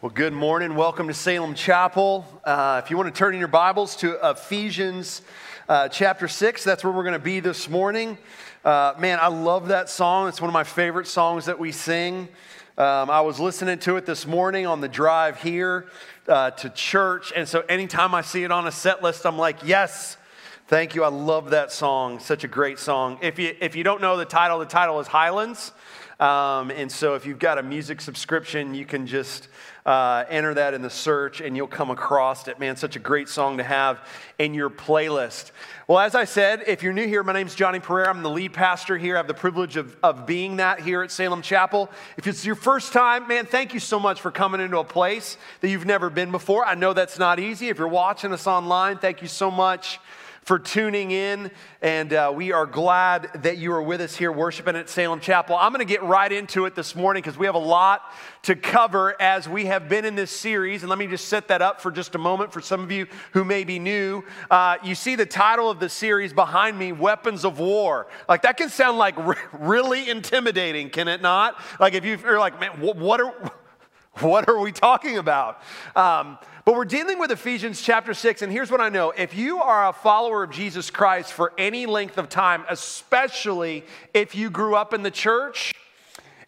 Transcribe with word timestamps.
Well, 0.00 0.12
good 0.14 0.32
morning. 0.32 0.76
Welcome 0.76 1.08
to 1.08 1.12
Salem 1.12 1.54
Chapel. 1.54 2.24
Uh, 2.44 2.80
if 2.84 2.88
you 2.88 2.96
want 2.96 3.12
to 3.12 3.18
turn 3.18 3.34
in 3.34 3.40
your 3.40 3.48
Bibles 3.48 3.96
to 3.96 4.16
Ephesians 4.22 5.22
uh, 5.68 5.88
chapter 5.88 6.28
6, 6.28 6.62
that's 6.62 6.84
where 6.84 6.92
we're 6.92 7.02
going 7.02 7.14
to 7.14 7.18
be 7.18 7.40
this 7.40 7.68
morning. 7.68 8.16
Uh, 8.64 8.94
man, 8.96 9.18
I 9.20 9.26
love 9.26 9.66
that 9.68 9.88
song. 9.88 10.28
It's 10.28 10.40
one 10.40 10.48
of 10.48 10.52
my 10.52 10.62
favorite 10.62 11.08
songs 11.08 11.46
that 11.46 11.58
we 11.58 11.72
sing. 11.72 12.28
Um, 12.76 13.10
I 13.10 13.22
was 13.22 13.40
listening 13.40 13.80
to 13.80 13.96
it 13.96 14.06
this 14.06 14.24
morning 14.24 14.68
on 14.68 14.80
the 14.80 14.86
drive 14.86 15.42
here 15.42 15.88
uh, 16.28 16.52
to 16.52 16.70
church. 16.70 17.32
And 17.34 17.48
so 17.48 17.62
anytime 17.62 18.14
I 18.14 18.20
see 18.20 18.44
it 18.44 18.52
on 18.52 18.68
a 18.68 18.72
set 18.72 19.02
list, 19.02 19.26
I'm 19.26 19.36
like, 19.36 19.64
yes, 19.64 20.16
thank 20.68 20.94
you. 20.94 21.02
I 21.02 21.08
love 21.08 21.50
that 21.50 21.72
song. 21.72 22.20
Such 22.20 22.44
a 22.44 22.48
great 22.48 22.78
song. 22.78 23.18
If 23.20 23.36
you, 23.40 23.56
if 23.60 23.74
you 23.74 23.82
don't 23.82 24.00
know 24.00 24.16
the 24.16 24.24
title, 24.24 24.60
the 24.60 24.66
title 24.66 25.00
is 25.00 25.08
Highlands. 25.08 25.72
Um, 26.20 26.72
and 26.72 26.90
so 26.90 27.14
if 27.14 27.26
you've 27.26 27.38
got 27.38 27.58
a 27.58 27.62
music 27.62 28.00
subscription, 28.00 28.74
you 28.74 28.84
can 28.84 29.06
just 29.06 29.46
uh, 29.86 30.24
enter 30.28 30.52
that 30.52 30.74
in 30.74 30.82
the 30.82 30.90
search 30.90 31.40
and 31.40 31.56
you'll 31.56 31.68
come 31.68 31.90
across 31.90 32.48
it. 32.48 32.58
Man, 32.58 32.74
such 32.74 32.96
a 32.96 32.98
great 32.98 33.28
song 33.28 33.58
to 33.58 33.62
have 33.62 34.00
in 34.36 34.52
your 34.52 34.68
playlist. 34.68 35.52
Well, 35.86 36.00
as 36.00 36.16
I 36.16 36.24
said, 36.24 36.64
if 36.66 36.82
you're 36.82 36.92
new 36.92 37.06
here, 37.06 37.22
my 37.22 37.32
name's 37.32 37.54
Johnny 37.54 37.78
Pereira. 37.78 38.10
I'm 38.10 38.24
the 38.24 38.30
lead 38.30 38.52
pastor 38.52 38.98
here. 38.98 39.14
I 39.14 39.18
have 39.18 39.28
the 39.28 39.34
privilege 39.34 39.76
of, 39.76 39.96
of 40.02 40.26
being 40.26 40.56
that 40.56 40.80
here 40.80 41.02
at 41.02 41.12
Salem 41.12 41.40
Chapel. 41.40 41.88
If 42.16 42.26
it's 42.26 42.44
your 42.44 42.56
first 42.56 42.92
time, 42.92 43.28
man, 43.28 43.46
thank 43.46 43.72
you 43.72 43.80
so 43.80 44.00
much 44.00 44.20
for 44.20 44.32
coming 44.32 44.60
into 44.60 44.78
a 44.78 44.84
place 44.84 45.36
that 45.60 45.70
you've 45.70 45.86
never 45.86 46.10
been 46.10 46.32
before. 46.32 46.66
I 46.66 46.74
know 46.74 46.92
that's 46.92 47.18
not 47.18 47.38
easy. 47.38 47.68
If 47.68 47.78
you're 47.78 47.86
watching 47.86 48.32
us 48.32 48.48
online, 48.48 48.98
thank 48.98 49.22
you 49.22 49.28
so 49.28 49.52
much 49.52 50.00
for 50.48 50.58
tuning 50.58 51.10
in. 51.10 51.50
And 51.82 52.10
uh, 52.14 52.32
we 52.34 52.52
are 52.52 52.64
glad 52.64 53.28
that 53.42 53.58
you 53.58 53.70
are 53.74 53.82
with 53.82 54.00
us 54.00 54.16
here 54.16 54.32
worshiping 54.32 54.76
at 54.76 54.88
Salem 54.88 55.20
Chapel. 55.20 55.54
I'm 55.54 55.74
going 55.74 55.86
to 55.86 55.92
get 55.92 56.02
right 56.02 56.32
into 56.32 56.64
it 56.64 56.74
this 56.74 56.96
morning 56.96 57.20
because 57.22 57.38
we 57.38 57.44
have 57.44 57.54
a 57.54 57.58
lot 57.58 58.00
to 58.44 58.56
cover 58.56 59.14
as 59.20 59.46
we 59.46 59.66
have 59.66 59.90
been 59.90 60.06
in 60.06 60.14
this 60.14 60.30
series. 60.30 60.82
And 60.82 60.88
let 60.88 60.98
me 60.98 61.06
just 61.06 61.28
set 61.28 61.48
that 61.48 61.60
up 61.60 61.82
for 61.82 61.90
just 61.90 62.14
a 62.14 62.18
moment 62.18 62.50
for 62.50 62.62
some 62.62 62.82
of 62.82 62.90
you 62.90 63.06
who 63.32 63.44
may 63.44 63.62
be 63.62 63.78
new. 63.78 64.24
Uh, 64.50 64.78
you 64.82 64.94
see 64.94 65.16
the 65.16 65.26
title 65.26 65.68
of 65.68 65.80
the 65.80 65.88
series 65.90 66.32
behind 66.32 66.78
me, 66.78 66.92
Weapons 66.92 67.44
of 67.44 67.58
War. 67.58 68.06
Like 68.26 68.40
that 68.40 68.56
can 68.56 68.70
sound 68.70 68.96
like 68.96 69.16
really 69.52 70.08
intimidating, 70.08 70.88
can 70.88 71.08
it 71.08 71.20
not? 71.20 71.60
Like 71.78 71.92
if 71.92 72.06
you're 72.06 72.40
like, 72.40 72.58
man, 72.58 72.70
what 72.80 73.20
are, 73.20 73.52
what 74.20 74.48
are 74.48 74.58
we 74.58 74.72
talking 74.72 75.18
about? 75.18 75.60
Um, 75.94 76.38
but 76.68 76.74
we're 76.74 76.84
dealing 76.84 77.18
with 77.18 77.30
Ephesians 77.30 77.80
chapter 77.80 78.12
6, 78.12 78.42
and 78.42 78.52
here's 78.52 78.70
what 78.70 78.82
I 78.82 78.90
know. 78.90 79.10
If 79.10 79.34
you 79.34 79.62
are 79.62 79.88
a 79.88 79.92
follower 79.94 80.42
of 80.42 80.50
Jesus 80.50 80.90
Christ 80.90 81.32
for 81.32 81.54
any 81.56 81.86
length 81.86 82.18
of 82.18 82.28
time, 82.28 82.62
especially 82.68 83.86
if 84.12 84.34
you 84.34 84.50
grew 84.50 84.76
up 84.76 84.92
in 84.92 85.02
the 85.02 85.10
church, 85.10 85.72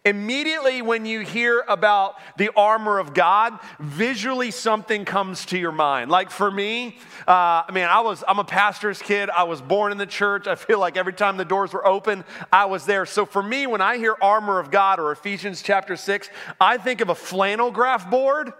Immediately, 0.03 0.81
when 0.81 1.05
you 1.05 1.19
hear 1.19 1.63
about 1.67 2.15
the 2.35 2.49
armor 2.55 2.97
of 2.97 3.13
God, 3.13 3.59
visually 3.79 4.49
something 4.49 5.05
comes 5.05 5.45
to 5.47 5.59
your 5.59 5.71
mind. 5.71 6.09
Like 6.09 6.31
for 6.31 6.49
me, 6.49 6.97
uh, 7.27 7.61
I 7.67 7.71
mean, 7.71 7.83
I 7.83 8.01
was 8.01 8.23
I'm 8.27 8.39
a 8.39 8.43
pastor's 8.43 8.99
kid. 8.99 9.29
I 9.29 9.43
was 9.43 9.61
born 9.61 9.91
in 9.91 9.99
the 9.99 10.07
church. 10.07 10.47
I 10.47 10.55
feel 10.55 10.79
like 10.79 10.97
every 10.97 11.13
time 11.13 11.37
the 11.37 11.45
doors 11.45 11.71
were 11.71 11.85
open, 11.85 12.23
I 12.51 12.65
was 12.65 12.87
there. 12.87 13.05
So 13.05 13.27
for 13.27 13.43
me, 13.43 13.67
when 13.67 13.79
I 13.79 13.97
hear 13.97 14.15
armor 14.23 14.57
of 14.57 14.71
God 14.71 14.99
or 14.99 15.11
Ephesians 15.11 15.61
chapter 15.61 15.95
six, 15.95 16.31
I 16.59 16.77
think 16.77 17.01
of 17.01 17.09
a 17.09 17.15
flannel 17.15 17.69
graph 17.69 18.09
board 18.09 18.53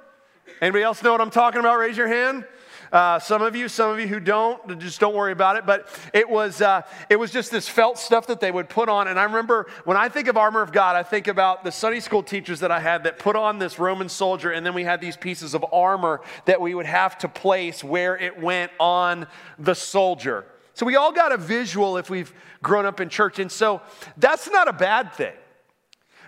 Anybody 0.61 0.83
else 0.83 1.03
know 1.03 1.11
what 1.11 1.21
I'm 1.21 1.29
talking 1.29 1.59
about? 1.59 1.77
Raise 1.77 1.95
your 1.95 2.07
hand. 2.07 2.45
Uh, 2.91 3.19
some 3.19 3.41
of 3.41 3.55
you, 3.55 3.69
some 3.69 3.89
of 3.89 3.99
you 3.99 4.07
who 4.07 4.19
don't, 4.19 4.77
just 4.79 4.99
don't 4.99 5.15
worry 5.15 5.31
about 5.31 5.55
it. 5.55 5.65
But 5.65 5.87
it 6.13 6.29
was, 6.29 6.61
uh, 6.61 6.81
it 7.09 7.15
was 7.15 7.31
just 7.31 7.49
this 7.49 7.69
felt 7.69 7.97
stuff 7.97 8.27
that 8.27 8.41
they 8.41 8.51
would 8.51 8.67
put 8.67 8.89
on. 8.89 9.07
And 9.07 9.17
I 9.17 9.23
remember 9.23 9.67
when 9.85 9.95
I 9.95 10.09
think 10.09 10.27
of 10.27 10.35
armor 10.35 10.61
of 10.61 10.73
God, 10.73 10.95
I 10.95 11.03
think 11.03 11.27
about 11.27 11.63
the 11.63 11.71
Sunday 11.71 12.01
school 12.01 12.21
teachers 12.21 12.59
that 12.59 12.71
I 12.71 12.79
had 12.79 13.05
that 13.05 13.17
put 13.17 13.35
on 13.35 13.59
this 13.59 13.79
Roman 13.79 14.09
soldier, 14.09 14.51
and 14.51 14.65
then 14.65 14.73
we 14.73 14.83
had 14.83 14.99
these 14.99 15.15
pieces 15.15 15.53
of 15.53 15.65
armor 15.71 16.21
that 16.45 16.59
we 16.59 16.75
would 16.75 16.85
have 16.85 17.17
to 17.19 17.29
place 17.29 17.81
where 17.83 18.17
it 18.17 18.41
went 18.41 18.71
on 18.79 19.25
the 19.57 19.73
soldier. 19.73 20.45
So 20.73 20.85
we 20.85 20.95
all 20.95 21.11
got 21.11 21.31
a 21.31 21.37
visual 21.37 21.97
if 21.97 22.09
we've 22.09 22.33
grown 22.61 22.85
up 22.85 22.99
in 22.99 23.07
church. 23.07 23.39
And 23.39 23.51
so 23.51 23.81
that's 24.17 24.49
not 24.49 24.67
a 24.67 24.73
bad 24.73 25.13
thing. 25.13 25.33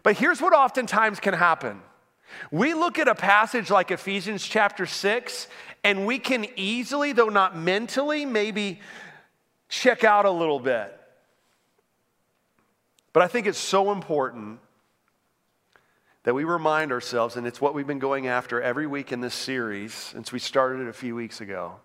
But 0.04 0.18
here's 0.18 0.42
what 0.42 0.54
oftentimes 0.54 1.20
can 1.20 1.34
happen 1.34 1.82
we 2.52 2.74
look 2.74 3.00
at 3.00 3.08
a 3.08 3.16
passage 3.16 3.70
like 3.70 3.92
Ephesians 3.92 4.46
chapter 4.46 4.86
6, 4.86 5.48
and 5.84 6.06
we 6.06 6.20
can 6.20 6.46
easily, 6.56 7.14
though 7.14 7.30
not 7.30 7.58
mentally, 7.58 8.26
maybe 8.26 8.80
check 9.70 10.04
out 10.04 10.26
a 10.26 10.32
little 10.32 10.60
bit. 10.60 11.00
But 13.12 13.24
I 13.24 13.28
think 13.28 13.48
it's 13.48 13.60
so 13.60 13.92
important 13.92 14.60
that 16.24 16.34
we 16.34 16.46
remind 16.46 16.92
ourselves, 16.92 17.36
and 17.36 17.46
it's 17.46 17.60
what 17.60 17.74
we've 17.74 17.88
been 17.88 18.00
going 18.00 18.28
after 18.28 18.62
every 18.62 18.88
week 18.88 19.12
in 19.12 19.22
this 19.22 19.34
series 19.34 19.94
since 19.94 20.32
we 20.32 20.40
started 20.40 20.82
it 20.82 20.88
a 20.88 20.94
few 20.94 21.16
weeks 21.16 21.42
ago, 21.42 21.76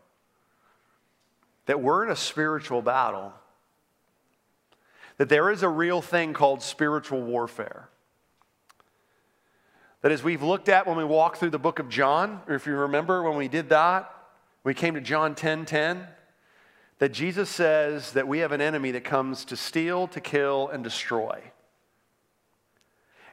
that 1.66 1.80
we're 1.80 2.04
in 2.04 2.10
a 2.10 2.16
spiritual 2.16 2.80
battle, 2.80 3.32
that 5.16 5.28
there 5.28 5.50
is 5.50 5.62
a 5.62 5.68
real 5.68 6.00
thing 6.00 6.32
called 6.32 6.62
spiritual 6.62 7.20
warfare. 7.20 7.87
That 10.02 10.12
as 10.12 10.22
we've 10.22 10.42
looked 10.42 10.68
at 10.68 10.86
when 10.86 10.96
we 10.96 11.04
walked 11.04 11.38
through 11.38 11.50
the 11.50 11.58
book 11.58 11.78
of 11.78 11.88
John, 11.88 12.40
or 12.46 12.54
if 12.54 12.66
you 12.66 12.74
remember 12.74 13.22
when 13.22 13.36
we 13.36 13.48
did 13.48 13.70
that, 13.70 14.12
we 14.62 14.74
came 14.74 14.94
to 14.94 15.00
John 15.00 15.34
10 15.34 15.64
10, 15.64 16.06
that 16.98 17.12
Jesus 17.12 17.48
says 17.48 18.12
that 18.12 18.28
we 18.28 18.40
have 18.40 18.52
an 18.52 18.60
enemy 18.60 18.90
that 18.92 19.04
comes 19.04 19.44
to 19.46 19.56
steal, 19.56 20.06
to 20.08 20.20
kill, 20.20 20.68
and 20.68 20.84
destroy. 20.84 21.42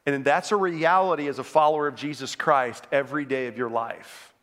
And 0.06 0.24
that's 0.24 0.52
a 0.52 0.56
reality 0.56 1.28
as 1.28 1.40
a 1.40 1.44
follower 1.44 1.88
of 1.88 1.96
Jesus 1.96 2.36
Christ 2.36 2.86
every 2.92 3.26
day 3.26 3.48
of 3.48 3.58
your 3.58 3.70
life. 3.70 4.34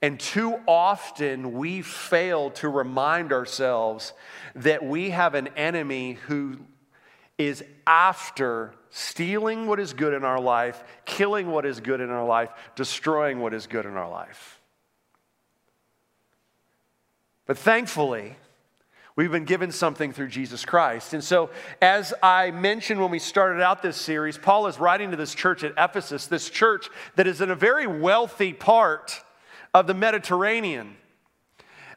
And 0.00 0.18
too 0.18 0.58
often 0.66 1.52
we 1.52 1.82
fail 1.82 2.50
to 2.52 2.68
remind 2.68 3.32
ourselves 3.32 4.12
that 4.56 4.84
we 4.84 5.10
have 5.10 5.34
an 5.34 5.48
enemy 5.48 6.14
who 6.26 6.58
is 7.38 7.62
after 7.86 8.74
stealing 8.92 9.66
what 9.66 9.80
is 9.80 9.92
good 9.92 10.14
in 10.14 10.22
our 10.22 10.38
life, 10.38 10.84
killing 11.04 11.50
what 11.50 11.66
is 11.66 11.80
good 11.80 12.00
in 12.00 12.10
our 12.10 12.24
life, 12.24 12.50
destroying 12.76 13.40
what 13.40 13.52
is 13.52 13.66
good 13.66 13.86
in 13.86 13.96
our 13.96 14.08
life. 14.08 14.60
But 17.46 17.58
thankfully, 17.58 18.36
We've 19.14 19.30
been 19.30 19.44
given 19.44 19.72
something 19.72 20.12
through 20.12 20.28
Jesus 20.28 20.64
Christ. 20.64 21.12
And 21.12 21.22
so, 21.22 21.50
as 21.82 22.14
I 22.22 22.50
mentioned 22.50 22.98
when 22.98 23.10
we 23.10 23.18
started 23.18 23.62
out 23.62 23.82
this 23.82 23.98
series, 23.98 24.38
Paul 24.38 24.66
is 24.68 24.78
writing 24.78 25.10
to 25.10 25.18
this 25.18 25.34
church 25.34 25.62
at 25.64 25.74
Ephesus, 25.76 26.26
this 26.26 26.48
church 26.48 26.88
that 27.16 27.26
is 27.26 27.42
in 27.42 27.50
a 27.50 27.54
very 27.54 27.86
wealthy 27.86 28.54
part 28.54 29.22
of 29.74 29.86
the 29.86 29.92
Mediterranean. 29.92 30.96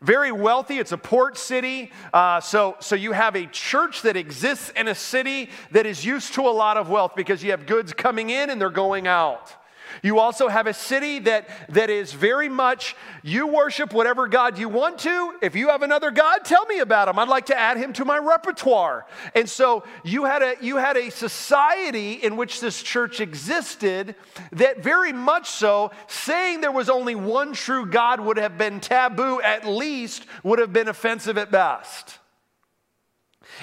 Very 0.02 0.32
wealthy, 0.32 0.80
it's 0.80 0.92
a 0.92 0.98
port 0.98 1.38
city. 1.38 1.92
Uh, 2.14 2.40
so, 2.42 2.76
so 2.80 2.96
you 2.96 3.12
have 3.12 3.36
a 3.36 3.46
church 3.48 4.02
that 4.04 4.16
exists 4.18 4.72
in 4.76 4.88
a 4.88 4.96
city 4.96 5.50
that 5.72 5.86
is 5.86 6.06
used 6.06 6.34
to 6.34 6.42
a 6.42 6.52
lot 6.52 6.78
of 6.78 6.90
wealth 6.90 7.14
because 7.16 7.44
you 7.44 7.52
have 7.52 7.66
goods 7.66 7.94
coming 7.94 8.30
in 8.30 8.50
and 8.50 8.60
they're 8.60 8.70
going 8.70 9.08
out. 9.08 9.54
You 10.02 10.20
also 10.20 10.48
have 10.48 10.68
a 10.68 10.74
city 10.74 11.20
that, 11.20 11.48
that 11.70 11.90
is 11.90 12.14
very 12.14 12.50
much, 12.50 12.96
you 13.24 13.48
worship 13.48 13.94
whatever 13.94 14.28
God 14.28 14.58
you 14.58 14.70
want 14.70 15.00
to. 15.00 15.34
If 15.42 15.56
you 15.56 15.70
have 15.70 15.82
another 15.82 16.12
God, 16.12 16.46
tell 16.46 16.66
me 16.66 16.80
about 16.80 17.08
him. 17.08 17.20
I'd 17.20 17.28
like 17.28 17.48
to 17.48 17.58
add 17.58 17.78
him 17.78 17.94
to 17.94 18.06
my 18.06 18.18
repertoire. 18.18 19.06
And 19.34 19.50
so 19.50 19.84
you 20.04 20.26
had 20.26 20.42
a, 20.42 20.56
you 20.62 20.78
had 20.78 20.98
a 20.98 21.10
society 21.10 22.14
in 22.14 22.38
which 22.38 22.60
this 22.60 22.82
church 22.82 23.20
existed 23.20 24.16
that 24.52 24.84
very 24.84 25.14
much 25.14 25.50
so, 25.50 25.92
saying 26.08 26.62
there 26.62 26.72
was 26.72 26.90
only 26.90 27.16
one 27.16 27.54
true 27.54 27.86
God 27.86 28.20
would 28.20 28.38
have 28.38 28.58
been 28.58 28.80
taboo, 28.80 29.42
at 29.42 29.68
least 29.68 30.26
would 30.44 30.60
have 30.60 30.74
been 30.74 30.88
offensive 30.88 31.38
at 31.38 31.52
best. 31.52 32.20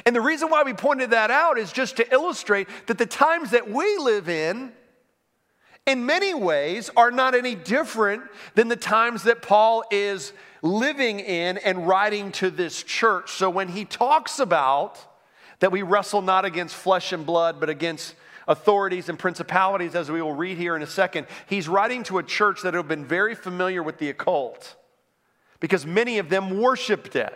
And 0.07 0.17
the 0.17 0.21
reason 0.21 0.49
why 0.49 0.63
we 0.63 0.73
pointed 0.73 1.11
that 1.11 1.31
out 1.31 1.59
is 1.59 1.73
just 1.73 1.97
to 1.97 2.13
illustrate 2.13 2.69
that 2.87 2.99
the 2.99 3.07
times 3.07 3.51
that 3.51 3.69
we 3.69 3.99
live 3.99 4.29
in, 4.29 4.73
in 5.87 6.07
many 6.07 6.33
ways 6.33 6.91
are 6.97 7.11
not 7.11 7.35
any 7.35 7.55
different 7.55 8.23
than 8.55 8.69
the 8.69 8.77
times 8.77 9.25
that 9.25 9.43
Paul 9.43 9.85
is 9.91 10.33
living 10.63 11.19
in 11.19 11.59
and 11.59 11.89
writing 11.89 12.31
to 12.33 12.51
this 12.51 12.83
church. 12.83 13.33
So 13.33 13.51
when 13.51 13.69
he 13.69 13.85
talks 13.85 14.39
about 14.39 14.99
that 15.59 15.73
we 15.73 15.83
wrestle 15.83 16.23
not 16.23 16.45
against 16.45 16.75
flesh 16.75 17.13
and 17.13 17.27
blood, 17.27 17.59
but 17.59 17.69
against 17.69 18.15
authorities 18.47 19.09
and 19.09 19.19
principalities, 19.19 19.95
as 19.95 20.11
we 20.11 20.23
will 20.23 20.33
read 20.33 20.57
here 20.57 20.77
in 20.77 20.83
a 20.83 20.87
second, 20.87 21.27
he's 21.49 21.69
writing 21.69 22.05
to 22.05 22.19
a 22.19 22.23
church 22.23 22.63
that 22.63 22.75
have 22.75 22.89
been 22.89 23.05
very 23.05 23.35
familiar 23.35 23.83
with 23.83 23.99
the 23.99 24.09
occult 24.09 24.77
because 25.61 25.87
many 25.87 26.19
of 26.19 26.29
them 26.29 26.61
worshiped 26.61 27.17
it. 27.17 27.33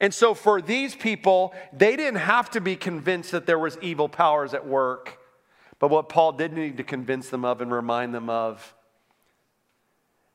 And 0.00 0.12
so, 0.12 0.34
for 0.34 0.60
these 0.60 0.94
people, 0.94 1.54
they 1.72 1.96
didn't 1.96 2.20
have 2.20 2.50
to 2.50 2.60
be 2.60 2.76
convinced 2.76 3.30
that 3.30 3.46
there 3.46 3.58
was 3.58 3.78
evil 3.80 4.08
powers 4.08 4.52
at 4.52 4.66
work 4.66 5.18
but 5.84 5.90
what 5.90 6.08
Paul 6.08 6.32
did 6.32 6.54
need 6.54 6.78
to 6.78 6.82
convince 6.82 7.28
them 7.28 7.44
of 7.44 7.60
and 7.60 7.70
remind 7.70 8.14
them 8.14 8.30
of 8.30 8.74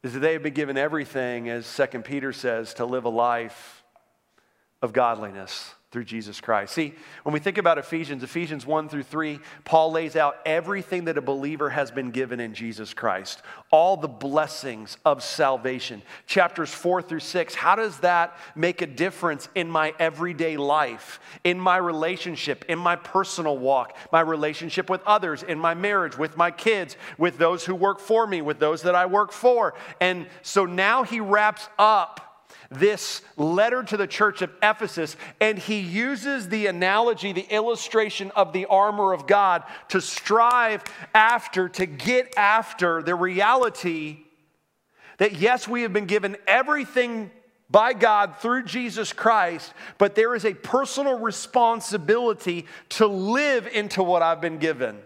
is 0.03 0.13
that 0.13 0.19
they 0.19 0.33
have 0.33 0.43
been 0.43 0.53
given 0.53 0.77
everything, 0.77 1.49
as 1.49 1.65
2 1.75 2.01
Peter 2.01 2.31
says, 2.31 2.75
to 2.75 2.85
live 2.85 3.05
a 3.05 3.09
life 3.09 3.83
of 4.83 4.93
godliness. 4.93 5.73
Through 5.91 6.03
Jesus 6.03 6.39
Christ. 6.39 6.73
See, 6.73 6.93
when 7.23 7.33
we 7.33 7.39
think 7.39 7.57
about 7.57 7.79
Ephesians, 7.79 8.21
Ephesians 8.21 8.63
1 8.63 8.89
through 8.89 9.03
3, 9.03 9.39
Paul 9.65 9.91
lays 9.91 10.15
out 10.15 10.37
everything 10.45 11.05
that 11.05 11.17
a 11.17 11.21
believer 11.21 11.71
has 11.71 11.89
been 11.89 12.11
given 12.11 12.39
in 12.39 12.53
Jesus 12.53 12.93
Christ, 12.93 13.41
all 13.71 13.97
the 13.97 14.07
blessings 14.07 14.97
of 15.03 15.23
salvation. 15.23 16.03
Chapters 16.27 16.71
4 16.71 17.01
through 17.01 17.21
6, 17.21 17.55
how 17.55 17.75
does 17.75 17.97
that 18.01 18.37
make 18.55 18.83
a 18.83 18.87
difference 18.87 19.49
in 19.55 19.67
my 19.67 19.95
everyday 19.97 20.57
life, 20.57 21.19
in 21.43 21.59
my 21.59 21.77
relationship, 21.77 22.65
in 22.69 22.77
my 22.77 22.95
personal 22.95 23.57
walk, 23.57 23.97
my 24.11 24.21
relationship 24.21 24.91
with 24.91 25.01
others, 25.07 25.41
in 25.41 25.57
my 25.57 25.73
marriage, 25.73 26.15
with 26.15 26.37
my 26.37 26.51
kids, 26.51 26.97
with 27.17 27.39
those 27.39 27.65
who 27.65 27.73
work 27.73 27.99
for 27.99 28.27
me, 28.27 28.43
with 28.43 28.59
those 28.59 28.83
that 28.83 28.93
I 28.93 29.07
work 29.07 29.31
for? 29.31 29.73
And 29.99 30.27
so 30.43 30.65
now 30.65 31.01
he 31.01 31.19
wraps 31.19 31.67
up 31.79 32.28
this 32.69 33.21
letter 33.35 33.83
to 33.83 33.97
the 33.97 34.07
church 34.07 34.41
of 34.41 34.51
Ephesus, 34.61 35.15
and 35.41 35.57
he 35.57 35.79
uses 35.79 36.49
the 36.49 36.67
analogy, 36.67 37.33
the 37.33 37.51
illustration 37.53 38.31
of 38.35 38.53
the 38.53 38.65
armor 38.67 39.13
of 39.13 39.27
God 39.27 39.63
to 39.89 39.99
strive 39.99 40.83
after, 41.13 41.67
to 41.69 41.85
get 41.85 42.33
after 42.37 43.01
the 43.01 43.15
reality 43.15 44.19
that 45.17 45.33
yes, 45.33 45.67
we 45.67 45.83
have 45.83 45.93
been 45.93 46.05
given 46.05 46.37
everything 46.47 47.29
by 47.69 47.93
God 47.93 48.37
through 48.39 48.63
Jesus 48.63 49.13
Christ, 49.13 49.73
but 49.97 50.15
there 50.15 50.33
is 50.33 50.45
a 50.45 50.53
personal 50.53 51.19
responsibility 51.19 52.65
to 52.89 53.05
live 53.05 53.67
into 53.67 54.01
what 54.01 54.21
I've 54.21 54.41
been 54.41 54.57
given. 54.57 54.97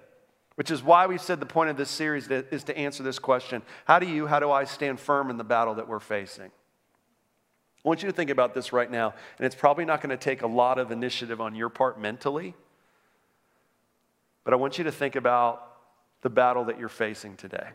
Which 0.56 0.70
is 0.70 0.84
why 0.84 1.08
we 1.08 1.18
said 1.18 1.40
the 1.40 1.48
point 1.48 1.72
of 1.72 1.78
this 1.78 1.90
series 1.90 2.30
is 2.30 2.64
to 2.66 2.78
answer 2.78 3.02
this 3.02 3.18
question 3.18 3.64
How 3.86 3.98
do 3.98 4.08
you, 4.08 4.28
how 4.28 4.40
do 4.40 4.52
I 4.52 4.66
stand 4.66 5.00
firm 5.00 5.32
in 5.32 5.38
the 5.38 5.44
battle 5.44 5.76
that 5.76 5.88
we're 5.88 6.00
facing? 6.00 6.52
I 7.84 7.88
want 7.88 8.02
you 8.02 8.10
to 8.10 8.16
think 8.16 8.30
about 8.30 8.54
this 8.54 8.72
right 8.72 8.90
now, 8.90 9.14
and 9.38 9.46
it's 9.46 9.56
probably 9.56 9.84
not 9.84 10.02
going 10.02 10.12
to 10.12 10.18
take 10.18 10.42
a 10.42 10.48
lot 10.48 10.80
of 10.80 10.92
initiative 10.92 11.42
on 11.42 11.54
your 11.54 11.70
part 11.70 12.00
mentally, 12.00 12.56
but 14.46 14.54
I 14.54 14.58
want 14.58 14.78
you 14.78 14.86
to 14.86 14.92
think 14.92 15.16
about 15.16 15.70
the 16.22 16.30
battle 16.30 16.66
that 16.66 16.80
you're 16.80 16.88
facing 16.88 17.36
today. 17.36 17.68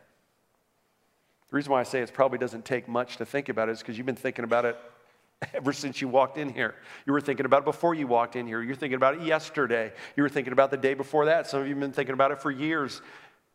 The 1.51 1.57
reason 1.57 1.73
why 1.73 1.81
I 1.81 1.83
say 1.83 2.01
it 2.01 2.13
probably 2.13 2.39
doesn't 2.39 2.65
take 2.65 2.89
much 2.89 3.19
to 3.19 3.27
think 3.27 3.49
about 3.49 3.69
it 3.69 3.73
is 3.73 3.79
because 3.81 3.97
you've 3.99 4.07
been 4.07 4.17
thinking 4.17 4.45
about 4.45 4.65
it 4.65 4.77
ever 5.55 5.73
since 5.73 6.01
you 6.01 6.09
walked 6.09 6.39
in 6.39 6.53
here. 6.53 6.75
You 7.07 7.13
were 7.13 7.21
thinking 7.21 7.47
about 7.47 7.63
it 7.63 7.65
before 7.67 7.95
you 7.95 8.07
walked 8.07 8.37
in 8.37 8.47
here. 8.47 8.63
You're 8.63 8.77
thinking 8.77 8.97
about 8.97 9.15
it 9.15 9.23
yesterday. 9.23 9.93
You 10.17 10.23
were 10.23 10.29
thinking 10.29 10.53
about 10.53 10.71
the 10.71 10.77
day 10.77 10.95
before 10.95 11.27
that. 11.27 11.47
Some 11.47 11.61
of 11.61 11.67
you 11.67 11.75
have 11.75 11.81
been 11.81 11.93
thinking 11.93 12.15
about 12.15 12.33
it 12.33 12.41
for 12.41 12.51
years, 12.51 13.03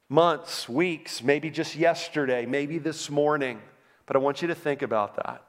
months, 0.10 0.70
weeks, 0.70 1.24
maybe 1.24 1.50
just 1.50 1.76
yesterday, 1.76 2.46
maybe 2.46 2.78
this 2.78 3.10
morning. 3.10 3.60
But 4.06 4.16
I 4.16 4.20
want 4.20 4.42
you 4.42 4.48
to 4.50 4.56
think 4.56 4.82
about 4.82 5.16
that. 5.16 5.44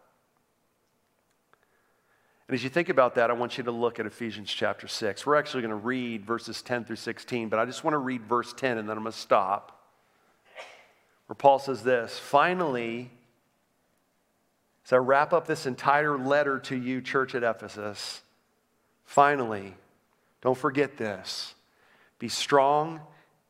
And 2.55 2.61
as 2.61 2.63
you 2.63 2.71
think 2.71 2.89
about 2.89 3.17
that, 3.17 3.31
I 3.31 3.33
want 3.33 3.59
you 3.59 3.65
to 3.65 3.73
look 3.73 3.99
at 3.99 4.07
Ephesians 4.07 4.49
chapter 4.49 4.87
6. 4.87 5.27
We're 5.27 5.35
actually 5.35 5.63
going 5.63 5.71
to 5.71 5.75
read 5.75 6.25
verses 6.25 6.63
10 6.63 6.85
through 6.85 6.95
16, 6.95 7.49
but 7.49 7.59
I 7.59 7.65
just 7.65 7.83
want 7.83 7.95
to 7.95 7.99
read 7.99 8.23
verse 8.27 8.53
10 8.53 8.79
and 8.79 8.89
then 8.89 8.97
I'm 8.97 9.03
going 9.03 9.13
to 9.13 9.19
stop. 9.19 9.89
Where 11.27 11.35
Paul 11.35 11.59
says 11.59 11.83
this 11.83 12.17
Finally, 12.17 13.11
as 14.87 14.93
I 14.93 14.99
wrap 14.99 15.33
up 15.33 15.49
this 15.49 15.67
entire 15.67 16.17
letter 16.17 16.61
to 16.61 16.77
you, 16.77 17.01
church 17.01 17.35
at 17.35 17.43
Ephesus, 17.43 18.23
finally, 19.05 19.75
don't 20.41 20.57
forget 20.57 20.97
this 20.97 21.57
be 22.21 22.29
strong 22.29 23.01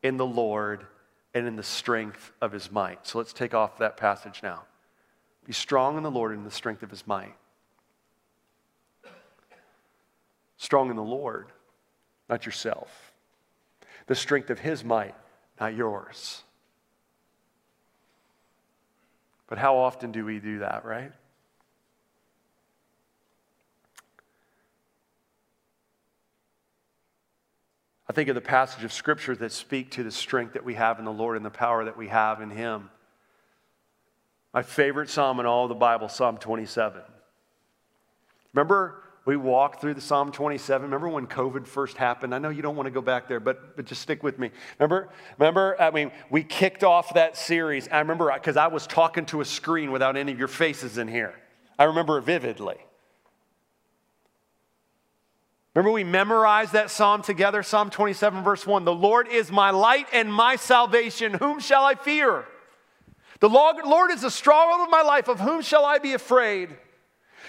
in 0.01 0.17
the 0.17 0.25
Lord 0.25 0.83
and 1.35 1.45
in 1.45 1.57
the 1.57 1.61
strength 1.61 2.31
of 2.41 2.51
his 2.51 2.71
might. 2.71 3.05
So 3.05 3.19
let's 3.19 3.33
take 3.33 3.53
off 3.53 3.77
that 3.77 3.97
passage 3.97 4.39
now. 4.41 4.63
Be 5.45 5.53
strong 5.53 5.95
in 5.95 6.01
the 6.01 6.09
Lord 6.09 6.31
and 6.31 6.39
in 6.39 6.45
the 6.45 6.49
strength 6.49 6.81
of 6.81 6.89
his 6.89 7.05
might. 7.05 7.35
Strong 10.57 10.89
in 10.89 10.95
the 10.95 11.03
Lord, 11.03 11.51
not 12.29 12.45
yourself. 12.45 13.13
The 14.07 14.15
strength 14.15 14.49
of 14.49 14.59
His 14.59 14.83
might, 14.83 15.15
not 15.59 15.75
yours. 15.75 16.43
But 19.47 19.57
how 19.57 19.77
often 19.77 20.11
do 20.11 20.25
we 20.25 20.39
do 20.39 20.59
that, 20.59 20.85
right? 20.85 21.11
I 28.07 28.13
think 28.13 28.29
of 28.29 28.35
the 28.35 28.41
passage 28.41 28.83
of 28.83 28.93
Scripture 28.93 29.35
that 29.35 29.51
speak 29.51 29.91
to 29.91 30.03
the 30.03 30.11
strength 30.11 30.53
that 30.53 30.63
we 30.63 30.75
have 30.75 30.99
in 30.99 31.05
the 31.05 31.11
Lord 31.11 31.37
and 31.37 31.45
the 31.45 31.49
power 31.49 31.85
that 31.85 31.97
we 31.97 32.07
have 32.07 32.41
in 32.41 32.49
Him. 32.49 32.89
My 34.53 34.61
favorite 34.61 35.09
psalm 35.09 35.39
in 35.39 35.45
all 35.45 35.67
the 35.67 35.75
Bible, 35.75 36.07
Psalm 36.07 36.37
27. 36.37 37.01
Remember 38.53 39.03
we 39.25 39.35
walked 39.35 39.81
through 39.81 39.95
the 39.95 40.01
Psalm 40.01 40.31
27. 40.31 40.83
Remember 40.83 41.09
when 41.09 41.25
COVID 41.25 41.65
first 41.65 41.97
happened? 41.97 42.33
I 42.33 42.37
know 42.37 42.49
you 42.49 42.61
don't 42.61 42.75
want 42.75 42.85
to 42.85 42.91
go 42.91 43.01
back 43.01 43.27
there, 43.27 43.39
but, 43.39 43.75
but 43.75 43.85
just 43.85 44.03
stick 44.03 44.21
with 44.21 44.37
me. 44.37 44.51
Remember, 44.77 45.09
remember, 45.39 45.75
I 45.81 45.89
mean, 45.89 46.11
we 46.29 46.43
kicked 46.43 46.83
off 46.83 47.15
that 47.15 47.35
series. 47.35 47.87
I 47.87 47.99
remember 47.99 48.31
because 48.31 48.55
I 48.55 48.67
was 48.67 48.85
talking 48.85 49.25
to 49.27 49.41
a 49.41 49.45
screen 49.45 49.91
without 49.91 50.15
any 50.15 50.31
of 50.31 50.37
your 50.37 50.47
faces 50.47 50.99
in 50.99 51.07
here. 51.07 51.33
I 51.79 51.85
remember 51.85 52.19
it 52.19 52.21
vividly. 52.21 52.77
Remember, 55.73 55.91
we 55.91 56.03
memorized 56.03 56.73
that 56.73 56.89
psalm 56.89 57.21
together, 57.21 57.61
Psalm 57.63 57.89
27, 57.89 58.43
verse 58.43 58.65
1. 58.65 58.85
The 58.85 58.93
Lord 58.93 59.27
is 59.27 59.51
my 59.51 59.71
light 59.71 60.05
and 60.13 60.31
my 60.31 60.55
salvation. 60.55 61.33
Whom 61.33 61.59
shall 61.59 61.83
I 61.83 61.95
fear? 61.95 62.45
The 63.41 63.49
Lord 63.49 64.11
is 64.11 64.21
the 64.21 64.31
stronghold 64.31 64.87
of 64.87 64.91
my 64.91 65.01
life. 65.01 65.27
Of 65.27 65.39
whom 65.39 65.61
shall 65.61 65.83
I 65.83 65.97
be 65.97 66.13
afraid? 66.13 66.77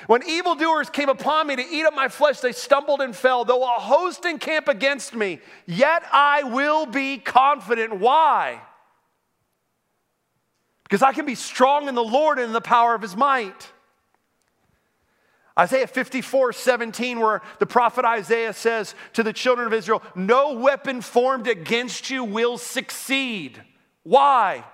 When 0.07 0.23
evildoers 0.29 0.91
came 0.91 1.09
upon 1.09 1.47
me 1.47 1.57
to 1.57 1.63
eat 1.63 1.85
up 1.85 1.95
my 1.95 2.09
flesh, 2.09 2.41
they 2.41 2.53
stumbled 2.53 3.01
and 3.01 3.15
fell. 3.15 3.45
Though 3.45 3.63
a 3.63 3.81
host 3.81 4.25
encamp 4.25 4.69
against 4.69 5.15
me, 5.15 5.41
yet 5.67 6.03
I 6.13 6.43
will 6.45 6.87
be 6.87 7.19
confident. 7.19 7.99
Why? 7.99 8.61
Because 10.85 11.03
I 11.03 11.13
can 11.13 11.27
be 11.27 11.35
strong 11.35 11.89
in 11.89 11.95
the 11.95 12.05
Lord 12.05 12.39
and 12.39 12.49
in 12.49 12.53
the 12.53 12.61
power 12.61 12.95
of 12.95 13.03
his 13.03 13.17
might. 13.17 13.73
Isaiah 15.59 15.87
54, 15.87 16.53
17, 16.53 17.19
where 17.19 17.41
the 17.59 17.67
prophet 17.67 18.05
Isaiah 18.05 18.53
says 18.53 18.95
to 19.15 19.23
the 19.23 19.33
children 19.33 19.67
of 19.67 19.73
Israel, 19.73 20.03
No 20.15 20.53
weapon 20.53 21.01
formed 21.01 21.49
against 21.49 22.11
you 22.11 22.23
will 22.23 22.59
succeed. 22.59 23.63
Why? 24.03 24.65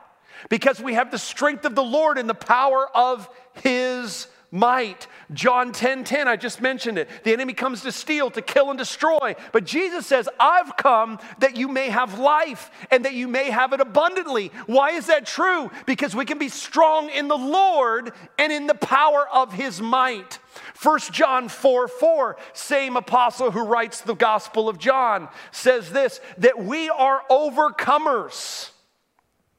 Because 0.51 0.81
we 0.81 0.95
have 0.95 1.13
the 1.13 1.19
strength 1.19 1.65
of 1.65 1.77
the 1.77 1.85
Lord 1.85 2.19
and 2.19 2.29
the 2.29 2.35
power 2.35 2.89
of 2.95 3.29
his 3.63 4.27
might. 4.53 5.09
John 5.33 5.73
10 5.73 6.05
10, 6.05 6.29
I 6.29 6.37
just 6.37 6.61
mentioned 6.61 6.99
it. 6.99 7.09
The 7.25 7.33
enemy 7.33 7.55
comes 7.55 7.81
to 7.83 7.91
steal, 7.91 8.31
to 8.33 8.43
kill, 8.43 8.69
and 8.71 8.79
destroy. 8.79 9.35
But 9.51 9.65
Jesus 9.65 10.07
says, 10.07 10.29
I've 10.39 10.77
come 10.77 11.19
that 11.39 11.57
you 11.57 11.67
may 11.67 11.89
have 11.89 12.19
life 12.19 12.71
and 12.91 13.05
that 13.07 13.15
you 13.15 13.27
may 13.27 13.51
have 13.51 13.73
it 13.73 13.81
abundantly. 13.81 14.53
Why 14.67 14.91
is 14.91 15.07
that 15.07 15.27
true? 15.27 15.71
Because 15.87 16.15
we 16.15 16.27
can 16.27 16.39
be 16.39 16.51
strong 16.51 17.09
in 17.09 17.29
the 17.29 17.37
Lord 17.37 18.13
and 18.39 18.53
in 18.53 18.67
the 18.67 18.75
power 18.75 19.27
of 19.33 19.55
his 19.55 19.81
might. 19.81 20.39
1 20.83 20.99
John 21.13 21.49
4 21.49 21.89
4, 21.89 22.37
same 22.53 22.97
apostle 22.97 23.51
who 23.51 23.65
writes 23.65 24.03
the 24.03 24.15
Gospel 24.15 24.69
of 24.69 24.79
John, 24.79 25.29
says 25.51 25.91
this 25.91 26.21
that 26.37 26.63
we 26.63 26.91
are 26.91 27.23
overcomers 27.31 28.72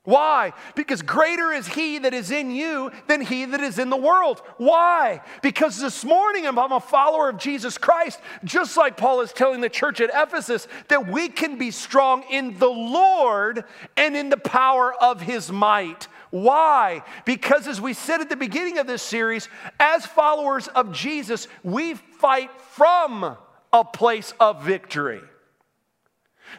why? 0.06 0.52
Because 0.76 1.02
greater 1.02 1.54
is 1.54 1.66
he 1.66 2.00
that 2.00 2.14
is 2.14 2.30
in 2.30 2.52
you 2.52 2.92
than 3.08 3.22
he 3.22 3.46
that 3.46 3.62
is 3.62 3.80
in 3.80 3.90
the 3.90 3.96
world. 3.96 4.42
Why? 4.58 5.22
Because 5.42 5.80
this 5.80 6.04
morning 6.04 6.46
I'm 6.46 6.58
a 6.58 6.82
follower 6.82 7.30
of 7.30 7.38
Jesus 7.38 7.78
Christ, 7.78 8.20
just 8.44 8.76
like 8.76 8.98
Paul 8.98 9.22
is 9.22 9.32
telling 9.32 9.62
the 9.62 9.70
church 9.70 10.02
at 10.02 10.10
Ephesus, 10.14 10.68
that 10.90 11.08
we 11.08 11.30
can 11.30 11.58
be 11.58 11.72
strong 11.72 12.24
in 12.30 12.60
the 12.60 12.70
Lord 12.70 13.64
and 13.96 14.18
in 14.18 14.28
the 14.28 14.36
power 14.36 14.94
of 14.94 15.22
his 15.22 15.50
might. 15.50 16.10
Why? 16.32 17.04
Because 17.24 17.66
as 17.68 17.80
we 17.80 17.94
said 17.94 18.20
at 18.20 18.28
the 18.28 18.36
beginning 18.36 18.80
of 18.80 18.88
this 18.88 19.04
series, 19.04 19.48
as 19.80 20.06
followers 20.06 20.68
of 20.68 20.92
Jesus, 20.92 21.48
we 21.64 21.94
fight 21.94 22.52
from 22.72 23.38
a 23.72 23.86
place 23.86 24.34
of 24.38 24.64
victory. 24.64 25.22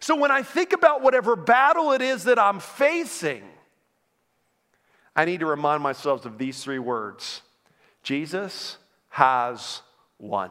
So 0.00 0.16
when 0.16 0.30
I 0.30 0.42
think 0.42 0.72
about 0.72 1.02
whatever 1.02 1.36
battle 1.36 1.92
it 1.92 2.02
is 2.02 2.24
that 2.24 2.38
I'm 2.38 2.60
facing, 2.60 3.42
I 5.16 5.24
need 5.24 5.40
to 5.40 5.46
remind 5.46 5.82
myself 5.82 6.24
of 6.26 6.38
these 6.38 6.62
three 6.62 6.78
words 6.78 7.42
Jesus 8.02 8.78
has 9.10 9.82
won. 10.18 10.50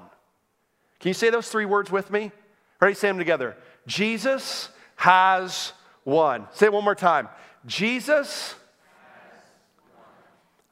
Can 0.99 1.09
you 1.09 1.13
say 1.13 1.29
those 1.29 1.49
three 1.49 1.65
words 1.65 1.91
with 1.91 2.09
me? 2.09 2.31
Ready? 2.79 2.95
Say 2.95 3.09
them 3.09 3.17
together. 3.17 3.57
Jesus 3.85 4.69
has 4.95 5.73
won. 6.05 6.47
Say 6.53 6.67
it 6.67 6.73
one 6.73 6.83
more 6.83 6.95
time. 6.95 7.27
Jesus. 7.65 8.55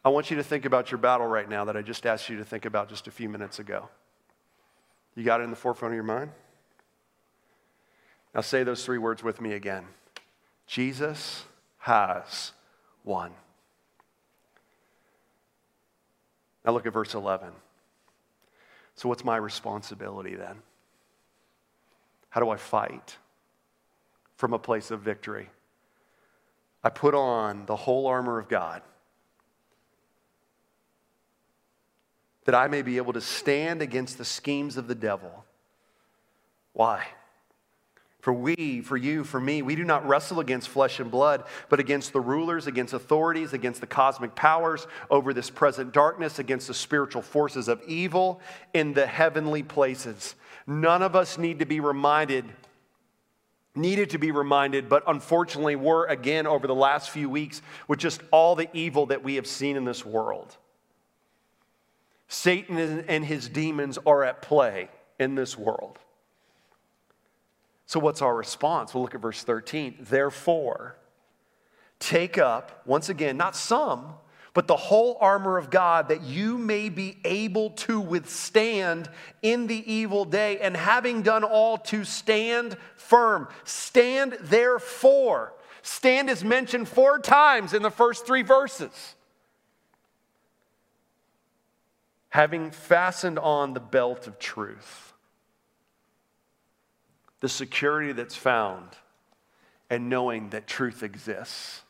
I 0.03 0.09
want 0.09 0.31
you 0.31 0.37
to 0.37 0.43
think 0.43 0.65
about 0.65 0.89
your 0.89 0.97
battle 0.97 1.27
right 1.27 1.47
now 1.47 1.65
that 1.65 1.77
I 1.77 1.81
just 1.81 2.05
asked 2.05 2.29
you 2.29 2.37
to 2.37 2.45
think 2.45 2.65
about 2.65 2.89
just 2.89 3.07
a 3.07 3.11
few 3.11 3.29
minutes 3.29 3.59
ago. 3.59 3.89
You 5.15 5.23
got 5.23 5.41
it 5.41 5.43
in 5.43 5.49
the 5.49 5.55
forefront 5.55 5.93
of 5.93 5.95
your 5.95 6.03
mind? 6.03 6.31
Now 8.33 8.41
say 8.41 8.63
those 8.63 8.85
three 8.85 8.97
words 8.97 9.23
with 9.23 9.41
me 9.41 9.53
again 9.53 9.85
Jesus 10.67 11.45
has 11.79 12.53
won. 13.03 13.31
Now 16.63 16.71
look 16.71 16.85
at 16.85 16.93
verse 16.93 17.13
11. 17.13 17.49
So, 18.95 19.09
what's 19.09 19.25
my 19.25 19.35
responsibility 19.35 20.35
then? 20.35 20.61
How 22.29 22.39
do 22.39 22.49
I 22.49 22.57
fight 22.57 23.17
from 24.35 24.53
a 24.53 24.59
place 24.59 24.91
of 24.91 25.01
victory? 25.01 25.49
I 26.83 26.89
put 26.89 27.13
on 27.13 27.65
the 27.65 27.75
whole 27.75 28.07
armor 28.07 28.39
of 28.39 28.47
God 28.47 28.81
that 32.45 32.55
I 32.55 32.67
may 32.67 32.81
be 32.81 32.97
able 32.97 33.13
to 33.13 33.21
stand 33.21 33.81
against 33.81 34.17
the 34.17 34.25
schemes 34.25 34.77
of 34.77 34.87
the 34.87 34.95
devil. 34.95 35.45
Why? 36.73 37.05
For 38.21 38.31
we, 38.31 38.81
for 38.81 38.97
you, 38.97 39.23
for 39.23 39.39
me, 39.39 39.63
we 39.63 39.75
do 39.75 39.83
not 39.83 40.07
wrestle 40.07 40.39
against 40.39 40.69
flesh 40.69 40.99
and 40.99 41.09
blood, 41.09 41.43
but 41.69 41.79
against 41.79 42.13
the 42.13 42.21
rulers, 42.21 42.67
against 42.67 42.93
authorities, 42.93 43.51
against 43.51 43.81
the 43.81 43.87
cosmic 43.87 44.35
powers 44.35 44.85
over 45.09 45.33
this 45.33 45.49
present 45.49 45.91
darkness, 45.91 46.37
against 46.37 46.67
the 46.67 46.73
spiritual 46.75 47.23
forces 47.23 47.67
of 47.67 47.81
evil 47.87 48.39
in 48.75 48.93
the 48.93 49.07
heavenly 49.07 49.63
places. 49.63 50.35
None 50.67 51.01
of 51.01 51.15
us 51.15 51.39
need 51.39 51.59
to 51.59 51.65
be 51.65 51.79
reminded, 51.79 52.45
needed 53.73 54.11
to 54.11 54.19
be 54.19 54.29
reminded, 54.29 54.87
but 54.87 55.01
unfortunately 55.07 55.75
were 55.75 56.05
again 56.05 56.45
over 56.45 56.67
the 56.67 56.75
last 56.75 57.09
few 57.09 57.27
weeks 57.27 57.63
with 57.87 57.97
just 57.97 58.21
all 58.29 58.55
the 58.55 58.69
evil 58.71 59.07
that 59.07 59.23
we 59.23 59.35
have 59.35 59.47
seen 59.47 59.75
in 59.75 59.83
this 59.83 60.05
world. 60.05 60.55
Satan 62.27 62.77
and 63.07 63.25
his 63.25 63.49
demons 63.49 63.97
are 64.05 64.23
at 64.23 64.43
play 64.43 64.89
in 65.19 65.33
this 65.33 65.57
world. 65.57 65.97
So, 67.91 67.99
what's 67.99 68.21
our 68.21 68.33
response? 68.33 68.93
We'll 68.93 69.03
look 69.03 69.15
at 69.15 69.21
verse 69.21 69.43
13. 69.43 69.97
Therefore, 69.99 70.95
take 71.99 72.37
up, 72.37 72.83
once 72.85 73.09
again, 73.09 73.35
not 73.35 73.53
some, 73.53 74.13
but 74.53 74.65
the 74.67 74.77
whole 74.77 75.17
armor 75.19 75.57
of 75.57 75.69
God 75.69 76.07
that 76.07 76.21
you 76.21 76.57
may 76.57 76.87
be 76.87 77.17
able 77.25 77.71
to 77.71 77.99
withstand 77.99 79.09
in 79.41 79.67
the 79.67 79.91
evil 79.91 80.23
day, 80.23 80.57
and 80.59 80.77
having 80.77 81.21
done 81.21 81.43
all 81.43 81.77
to 81.79 82.05
stand 82.05 82.77
firm. 82.95 83.49
Stand 83.65 84.37
therefore. 84.39 85.51
Stand 85.81 86.29
is 86.29 86.45
mentioned 86.45 86.87
four 86.87 87.19
times 87.19 87.73
in 87.73 87.81
the 87.81 87.91
first 87.91 88.25
three 88.25 88.41
verses. 88.41 89.15
Having 92.29 92.71
fastened 92.71 93.37
on 93.37 93.73
the 93.73 93.81
belt 93.81 94.27
of 94.27 94.39
truth 94.39 95.10
the 97.41 97.49
security 97.49 98.13
that's 98.13 98.35
found 98.35 98.87
and 99.89 100.09
knowing 100.09 100.49
that 100.51 100.67
truth 100.67 101.03
exists. 101.03 101.81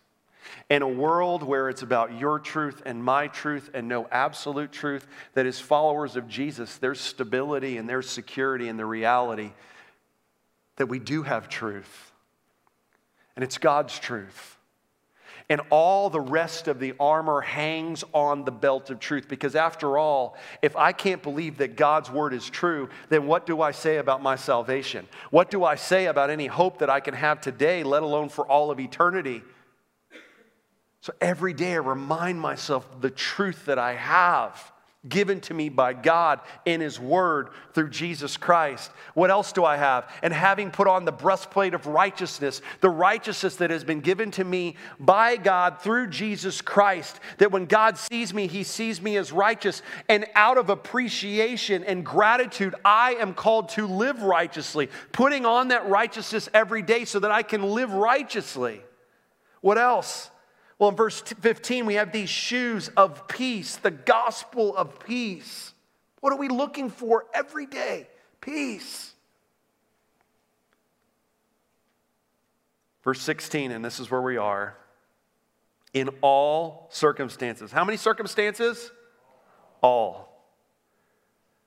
In 0.70 0.82
a 0.82 0.88
world 0.88 1.44
where 1.44 1.70
it's 1.70 1.84
about 1.84 2.18
your 2.18 2.40
truth 2.40 2.82
and 2.86 3.04
my 3.04 3.28
truth 3.28 3.70
and 3.74 3.88
no 3.88 4.08
absolute 4.12 4.72
truth, 4.72 5.06
that 5.34 5.46
as 5.46 5.60
followers 5.60 6.16
of 6.16 6.28
Jesus, 6.28 6.78
there's 6.78 7.00
stability 7.00 7.78
and 7.78 7.88
there's 7.88 8.10
security 8.10 8.68
in 8.68 8.78
the 8.78 8.86
reality 8.86 9.52
that 10.78 10.88
we 10.88 10.98
do 10.98 11.24
have 11.24 11.48
truth. 11.48 12.12
And 13.36 13.44
it's 13.44 13.58
God's 13.58 13.98
truth 14.00 14.58
and 15.50 15.62
all 15.70 16.10
the 16.10 16.20
rest 16.20 16.68
of 16.68 16.80
the 16.80 16.94
armor 17.00 17.42
hangs 17.42 18.04
on 18.14 18.46
the 18.46 18.52
belt 18.52 18.90
of 18.90 19.00
truth. 19.00 19.28
Because 19.28 19.56
after 19.56 19.98
all, 19.98 20.38
if 20.62 20.76
I 20.76 20.92
can't 20.92 21.24
believe 21.24 21.58
that 21.58 21.76
God's 21.76 22.10
word 22.10 22.34
is 22.34 22.50
true, 22.50 22.90
then 23.10 23.28
what 23.28 23.46
do 23.46 23.62
I 23.62 23.72
say 23.72 23.98
about 23.98 24.22
my 24.22 24.36
salvation? 24.36 25.08
What 25.30 25.52
do 25.52 25.64
I 25.64 25.76
say 25.76 26.06
about 26.06 26.30
any 26.30 26.48
hope 26.48 26.80
that 26.80 26.90
I 26.90 27.00
can 27.00 27.14
have 27.14 27.42
today, 27.42 27.84
let 27.84 28.04
alone 28.04 28.30
for 28.30 28.46
all 28.46 28.72
of 28.72 28.80
eternity? 28.80 29.44
So 31.02 31.14
every 31.20 31.54
day 31.54 31.74
I 31.74 31.78
remind 31.78 32.40
myself 32.40 33.02
the 33.02 33.10
truth 33.10 33.66
that 33.66 33.80
I 33.80 33.94
have 33.94 34.72
given 35.10 35.42
to 35.42 35.54
me 35.54 35.70
by 35.70 35.94
God 35.94 36.42
in 36.66 36.80
His 36.80 37.00
Word 37.00 37.50
through 37.74 37.90
Jesus 37.90 38.38
Christ. 38.38 38.92
What 39.14 39.32
else 39.32 39.52
do 39.52 39.66
I 39.66 39.78
have? 39.78 40.10
And 40.22 40.34
having 40.34 40.72
put 40.72 40.88
on 40.88 41.06
the 41.06 41.12
breastplate 41.12 41.74
of 41.74 41.88
righteousness, 41.88 42.62
the 42.82 42.90
righteousness 42.90 43.56
that 43.58 43.72
has 43.72 43.84
been 43.84 44.02
given 44.02 44.32
to 44.32 44.44
me 44.44 44.76
by 45.00 45.38
God 45.38 45.82
through 45.82 46.08
Jesus 46.08 46.62
Christ, 46.62 47.20
that 47.40 47.52
when 47.52 47.66
God 47.66 47.98
sees 47.98 48.34
me, 48.34 48.48
He 48.48 48.64
sees 48.64 49.02
me 49.02 49.18
as 49.18 49.32
righteous. 49.32 49.82
And 50.08 50.26
out 50.36 50.58
of 50.58 50.70
appreciation 50.70 51.84
and 51.84 52.06
gratitude, 52.06 52.76
I 52.86 53.16
am 53.16 53.34
called 53.34 53.70
to 53.70 53.88
live 53.88 54.22
righteously, 54.24 54.90
putting 55.12 55.46
on 55.46 55.68
that 55.68 55.90
righteousness 55.90 56.50
every 56.54 56.82
day 56.82 57.06
so 57.06 57.20
that 57.20 57.32
I 57.32 57.44
can 57.44 57.64
live 57.64 57.94
righteously. 57.94 58.82
What 59.62 59.78
else? 59.78 60.31
Well, 60.82 60.90
in 60.90 60.96
verse 60.96 61.22
15, 61.22 61.86
we 61.86 61.94
have 61.94 62.12
these 62.12 62.28
shoes 62.28 62.90
of 62.98 63.28
peace, 63.28 63.76
the 63.76 63.92
gospel 63.92 64.76
of 64.76 65.00
peace. 65.00 65.76
What 66.22 66.34
are 66.34 66.40
we 66.40 66.48
looking 66.48 66.90
for 66.90 67.28
every 67.36 67.68
day? 67.68 68.08
Peace. 68.42 69.14
Verse 73.04 73.22
16, 73.22 73.70
and 73.70 73.86
this 73.86 74.00
is 74.00 74.10
where 74.10 74.24
we 74.24 74.38
are. 74.38 74.76
In 75.94 76.10
all 76.22 76.88
circumstances. 76.90 77.72
How 77.72 77.86
many 77.86 77.98
circumstances? 77.98 78.92
All. 79.84 80.44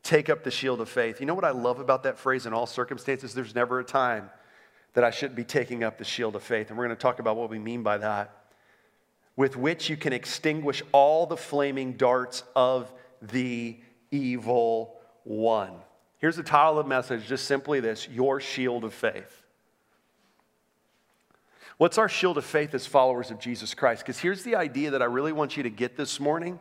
Take 0.03 0.29
up 0.29 0.43
the 0.43 0.51
shield 0.51 0.81
of 0.81 0.89
faith. 0.89 1.21
You 1.21 1.27
know 1.27 1.35
what 1.35 1.45
I 1.45 1.53
love 1.53 1.79
about 1.79 2.03
that 2.03 2.19
phrase, 2.19 2.47
in 2.47 2.53
all 2.53 2.67
circumstances? 2.67 3.33
There's 3.33 3.55
never 3.55 3.79
a 3.79 3.85
time 3.85 4.29
that 4.95 5.05
I 5.05 5.11
shouldn't 5.11 5.37
be 5.37 5.45
taking 5.45 5.85
up 5.85 5.99
the 5.99 6.05
shield 6.05 6.35
of 6.35 6.43
faith. 6.43 6.71
And 6.71 6.77
we're 6.77 6.87
going 6.87 6.97
to 6.97 7.01
talk 7.01 7.21
about 7.21 7.37
what 7.37 7.49
we 7.49 7.61
mean 7.61 7.85
by 7.85 7.99
that 7.99 8.41
with 9.37 9.57
which 9.57 9.91
you 9.91 9.97
can 9.97 10.13
extinguish 10.13 10.83
all 10.93 11.27
the 11.27 11.37
flaming 11.37 11.95
darts 11.95 12.45
of 12.55 12.93
the 13.21 13.77
evil 14.11 14.97
one. 15.25 15.73
Here's 16.19 16.37
the 16.37 16.43
title 16.43 16.79
of 16.79 16.87
the 16.87 16.89
message 16.89 17.27
just 17.27 17.47
simply 17.47 17.81
this 17.81 18.09
Your 18.09 18.41
Shield 18.41 18.85
of 18.85 18.95
Faith. 18.95 19.43
What's 21.77 21.99
our 21.99 22.09
shield 22.09 22.39
of 22.39 22.45
faith 22.45 22.73
as 22.75 22.87
followers 22.87 23.33
of 23.33 23.41
Jesus 23.41 23.75
Christ? 23.75 24.03
Because 24.03 24.21
here's 24.21 24.45
the 24.45 24.55
idea 24.55 24.93
that 24.93 25.03
I 25.03 25.07
really 25.07 25.33
want 25.33 25.57
you 25.57 25.65
to 25.65 25.71
get 25.71 25.97
this 25.97 26.21
morning 26.21 26.59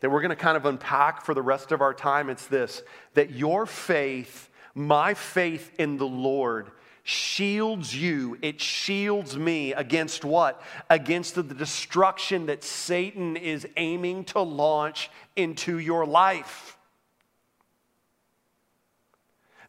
that 0.00 0.10
we're 0.10 0.20
going 0.20 0.28
to 0.30 0.36
kind 0.36 0.58
of 0.58 0.66
unpack 0.66 1.24
for 1.24 1.32
the 1.32 1.40
rest 1.40 1.72
of 1.72 1.80
our 1.80 1.94
time. 1.94 2.28
It's 2.28 2.46
this 2.46 2.82
that 3.14 3.30
your 3.30 3.64
faith, 3.64 4.50
my 4.74 5.14
faith 5.14 5.72
in 5.78 5.96
the 5.96 6.06
Lord, 6.06 6.70
shields 7.04 7.94
you, 7.94 8.38
it 8.40 8.60
shields 8.60 9.36
me 9.36 9.74
against 9.74 10.24
what? 10.24 10.60
Against 10.88 11.34
the 11.34 11.42
destruction 11.42 12.46
that 12.46 12.64
Satan 12.64 13.36
is 13.36 13.68
aiming 13.76 14.24
to 14.24 14.40
launch 14.40 15.10
into 15.36 15.78
your 15.78 16.06
life. 16.06 16.78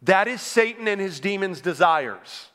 That 0.02 0.28
is 0.28 0.42
Satan 0.42 0.88
and 0.88 1.02
his 1.02 1.20
demons' 1.20 1.62
desires 1.62 2.48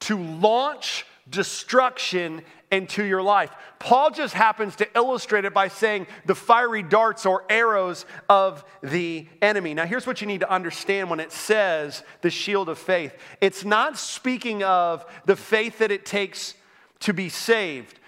to 0.00 0.18
launch 0.18 1.06
destruction 1.28 2.42
into 2.74 3.04
your 3.04 3.22
life. 3.22 3.54
Paul 3.78 4.10
just 4.10 4.34
happens 4.34 4.74
to 4.76 4.88
illustrate 4.96 5.44
it 5.44 5.54
by 5.54 5.68
saying 5.68 6.08
the 6.26 6.34
fiery 6.34 6.82
darts 6.82 7.24
or 7.24 7.44
arrows 7.48 8.04
of 8.28 8.64
the 8.82 9.28
enemy. 9.40 9.74
Now, 9.74 9.86
here's 9.86 10.06
what 10.06 10.20
you 10.20 10.26
need 10.26 10.40
to 10.40 10.50
understand 10.50 11.08
when 11.08 11.20
it 11.20 11.30
says 11.30 12.02
the 12.22 12.30
shield 12.30 12.68
of 12.68 12.78
faith 12.78 13.14
it's 13.40 13.64
not 13.64 13.96
speaking 13.96 14.64
of 14.64 15.06
the 15.24 15.36
faith 15.36 15.78
that 15.78 15.92
it 15.92 16.04
takes 16.04 16.54
to 17.00 17.12
be 17.12 17.28
saved, 17.28 18.00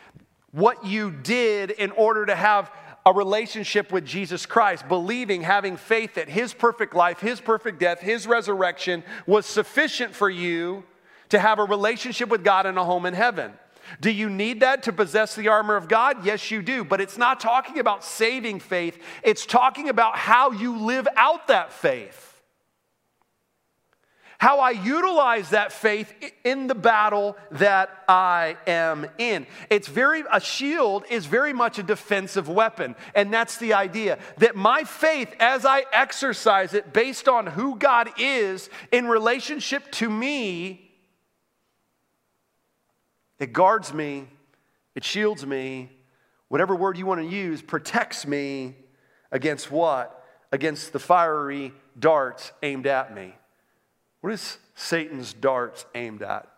what 0.50 0.84
you 0.84 1.10
did 1.10 1.70
in 1.70 1.92
order 1.92 2.26
to 2.26 2.34
have 2.34 2.70
a 3.04 3.12
relationship 3.12 3.92
with 3.92 4.04
Jesus 4.04 4.46
Christ, 4.46 4.88
believing, 4.88 5.42
having 5.42 5.76
faith 5.76 6.14
that 6.14 6.28
His 6.28 6.52
perfect 6.52 6.92
life, 6.92 7.20
His 7.20 7.40
perfect 7.40 7.78
death, 7.78 8.00
His 8.00 8.26
resurrection 8.26 9.04
was 9.28 9.46
sufficient 9.46 10.12
for 10.12 10.28
you 10.28 10.82
to 11.28 11.38
have 11.38 11.60
a 11.60 11.64
relationship 11.64 12.28
with 12.28 12.42
God 12.42 12.66
and 12.66 12.76
a 12.78 12.84
home 12.84 13.06
in 13.06 13.14
heaven. 13.14 13.52
Do 14.00 14.10
you 14.10 14.28
need 14.28 14.60
that 14.60 14.82
to 14.84 14.92
possess 14.92 15.34
the 15.34 15.48
armor 15.48 15.76
of 15.76 15.88
God? 15.88 16.24
Yes, 16.24 16.50
you 16.50 16.62
do. 16.62 16.84
But 16.84 17.00
it's 17.00 17.18
not 17.18 17.40
talking 17.40 17.78
about 17.78 18.04
saving 18.04 18.60
faith, 18.60 18.98
it's 19.22 19.46
talking 19.46 19.88
about 19.88 20.16
how 20.16 20.50
you 20.50 20.78
live 20.78 21.08
out 21.16 21.48
that 21.48 21.72
faith. 21.72 22.26
How 24.38 24.60
I 24.60 24.70
utilize 24.72 25.50
that 25.50 25.72
faith 25.72 26.12
in 26.44 26.66
the 26.66 26.74
battle 26.74 27.38
that 27.52 28.04
I 28.06 28.58
am 28.66 29.06
in. 29.16 29.46
It's 29.70 29.88
very, 29.88 30.24
a 30.30 30.40
shield 30.40 31.04
is 31.08 31.24
very 31.24 31.54
much 31.54 31.78
a 31.78 31.82
defensive 31.82 32.46
weapon. 32.46 32.96
And 33.14 33.32
that's 33.32 33.56
the 33.56 33.72
idea 33.72 34.18
that 34.38 34.54
my 34.54 34.84
faith, 34.84 35.34
as 35.40 35.64
I 35.64 35.84
exercise 35.90 36.74
it 36.74 36.92
based 36.92 37.28
on 37.28 37.46
who 37.46 37.76
God 37.76 38.10
is 38.18 38.68
in 38.92 39.06
relationship 39.06 39.90
to 39.92 40.10
me, 40.10 40.85
it 43.38 43.52
guards 43.52 43.92
me, 43.92 44.28
it 44.94 45.04
shields 45.04 45.44
me, 45.46 45.90
whatever 46.48 46.74
word 46.74 46.96
you 46.96 47.06
want 47.06 47.20
to 47.20 47.26
use, 47.26 47.62
protects 47.62 48.26
me 48.26 48.74
against 49.30 49.70
what? 49.70 50.24
Against 50.52 50.92
the 50.92 50.98
fiery 50.98 51.72
darts 51.98 52.52
aimed 52.62 52.86
at 52.86 53.14
me. 53.14 53.34
What 54.20 54.32
is 54.32 54.58
Satan's 54.74 55.32
darts 55.32 55.84
aimed 55.94 56.22
at? 56.22 56.48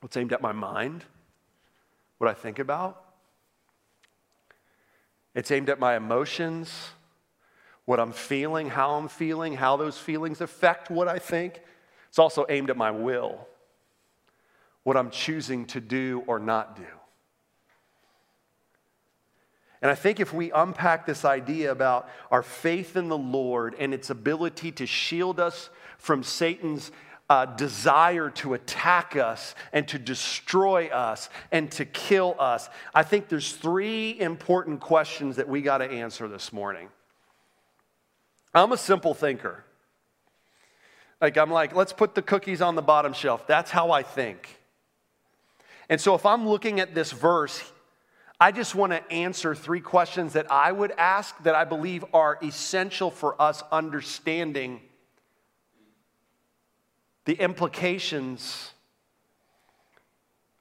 What's 0.00 0.16
aimed 0.16 0.32
at 0.32 0.42
my 0.42 0.52
mind? 0.52 1.04
What 2.18 2.28
I 2.28 2.34
think 2.34 2.58
about? 2.58 3.02
It's 5.34 5.50
aimed 5.50 5.68
at 5.68 5.78
my 5.78 5.96
emotions, 5.96 6.90
what 7.86 7.98
I'm 7.98 8.12
feeling, 8.12 8.68
how 8.68 8.94
I'm 8.94 9.08
feeling, 9.08 9.54
how 9.54 9.76
those 9.76 9.98
feelings 9.98 10.40
affect 10.40 10.90
what 10.90 11.08
I 11.08 11.18
think. 11.18 11.60
It's 12.08 12.18
also 12.18 12.46
aimed 12.48 12.70
at 12.70 12.76
my 12.76 12.90
will, 12.90 13.46
what 14.84 14.96
I'm 14.96 15.10
choosing 15.10 15.64
to 15.66 15.80
do 15.80 16.22
or 16.26 16.38
not 16.38 16.76
do. 16.76 16.86
And 19.82 19.90
I 19.90 19.94
think 19.94 20.18
if 20.18 20.32
we 20.32 20.50
unpack 20.50 21.04
this 21.04 21.26
idea 21.26 21.70
about 21.70 22.08
our 22.30 22.42
faith 22.42 22.96
in 22.96 23.08
the 23.08 23.18
Lord 23.18 23.74
and 23.78 23.92
its 23.92 24.08
ability 24.08 24.72
to 24.72 24.86
shield 24.86 25.38
us 25.38 25.68
from 25.98 26.22
Satan's 26.22 26.90
uh, 27.28 27.44
desire 27.44 28.30
to 28.30 28.54
attack 28.54 29.14
us 29.14 29.54
and 29.74 29.86
to 29.88 29.98
destroy 29.98 30.88
us 30.88 31.28
and 31.52 31.70
to 31.72 31.84
kill 31.84 32.34
us, 32.38 32.70
I 32.94 33.02
think 33.02 33.28
there's 33.28 33.52
three 33.52 34.18
important 34.18 34.80
questions 34.80 35.36
that 35.36 35.48
we 35.48 35.60
got 35.60 35.78
to 35.78 35.90
answer 35.90 36.28
this 36.28 36.50
morning. 36.50 36.88
I'm 38.54 38.72
a 38.72 38.78
simple 38.78 39.12
thinker. 39.12 39.64
Like, 41.20 41.36
I'm 41.36 41.50
like, 41.50 41.74
let's 41.74 41.92
put 41.92 42.14
the 42.14 42.22
cookies 42.22 42.62
on 42.62 42.74
the 42.74 42.82
bottom 42.82 43.12
shelf. 43.12 43.46
That's 43.46 43.70
how 43.70 43.90
I 43.90 44.02
think. 44.02 44.60
And 45.88 46.00
so, 46.00 46.14
if 46.14 46.24
I'm 46.24 46.48
looking 46.48 46.80
at 46.80 46.94
this 46.94 47.12
verse, 47.12 47.62
I 48.40 48.52
just 48.52 48.74
want 48.74 48.92
to 48.92 49.12
answer 49.12 49.54
three 49.54 49.80
questions 49.80 50.32
that 50.32 50.50
I 50.50 50.72
would 50.72 50.92
ask 50.92 51.40
that 51.44 51.54
I 51.54 51.64
believe 51.64 52.04
are 52.12 52.38
essential 52.42 53.10
for 53.10 53.40
us 53.40 53.62
understanding 53.70 54.80
the 57.24 57.34
implications 57.34 58.72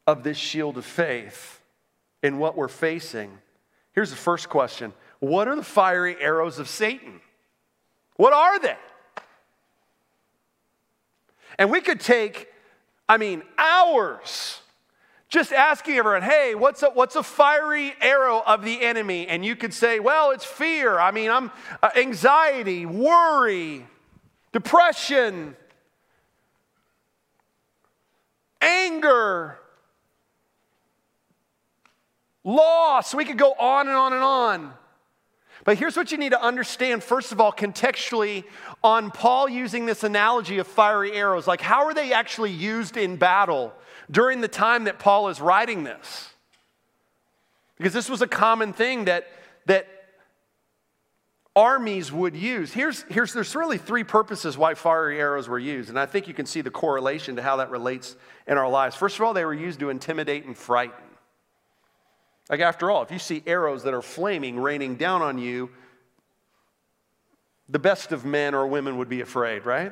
of 0.06 0.24
this 0.24 0.38
shield 0.38 0.78
of 0.78 0.86
faith 0.86 1.62
in 2.22 2.38
what 2.38 2.56
we're 2.56 2.68
facing. 2.68 3.38
Here's 3.94 4.10
the 4.10 4.16
first 4.16 4.50
question 4.50 4.94
What 5.20 5.48
are 5.48 5.56
the 5.56 5.64
fiery 5.64 6.16
arrows 6.20 6.60
of 6.60 6.68
Satan? 6.68 7.22
What 8.16 8.34
are 8.34 8.60
they? 8.60 8.78
And 11.58 11.72
we 11.72 11.82
could 11.82 12.00
take, 12.00 12.48
I 13.08 13.18
mean, 13.18 13.44
hours 13.58 14.60
just 15.34 15.52
asking 15.52 15.96
everyone, 15.96 16.22
hey, 16.22 16.54
what's 16.54 16.84
a, 16.84 16.92
what's 16.92 17.16
a 17.16 17.24
fiery 17.24 17.96
arrow 18.00 18.44
of 18.46 18.64
the 18.64 18.80
enemy? 18.84 19.28
And 19.28 19.44
you 19.44 19.56
could 19.56 19.74
say, 19.74 20.00
well, 20.00 20.30
it's 20.30 20.46
fear. 20.46 21.00
I 21.00 21.10
mean, 21.10 21.32
I'm 21.32 21.50
uh, 21.82 21.90
anxiety, 21.96 22.86
worry, 22.86 23.88
depression, 24.52 25.56
anger, 28.62 29.58
loss. 32.44 33.16
We 33.16 33.26
could 33.26 33.40
go 33.40 33.54
on 33.54 33.88
and 33.88 33.98
on 33.98 34.14
and 34.14 34.24
on. 34.24 34.74
But 35.66 35.78
here's 35.78 35.96
what 35.96 36.12
you 36.12 36.18
need 36.18 36.32
to 36.32 36.44
understand, 36.44 37.04
first 37.04 37.32
of 37.32 37.40
all, 37.40 37.52
contextually, 37.52 38.44
on 38.84 39.12
Paul 39.12 39.48
using 39.48 39.86
this 39.86 40.04
analogy 40.04 40.58
of 40.58 40.68
fiery 40.68 41.14
arrows. 41.14 41.48
Like, 41.48 41.62
how 41.62 41.86
are 41.86 41.94
they 41.94 42.12
actually 42.12 42.52
used 42.52 42.98
in 42.98 43.16
battle? 43.16 43.74
during 44.10 44.42
the 44.42 44.48
time 44.48 44.86
that 44.86 45.00
Paul 45.00 45.30
is 45.30 45.42
writing 45.42 45.84
this. 45.84 46.30
Because 47.78 47.94
this 47.94 48.10
was 48.10 48.22
a 48.22 48.28
common 48.28 48.74
thing 48.74 49.06
that, 49.06 49.28
that 49.66 49.88
armies 51.56 52.12
would 52.12 52.36
use. 52.36 52.72
Here's, 52.72 53.04
here's, 53.04 53.34
there's 53.34 53.56
really 53.56 53.78
three 53.78 54.04
purposes 54.04 54.58
why 54.58 54.76
fiery 54.76 55.20
arrows 55.20 55.50
were 55.50 55.60
used, 55.60 55.90
and 55.90 56.00
I 56.00 56.06
think 56.06 56.28
you 56.28 56.34
can 56.34 56.46
see 56.46 56.62
the 56.62 56.72
correlation 56.72 57.36
to 57.36 57.42
how 57.42 57.58
that 57.58 57.72
relates 57.72 58.16
in 58.48 58.58
our 58.58 58.70
lives. 58.70 58.96
First 58.96 59.18
of 59.18 59.24
all, 59.24 59.34
they 59.34 59.46
were 59.46 59.54
used 59.54 59.80
to 59.80 59.90
intimidate 59.90 60.46
and 60.46 60.58
frighten. 60.58 61.03
Like, 62.54 62.62
after 62.62 62.92
all, 62.92 63.02
if 63.02 63.10
you 63.10 63.18
see 63.18 63.42
arrows 63.48 63.82
that 63.82 63.96
are 63.96 64.02
flaming 64.04 64.60
raining 64.60 64.94
down 64.94 65.24
on 65.24 65.40
you, 65.40 65.72
the 67.68 67.80
best 67.80 68.12
of 68.12 68.26
men 68.26 68.54
or 68.54 68.68
women 68.68 69.00
would 69.00 69.10
be 69.10 69.22
afraid, 69.22 69.66
right? 69.66 69.92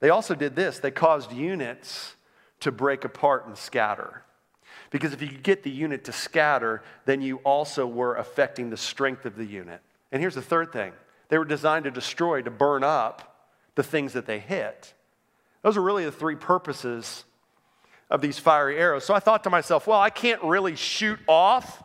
They 0.00 0.10
also 0.10 0.34
did 0.34 0.54
this 0.54 0.80
they 0.80 0.90
caused 0.90 1.32
units 1.32 2.14
to 2.60 2.70
break 2.70 3.06
apart 3.06 3.46
and 3.46 3.56
scatter. 3.56 4.22
Because 4.90 5.14
if 5.14 5.22
you 5.22 5.28
get 5.28 5.62
the 5.62 5.70
unit 5.70 6.04
to 6.04 6.12
scatter, 6.12 6.82
then 7.06 7.22
you 7.22 7.36
also 7.38 7.86
were 7.86 8.16
affecting 8.16 8.68
the 8.68 8.76
strength 8.76 9.24
of 9.24 9.34
the 9.34 9.46
unit. 9.46 9.80
And 10.12 10.20
here's 10.20 10.34
the 10.34 10.42
third 10.42 10.74
thing 10.74 10.92
they 11.30 11.38
were 11.38 11.46
designed 11.46 11.84
to 11.84 11.90
destroy, 11.90 12.42
to 12.42 12.50
burn 12.50 12.84
up 12.84 13.48
the 13.76 13.82
things 13.82 14.12
that 14.12 14.26
they 14.26 14.40
hit. 14.40 14.92
Those 15.62 15.78
are 15.78 15.82
really 15.82 16.04
the 16.04 16.12
three 16.12 16.36
purposes 16.36 17.24
of 18.10 18.20
these 18.20 18.38
fiery 18.38 18.78
arrows. 18.78 19.04
So 19.04 19.14
I 19.14 19.20
thought 19.20 19.44
to 19.44 19.50
myself, 19.50 19.86
well, 19.86 20.00
I 20.00 20.10
can't 20.10 20.42
really 20.42 20.76
shoot 20.76 21.18
off 21.28 21.82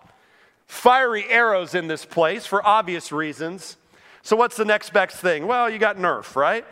fiery 0.65 1.25
arrows 1.29 1.73
in 1.73 1.87
this 1.87 2.05
place 2.05 2.45
for 2.45 2.65
obvious 2.65 3.11
reasons. 3.11 3.77
So 4.21 4.35
what's 4.35 4.55
the 4.57 4.65
next 4.65 4.93
best 4.93 5.17
thing? 5.17 5.47
Well, 5.47 5.69
you 5.69 5.79
got 5.79 5.97
Nerf, 5.97 6.35
right? 6.35 6.65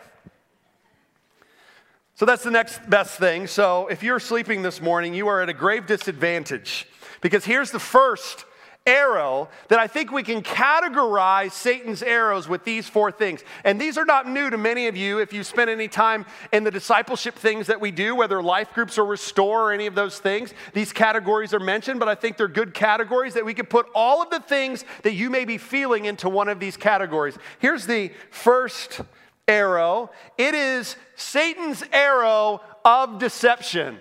So 2.14 2.26
that's 2.26 2.42
the 2.42 2.50
next 2.50 2.88
best 2.90 3.18
thing. 3.18 3.46
So 3.46 3.86
if 3.88 4.02
you're 4.02 4.20
sleeping 4.20 4.62
this 4.62 4.80
morning, 4.80 5.14
you 5.14 5.28
are 5.28 5.40
at 5.40 5.48
a 5.48 5.52
grave 5.52 5.86
disadvantage 5.86 6.86
because 7.20 7.44
here's 7.44 7.70
the 7.70 7.78
first 7.78 8.44
arrow 8.88 9.48
that 9.68 9.78
I 9.78 9.86
think 9.86 10.10
we 10.10 10.22
can 10.22 10.42
categorize 10.42 11.52
Satan's 11.52 12.02
arrows 12.02 12.48
with 12.48 12.64
these 12.64 12.88
four 12.88 13.12
things. 13.12 13.44
And 13.62 13.80
these 13.80 13.98
are 13.98 14.04
not 14.04 14.26
new 14.26 14.50
to 14.50 14.56
many 14.56 14.88
of 14.88 14.96
you 14.96 15.18
if 15.18 15.32
you 15.32 15.44
spent 15.44 15.70
any 15.70 15.86
time 15.86 16.24
in 16.50 16.64
the 16.64 16.70
discipleship 16.70 17.34
things 17.34 17.66
that 17.66 17.80
we 17.80 17.90
do, 17.90 18.16
whether 18.16 18.42
life 18.42 18.72
groups 18.72 18.98
or 18.98 19.04
restore 19.04 19.70
or 19.70 19.72
any 19.72 19.86
of 19.86 19.94
those 19.94 20.18
things. 20.18 20.54
These 20.72 20.92
categories 20.92 21.52
are 21.52 21.60
mentioned, 21.60 22.00
but 22.00 22.08
I 22.08 22.14
think 22.14 22.36
they're 22.36 22.48
good 22.48 22.74
categories 22.74 23.34
that 23.34 23.44
we 23.44 23.54
could 23.54 23.70
put 23.70 23.86
all 23.94 24.22
of 24.22 24.30
the 24.30 24.40
things 24.40 24.84
that 25.02 25.12
you 25.12 25.30
may 25.30 25.44
be 25.44 25.58
feeling 25.58 26.06
into 26.06 26.28
one 26.28 26.48
of 26.48 26.58
these 26.58 26.76
categories. 26.76 27.36
Here's 27.58 27.86
the 27.86 28.10
first 28.30 29.02
arrow, 29.46 30.10
it 30.36 30.54
is 30.54 30.96
Satan's 31.16 31.82
arrow 31.92 32.60
of 32.84 33.18
deception. 33.18 33.98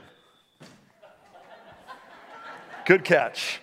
Good 2.86 3.04
catch. 3.04 3.60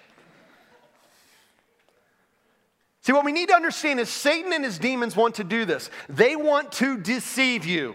See, 3.04 3.12
what 3.12 3.26
we 3.26 3.32
need 3.32 3.50
to 3.50 3.54
understand 3.54 4.00
is 4.00 4.08
Satan 4.08 4.54
and 4.54 4.64
his 4.64 4.78
demons 4.78 5.14
want 5.14 5.34
to 5.34 5.44
do 5.44 5.66
this. 5.66 5.90
They 6.08 6.36
want 6.36 6.72
to 6.72 6.96
deceive 6.96 7.66
you. 7.66 7.94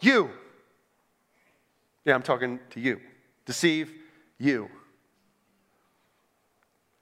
You. 0.00 0.30
Yeah, 2.04 2.14
I'm 2.14 2.22
talking 2.22 2.60
to 2.70 2.80
you. 2.80 3.00
Deceive 3.44 3.92
you. 4.38 4.68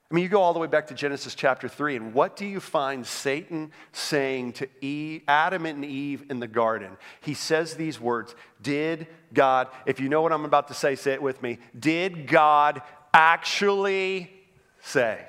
I 0.09 0.15
mean, 0.15 0.23
you 0.23 0.29
go 0.29 0.41
all 0.41 0.53
the 0.53 0.59
way 0.59 0.65
back 0.65 0.87
to 0.87 0.95
Genesis 0.95 1.35
chapter 1.35 1.69
3, 1.69 1.97
and 1.97 2.13
what 2.15 2.35
do 2.35 2.47
you 2.47 2.59
find 2.59 3.05
Satan 3.05 3.71
saying 3.91 4.53
to 4.53 4.67
Eve, 4.81 5.21
Adam 5.27 5.67
and 5.67 5.85
Eve 5.85 6.25
in 6.31 6.39
the 6.39 6.47
garden? 6.47 6.97
He 7.21 7.35
says 7.35 7.75
these 7.75 8.01
words 8.01 8.33
Did 8.59 9.05
God, 9.31 9.67
if 9.85 9.99
you 9.99 10.09
know 10.09 10.23
what 10.23 10.33
I'm 10.33 10.45
about 10.45 10.67
to 10.69 10.73
say, 10.73 10.95
say 10.95 11.13
it 11.13 11.21
with 11.21 11.43
me. 11.43 11.59
Did 11.79 12.25
God 12.25 12.81
actually 13.13 14.40
say? 14.81 15.25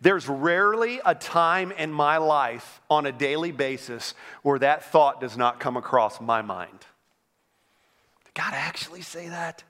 There's 0.00 0.28
rarely 0.28 1.00
a 1.04 1.14
time 1.14 1.70
in 1.70 1.92
my 1.92 2.16
life 2.16 2.80
on 2.90 3.06
a 3.06 3.12
daily 3.12 3.52
basis 3.52 4.14
where 4.42 4.58
that 4.58 4.84
thought 4.84 5.20
does 5.20 5.36
not 5.36 5.60
come 5.60 5.76
across 5.76 6.20
my 6.20 6.42
mind. 6.42 6.80
Did 8.24 8.34
God 8.34 8.52
actually 8.52 9.02
say 9.02 9.28
that? 9.28 9.62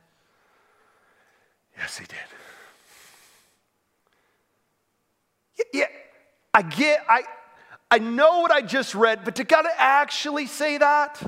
Yes, 1.77 1.99
he 1.99 2.07
did. 2.07 2.19
Yeah, 5.75 5.87
I 6.55 6.63
get, 6.63 7.05
I, 7.09 7.25
I 7.91 7.99
know 7.99 8.41
what 8.41 8.51
I 8.51 8.63
just 8.63 8.95
read, 8.95 9.25
but 9.25 9.35
did 9.35 9.49
God 9.49 9.67
actually 9.77 10.47
say 10.47 10.79
that? 10.79 11.21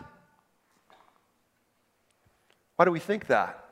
Why 2.77 2.87
do 2.87 2.91
we 2.91 3.01
think 3.01 3.27
that? 3.27 3.64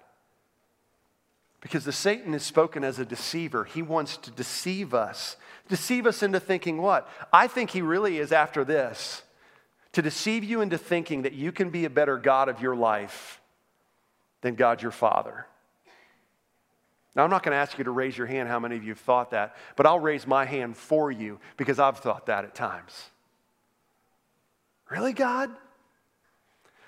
Because 1.63 1.85
the 1.85 1.93
Satan 1.93 2.35
is 2.35 2.43
spoken 2.43 2.85
as 2.85 2.99
a 2.99 3.05
deceiver. 3.07 3.65
He 3.65 3.81
wants 3.81 4.19
to 4.19 4.31
deceive 4.31 4.93
us. 4.93 5.37
Deceive 5.69 6.07
us 6.07 6.23
into 6.23 6.41
thinking 6.41 6.83
what? 6.83 7.09
I 7.33 7.47
think 7.47 7.71
he 7.71 7.81
really 7.81 8.19
is 8.19 8.33
after 8.33 8.65
this 8.65 9.23
to 9.93 10.03
deceive 10.03 10.43
you 10.43 10.61
into 10.61 10.77
thinking 10.77 11.23
that 11.23 11.33
you 11.33 11.53
can 11.53 11.71
be 11.71 11.85
a 11.85 11.91
better 11.91 12.19
God 12.19 12.49
of 12.49 12.61
your 12.61 12.75
life 12.75 13.41
than 14.41 14.55
God 14.55 14.83
your 14.83 14.91
Father. 14.91 15.47
Now, 17.15 17.25
I'm 17.25 17.31
not 17.31 17.43
going 17.43 17.53
to 17.53 17.59
ask 17.59 17.77
you 17.79 17.85
to 17.85 17.91
raise 17.91 18.17
your 18.17 18.27
hand 18.27 18.49
how 18.49 18.59
many 18.59 18.77
of 18.77 18.83
you 18.83 18.91
have 18.91 18.99
thought 18.99 19.31
that, 19.31 19.55
but 19.77 19.87
I'll 19.87 20.01
raise 20.01 20.27
my 20.27 20.47
hand 20.47 20.77
for 20.77 21.13
you 21.13 21.39
because 21.57 21.79
I've 21.79 21.99
thought 21.99 22.27
that 22.27 22.45
at 22.45 22.55
times. 22.55 23.11
Really, 24.91 25.13
God? 25.13 25.51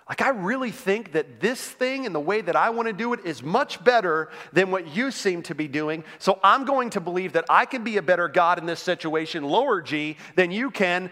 Like, 0.08 0.20
I 0.20 0.30
really 0.30 0.70
think 0.70 1.12
that 1.12 1.40
this 1.40 1.60
thing 1.62 2.04
and 2.04 2.14
the 2.14 2.20
way 2.20 2.42
that 2.42 2.56
I 2.56 2.70
want 2.70 2.88
to 2.88 2.92
do 2.92 3.14
it 3.14 3.24
is 3.24 3.42
much 3.42 3.82
better 3.82 4.30
than 4.52 4.70
what 4.70 4.94
you 4.94 5.10
seem 5.10 5.42
to 5.44 5.54
be 5.54 5.66
doing. 5.66 6.04
So 6.18 6.38
I'm 6.42 6.66
going 6.66 6.90
to 6.90 7.00
believe 7.00 7.32
that 7.32 7.46
I 7.48 7.64
can 7.64 7.84
be 7.84 7.96
a 7.96 8.02
better 8.02 8.28
God 8.28 8.58
in 8.58 8.66
this 8.66 8.80
situation, 8.80 9.44
lower 9.44 9.80
G, 9.80 10.18
than 10.36 10.50
you 10.50 10.70
can, 10.70 11.10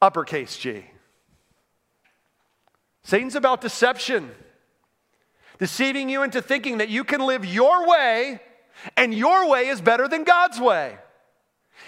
uppercase 0.00 0.56
G. 0.56 0.84
Satan's 3.02 3.34
about 3.34 3.60
deception 3.60 4.30
deceiving 5.58 6.08
you 6.08 6.22
into 6.22 6.42
thinking 6.42 6.78
that 6.78 6.88
you 6.88 7.04
can 7.04 7.20
live 7.20 7.44
your 7.44 7.88
way 7.88 8.40
and 8.96 9.14
your 9.14 9.48
way 9.48 9.68
is 9.68 9.80
better 9.80 10.06
than 10.06 10.24
God's 10.24 10.60
way. 10.60 10.98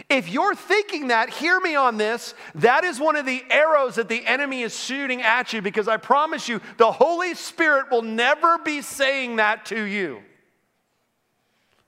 If 0.08 0.28
you're 0.28 0.54
thinking 0.54 1.08
that, 1.08 1.30
hear 1.30 1.58
me 1.60 1.74
on 1.74 1.96
this. 1.96 2.34
That 2.54 2.84
is 2.84 3.00
one 3.00 3.16
of 3.16 3.26
the 3.26 3.42
arrows 3.50 3.96
that 3.96 4.08
the 4.08 4.26
enemy 4.26 4.62
is 4.62 4.78
shooting 4.78 5.22
at 5.22 5.52
you 5.52 5.60
because 5.60 5.88
I 5.88 5.96
promise 5.96 6.48
you, 6.48 6.60
the 6.76 6.92
Holy 6.92 7.34
Spirit 7.34 7.90
will 7.90 8.02
never 8.02 8.58
be 8.58 8.80
saying 8.82 9.36
that 9.36 9.66
to 9.66 9.82
you. 9.82 10.20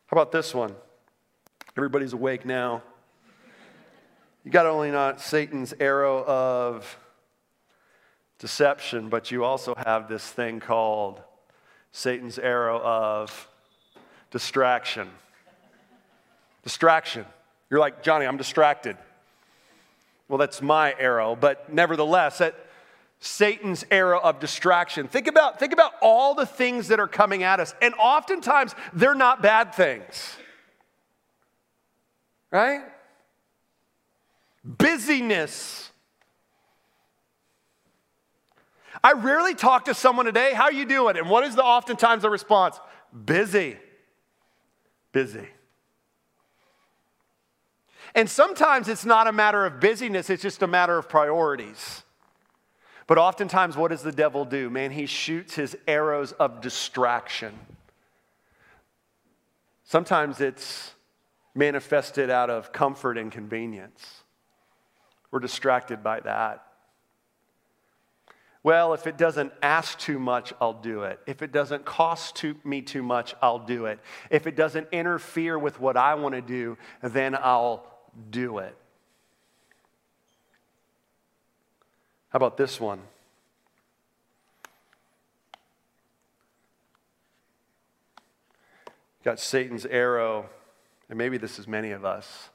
How 0.06 0.16
about 0.16 0.32
this 0.32 0.54
one? 0.54 0.74
Everybody's 1.76 2.12
awake 2.12 2.44
now. 2.44 2.82
You 4.44 4.50
got 4.50 4.66
only 4.66 4.90
not 4.90 5.20
Satan's 5.20 5.72
arrow 5.78 6.24
of 6.24 6.98
deception, 8.38 9.08
but 9.08 9.30
you 9.30 9.44
also 9.44 9.74
have 9.76 10.08
this 10.08 10.26
thing 10.26 10.58
called 10.58 11.22
Satan's 11.92 12.38
arrow 12.38 12.80
of 12.80 13.48
distraction. 14.30 15.10
Distraction. 16.64 17.26
You're 17.70 17.80
like, 17.80 18.02
Johnny, 18.02 18.26
I'm 18.26 18.36
distracted. 18.36 18.96
Well, 20.28 20.38
that's 20.38 20.60
my 20.60 20.94
arrow, 20.98 21.36
but 21.36 21.72
nevertheless, 21.72 22.38
that 22.38 22.54
Satan's 23.20 23.84
arrow 23.90 24.20
of 24.20 24.40
distraction. 24.40 25.06
Think 25.06 25.26
about, 25.26 25.58
think 25.60 25.72
about 25.72 25.92
all 26.00 26.34
the 26.34 26.46
things 26.46 26.88
that 26.88 26.98
are 26.98 27.08
coming 27.08 27.42
at 27.42 27.60
us, 27.60 27.74
and 27.80 27.94
oftentimes 27.94 28.74
they're 28.92 29.14
not 29.14 29.42
bad 29.42 29.74
things. 29.74 30.36
Right? 32.50 32.80
Busyness. 34.64 35.90
I 39.04 39.12
rarely 39.12 39.54
talk 39.54 39.84
to 39.84 39.94
someone 39.94 40.26
today, 40.26 40.52
how 40.54 40.64
are 40.64 40.72
you 40.72 40.84
doing? 40.84 41.16
And 41.16 41.30
what 41.30 41.44
is 41.44 41.54
the 41.54 41.62
oftentimes 41.64 42.22
the 42.22 42.30
response? 42.30 42.78
Busy. 43.24 43.76
Busy. 45.12 45.46
And 48.14 48.28
sometimes 48.28 48.88
it's 48.88 49.04
not 49.04 49.26
a 49.26 49.32
matter 49.32 49.64
of 49.64 49.80
busyness, 49.80 50.30
it's 50.30 50.42
just 50.42 50.62
a 50.62 50.66
matter 50.66 50.98
of 50.98 51.08
priorities. 51.08 52.02
But 53.06 53.18
oftentimes, 53.18 53.76
what 53.76 53.88
does 53.88 54.02
the 54.02 54.12
devil 54.12 54.44
do? 54.44 54.70
Man, 54.70 54.92
he 54.92 55.06
shoots 55.06 55.54
his 55.54 55.76
arrows 55.88 56.32
of 56.32 56.60
distraction. 56.60 57.58
Sometimes 59.84 60.40
it's 60.40 60.94
manifested 61.54 62.30
out 62.30 62.50
of 62.50 62.72
comfort 62.72 63.18
and 63.18 63.32
convenience. 63.32 64.22
We're 65.30 65.40
distracted 65.40 66.02
by 66.02 66.20
that. 66.20 66.64
Well, 68.62 68.92
if 68.92 69.06
it 69.06 69.16
doesn't 69.16 69.52
ask 69.62 69.98
too 69.98 70.18
much, 70.18 70.52
I'll 70.60 70.74
do 70.74 71.04
it. 71.04 71.18
If 71.26 71.40
it 71.42 71.50
doesn't 71.50 71.84
cost 71.84 72.36
too, 72.36 72.56
me 72.62 72.82
too 72.82 73.02
much, 73.02 73.34
I'll 73.40 73.58
do 73.58 73.86
it. 73.86 73.98
If 74.30 74.46
it 74.46 74.54
doesn't 74.54 74.88
interfere 74.92 75.58
with 75.58 75.80
what 75.80 75.96
I 75.96 76.14
want 76.14 76.34
to 76.34 76.42
do, 76.42 76.76
then 77.02 77.34
I'll 77.34 77.86
do 78.30 78.58
it. 78.58 78.76
How 82.30 82.36
about 82.36 82.56
this 82.56 82.80
one? 82.80 83.00
Got 89.24 89.38
Satan's 89.38 89.84
arrow, 89.84 90.48
and 91.08 91.18
maybe 91.18 91.36
this 91.36 91.58
is 91.58 91.68
many 91.68 91.90
of 91.90 92.04
us. 92.04 92.48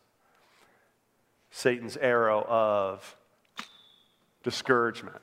Satan's 1.51 1.95
arrow 1.97 2.43
of 2.43 3.15
discouragement. 4.43 5.21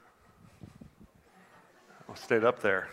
I'll 2.08 2.14
stayed 2.14 2.44
up 2.44 2.60
there. 2.60 2.88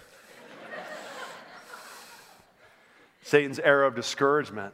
Satan's 3.22 3.60
arrow 3.60 3.88
of 3.88 3.96
discouragement. 3.96 4.74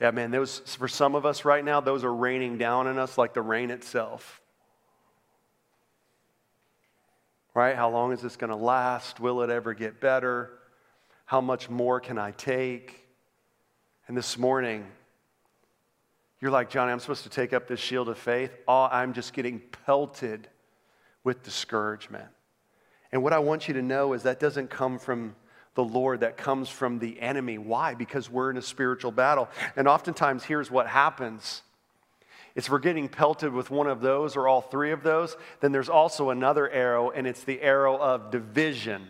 Yeah, 0.00 0.12
man, 0.12 0.30
those, 0.30 0.60
for 0.60 0.88
some 0.88 1.14
of 1.14 1.26
us 1.26 1.44
right 1.44 1.64
now, 1.64 1.80
those 1.80 2.04
are 2.04 2.14
raining 2.14 2.56
down 2.56 2.86
on 2.86 2.98
us 2.98 3.18
like 3.18 3.34
the 3.34 3.42
rain 3.42 3.70
itself. 3.70 4.40
Right? 7.52 7.76
How 7.76 7.90
long 7.90 8.12
is 8.12 8.22
this 8.22 8.36
going 8.36 8.50
to 8.50 8.56
last? 8.56 9.20
Will 9.20 9.42
it 9.42 9.50
ever 9.50 9.74
get 9.74 10.00
better? 10.00 10.50
How 11.26 11.42
much 11.42 11.68
more 11.68 12.00
can 12.00 12.16
I 12.16 12.30
take? 12.30 13.06
And 14.08 14.16
this 14.16 14.38
morning, 14.38 14.86
you're 16.40 16.50
like, 16.50 16.70
Johnny, 16.70 16.92
I'm 16.92 17.00
supposed 17.00 17.24
to 17.24 17.28
take 17.28 17.52
up 17.52 17.68
this 17.68 17.80
shield 17.80 18.08
of 18.08 18.16
faith. 18.16 18.50
Oh, 18.66 18.88
I'm 18.90 19.12
just 19.12 19.34
getting 19.34 19.60
pelted 19.84 20.48
with 21.24 21.42
discouragement. 21.42 22.28
And 23.12 23.22
what 23.22 23.34
I 23.34 23.38
want 23.40 23.68
you 23.68 23.74
to 23.74 23.82
know 23.82 24.14
is 24.14 24.22
that 24.22 24.40
doesn't 24.40 24.70
come 24.70 24.98
from 24.98 25.36
the 25.80 25.92
Lord 25.92 26.20
that 26.20 26.36
comes 26.36 26.68
from 26.68 26.98
the 26.98 27.18
enemy. 27.20 27.56
Why? 27.56 27.94
Because 27.94 28.28
we're 28.28 28.50
in 28.50 28.58
a 28.58 28.62
spiritual 28.62 29.12
battle. 29.12 29.48
And 29.76 29.88
oftentimes, 29.88 30.44
here's 30.44 30.70
what 30.70 30.86
happens. 30.86 31.62
It's 32.54 32.68
we're 32.68 32.80
getting 32.80 33.08
pelted 33.08 33.54
with 33.54 33.70
one 33.70 33.86
of 33.86 34.02
those 34.02 34.36
or 34.36 34.46
all 34.46 34.60
three 34.60 34.92
of 34.92 35.02
those. 35.02 35.36
Then 35.60 35.72
there's 35.72 35.88
also 35.88 36.28
another 36.28 36.68
arrow, 36.68 37.08
and 37.10 37.26
it's 37.26 37.44
the 37.44 37.62
arrow 37.62 37.96
of 37.96 38.30
division. 38.30 39.06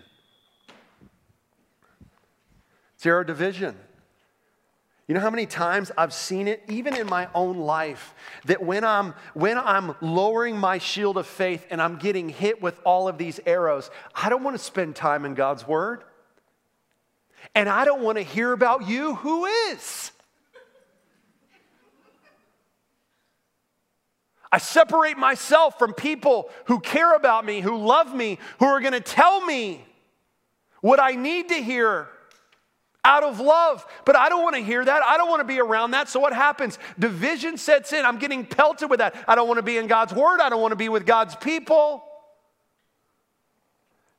It's 2.94 3.04
arrow 3.04 3.24
division. 3.24 3.74
You 5.08 5.14
know 5.14 5.20
how 5.20 5.30
many 5.30 5.46
times 5.46 5.90
I've 5.98 6.12
seen 6.14 6.46
it, 6.46 6.62
even 6.68 6.94
in 6.94 7.08
my 7.08 7.26
own 7.34 7.58
life, 7.58 8.14
that 8.44 8.62
when 8.62 8.84
I'm, 8.84 9.14
when 9.34 9.58
I'm 9.58 9.96
lowering 10.00 10.56
my 10.56 10.78
shield 10.78 11.16
of 11.16 11.26
faith 11.26 11.66
and 11.68 11.82
I'm 11.82 11.96
getting 11.96 12.28
hit 12.28 12.62
with 12.62 12.78
all 12.84 13.08
of 13.08 13.18
these 13.18 13.40
arrows, 13.44 13.90
I 14.14 14.28
don't 14.28 14.44
want 14.44 14.56
to 14.56 14.62
spend 14.62 14.94
time 14.94 15.24
in 15.24 15.34
God's 15.34 15.66
Word. 15.66 16.04
And 17.54 17.68
I 17.68 17.84
don't 17.84 18.02
want 18.02 18.18
to 18.18 18.22
hear 18.22 18.52
about 18.52 18.88
you. 18.88 19.14
Who 19.16 19.46
is? 19.46 20.12
I 24.52 24.58
separate 24.58 25.16
myself 25.16 25.78
from 25.78 25.94
people 25.94 26.50
who 26.66 26.80
care 26.80 27.14
about 27.14 27.44
me, 27.44 27.60
who 27.60 27.76
love 27.76 28.14
me, 28.14 28.38
who 28.58 28.66
are 28.66 28.80
going 28.80 28.92
to 28.92 29.00
tell 29.00 29.44
me 29.44 29.84
what 30.80 30.98
I 30.98 31.12
need 31.12 31.50
to 31.50 31.54
hear 31.56 32.08
out 33.04 33.22
of 33.22 33.38
love. 33.38 33.86
But 34.04 34.16
I 34.16 34.28
don't 34.28 34.42
want 34.42 34.56
to 34.56 34.62
hear 34.62 34.84
that. 34.84 35.02
I 35.04 35.16
don't 35.16 35.28
want 35.28 35.40
to 35.40 35.46
be 35.46 35.60
around 35.60 35.92
that. 35.92 36.08
So 36.08 36.18
what 36.18 36.32
happens? 36.32 36.78
Division 36.98 37.58
sets 37.58 37.92
in. 37.92 38.04
I'm 38.04 38.18
getting 38.18 38.44
pelted 38.44 38.90
with 38.90 38.98
that. 38.98 39.14
I 39.28 39.36
don't 39.36 39.46
want 39.46 39.58
to 39.58 39.62
be 39.62 39.76
in 39.76 39.86
God's 39.86 40.12
word. 40.12 40.40
I 40.40 40.48
don't 40.48 40.60
want 40.60 40.72
to 40.72 40.76
be 40.76 40.88
with 40.88 41.06
God's 41.06 41.36
people. 41.36 42.04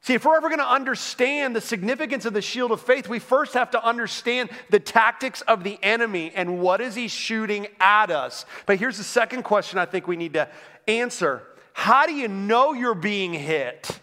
See, 0.04 0.16
if 0.16 0.26
we're 0.26 0.36
ever 0.36 0.50
going 0.50 0.60
to 0.60 0.70
understand 0.70 1.56
the 1.56 1.62
significance 1.62 2.26
of 2.26 2.34
the 2.34 2.42
shield 2.42 2.72
of 2.72 2.82
faith, 2.82 3.08
we 3.08 3.20
first 3.20 3.54
have 3.54 3.70
to 3.72 3.86
understand 3.86 4.50
the 4.72 4.80
tactics 4.80 5.42
of 5.42 5.64
the 5.64 5.78
enemy 5.84 6.32
and 6.34 6.60
what 6.60 6.82
is 6.82 6.96
he 6.96 7.08
shooting 7.08 7.68
at 7.80 8.10
us. 8.10 8.46
But 8.66 8.80
here's 8.80 8.98
the 8.98 9.04
second 9.04 9.44
question 9.44 9.78
I 9.78 9.86
think 9.86 10.08
we 10.08 10.16
need 10.16 10.34
to 10.34 10.50
answer. 10.88 11.44
How 11.74 12.08
do 12.08 12.14
you 12.14 12.28
know 12.28 12.74
you're 12.74 12.96
being 12.96 13.32
hit? 13.34 14.00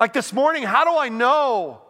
Like 0.00 0.12
this 0.12 0.32
morning, 0.32 0.64
how 0.64 0.84
do 0.84 0.98
I 0.98 1.10
know 1.10 1.82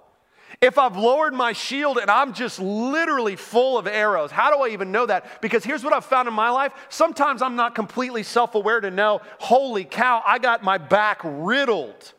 if 0.61 0.77
I've 0.77 0.97
lowered 0.97 1.33
my 1.33 1.53
shield 1.53 1.97
and 1.97 2.11
I'm 2.11 2.35
just 2.35 2.59
literally 2.59 3.37
full 3.37 3.79
of 3.79 3.87
arrows, 3.87 4.31
how 4.31 4.55
do 4.55 4.63
I 4.63 4.69
even 4.69 4.93
know 4.93 5.07
that? 5.07 5.41
Because 5.41 5.65
here's 5.65 5.83
what 5.83 5.95
I've 5.95 6.05
found 6.05 6.29
in 6.29 6.35
my 6.35 6.51
life. 6.51 6.73
Sometimes 6.91 7.41
I'm 7.41 7.57
not 7.57 7.75
completely 7.75 8.23
self 8.23 8.55
aware 8.55 8.81
to 8.81 8.91
know, 8.91 9.23
holy 9.39 9.85
cow, 9.85 10.23
I 10.25 10.39
got 10.39 10.63
my 10.63 10.77
back 10.77 11.21
riddled 11.25 12.13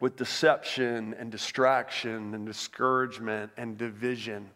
with 0.00 0.16
deception 0.16 1.14
and 1.18 1.30
distraction 1.30 2.34
and 2.34 2.46
discouragement 2.46 3.50
and 3.58 3.76
division. 3.76 4.48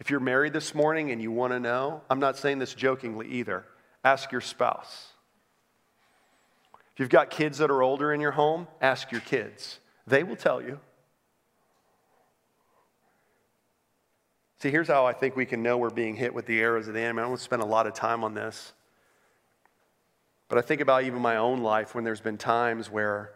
If 0.00 0.10
you're 0.10 0.20
married 0.20 0.52
this 0.52 0.74
morning 0.74 1.10
and 1.12 1.22
you 1.22 1.30
want 1.30 1.52
to 1.52 1.60
know, 1.60 2.02
I'm 2.10 2.20
not 2.20 2.36
saying 2.36 2.58
this 2.58 2.74
jokingly 2.74 3.28
either, 3.28 3.66
ask 4.04 4.32
your 4.32 4.40
spouse. 4.40 5.12
If 6.98 7.02
you've 7.02 7.10
got 7.10 7.30
kids 7.30 7.58
that 7.58 7.70
are 7.70 7.80
older 7.80 8.12
in 8.12 8.20
your 8.20 8.32
home, 8.32 8.66
ask 8.80 9.12
your 9.12 9.20
kids. 9.20 9.78
They 10.08 10.24
will 10.24 10.34
tell 10.34 10.60
you. 10.60 10.80
See, 14.58 14.72
here's 14.72 14.88
how 14.88 15.06
I 15.06 15.12
think 15.12 15.36
we 15.36 15.46
can 15.46 15.62
know 15.62 15.78
we're 15.78 15.90
being 15.90 16.16
hit 16.16 16.34
with 16.34 16.46
the 16.46 16.58
arrows 16.60 16.88
of 16.88 16.94
the 16.94 17.00
enemy. 17.00 17.20
I 17.20 17.22
don't 17.22 17.30
want 17.30 17.38
to 17.38 17.44
spend 17.44 17.62
a 17.62 17.66
lot 17.66 17.86
of 17.86 17.94
time 17.94 18.24
on 18.24 18.34
this. 18.34 18.72
But 20.48 20.58
I 20.58 20.62
think 20.62 20.80
about 20.80 21.04
even 21.04 21.22
my 21.22 21.36
own 21.36 21.60
life 21.60 21.94
when 21.94 22.02
there's 22.02 22.20
been 22.20 22.36
times 22.36 22.90
where 22.90 23.30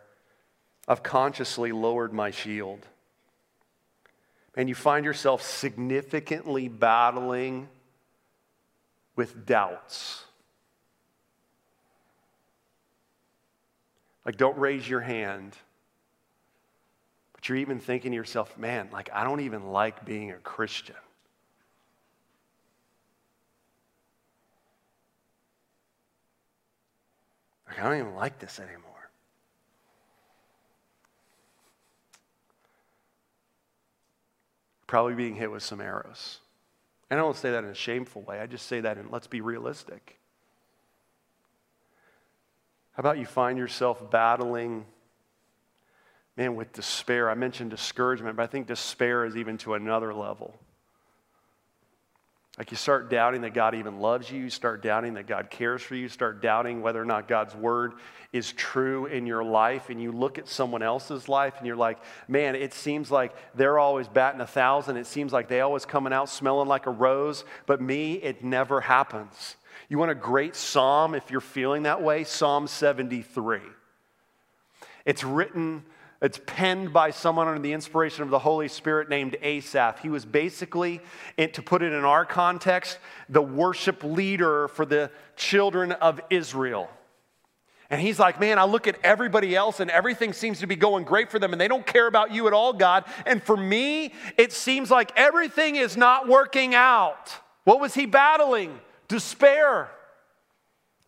I've 0.88 1.04
consciously 1.04 1.70
lowered 1.70 2.12
my 2.12 2.32
shield. 2.32 2.84
And 4.56 4.68
you 4.68 4.74
find 4.74 5.04
yourself 5.04 5.40
significantly 5.40 6.66
battling 6.66 7.68
with 9.14 9.46
doubts. 9.46 10.24
Like, 14.24 14.36
don't 14.36 14.56
raise 14.58 14.88
your 14.88 15.00
hand. 15.00 15.56
But 17.32 17.48
you're 17.48 17.58
even 17.58 17.80
thinking 17.80 18.12
to 18.12 18.16
yourself, 18.16 18.56
man, 18.56 18.88
like, 18.92 19.10
I 19.12 19.24
don't 19.24 19.40
even 19.40 19.72
like 19.72 20.04
being 20.04 20.30
a 20.30 20.36
Christian. 20.36 20.94
Like, 27.66 27.80
I 27.80 27.88
don't 27.88 27.98
even 27.98 28.14
like 28.14 28.38
this 28.38 28.60
anymore. 28.60 29.10
Probably 34.86 35.14
being 35.14 35.34
hit 35.34 35.50
with 35.50 35.62
some 35.62 35.80
arrows. 35.80 36.38
And 37.10 37.18
I 37.18 37.22
don't 37.22 37.36
say 37.36 37.50
that 37.50 37.64
in 37.64 37.70
a 37.70 37.74
shameful 37.74 38.22
way. 38.22 38.40
I 38.40 38.46
just 38.46 38.66
say 38.66 38.80
that 38.80 38.98
in 38.98 39.10
let's 39.10 39.26
be 39.26 39.40
realistic. 39.40 40.18
How 42.92 43.00
about 43.00 43.18
you 43.18 43.26
find 43.26 43.58
yourself 43.58 44.10
battling, 44.10 44.84
man, 46.36 46.56
with 46.56 46.72
despair? 46.72 47.30
I 47.30 47.34
mentioned 47.34 47.70
discouragement, 47.70 48.36
but 48.36 48.42
I 48.42 48.46
think 48.46 48.66
despair 48.66 49.24
is 49.24 49.36
even 49.36 49.56
to 49.58 49.74
another 49.74 50.12
level. 50.12 50.54
Like 52.58 52.70
you 52.70 52.76
start 52.76 53.08
doubting 53.08 53.40
that 53.42 53.54
God 53.54 53.74
even 53.74 53.98
loves 53.98 54.30
you, 54.30 54.38
you 54.38 54.50
start 54.50 54.82
doubting 54.82 55.14
that 55.14 55.26
God 55.26 55.48
cares 55.48 55.80
for 55.80 55.94
you, 55.94 56.02
you 56.02 56.08
start 56.10 56.42
doubting 56.42 56.82
whether 56.82 57.00
or 57.00 57.06
not 57.06 57.26
God's 57.26 57.54
word 57.54 57.94
is 58.30 58.52
true 58.52 59.06
in 59.06 59.26
your 59.26 59.42
life, 59.42 59.88
and 59.88 60.00
you 60.00 60.12
look 60.12 60.36
at 60.36 60.46
someone 60.46 60.82
else's 60.82 61.30
life 61.30 61.54
and 61.56 61.66
you're 61.66 61.76
like, 61.76 61.98
man, 62.28 62.54
it 62.54 62.74
seems 62.74 63.10
like 63.10 63.34
they're 63.54 63.78
always 63.78 64.06
batting 64.06 64.42
a 64.42 64.46
thousand. 64.46 64.98
It 64.98 65.06
seems 65.06 65.32
like 65.32 65.48
they 65.48 65.62
always 65.62 65.86
coming 65.86 66.12
out 66.12 66.28
smelling 66.28 66.68
like 66.68 66.84
a 66.84 66.90
rose, 66.90 67.46
but 67.64 67.80
me, 67.80 68.14
it 68.14 68.44
never 68.44 68.82
happens. 68.82 69.56
You 69.92 69.98
want 69.98 70.10
a 70.10 70.14
great 70.14 70.56
psalm 70.56 71.14
if 71.14 71.30
you're 71.30 71.42
feeling 71.42 71.82
that 71.82 72.00
way? 72.00 72.24
Psalm 72.24 72.66
73. 72.66 73.60
It's 75.04 75.22
written 75.22 75.84
it's 76.22 76.40
penned 76.46 76.94
by 76.94 77.10
someone 77.10 77.46
under 77.46 77.60
the 77.60 77.74
inspiration 77.74 78.22
of 78.22 78.30
the 78.30 78.38
Holy 78.38 78.68
Spirit 78.68 79.10
named 79.10 79.36
Asaph. 79.42 79.98
He 80.00 80.08
was 80.08 80.24
basically, 80.24 81.02
to 81.36 81.60
put 81.60 81.82
it 81.82 81.92
in 81.92 82.06
our 82.06 82.24
context, 82.24 83.00
the 83.28 83.42
worship 83.42 84.02
leader 84.02 84.68
for 84.68 84.86
the 84.86 85.10
children 85.36 85.92
of 85.92 86.22
Israel. 86.30 86.88
And 87.90 88.00
he's 88.00 88.18
like, 88.18 88.40
Man, 88.40 88.58
I 88.58 88.64
look 88.64 88.86
at 88.86 88.96
everybody 89.04 89.54
else 89.54 89.78
and 89.78 89.90
everything 89.90 90.32
seems 90.32 90.60
to 90.60 90.66
be 90.66 90.76
going 90.76 91.04
great 91.04 91.30
for 91.30 91.38
them 91.38 91.52
and 91.52 91.60
they 91.60 91.68
don't 91.68 91.84
care 91.84 92.06
about 92.06 92.32
you 92.32 92.46
at 92.46 92.54
all, 92.54 92.72
God. 92.72 93.04
And 93.26 93.42
for 93.42 93.58
me, 93.58 94.14
it 94.38 94.54
seems 94.54 94.90
like 94.90 95.12
everything 95.16 95.76
is 95.76 95.98
not 95.98 96.28
working 96.28 96.74
out. 96.74 97.30
What 97.64 97.78
was 97.78 97.92
he 97.92 98.06
battling? 98.06 98.80
Despair. 99.08 99.90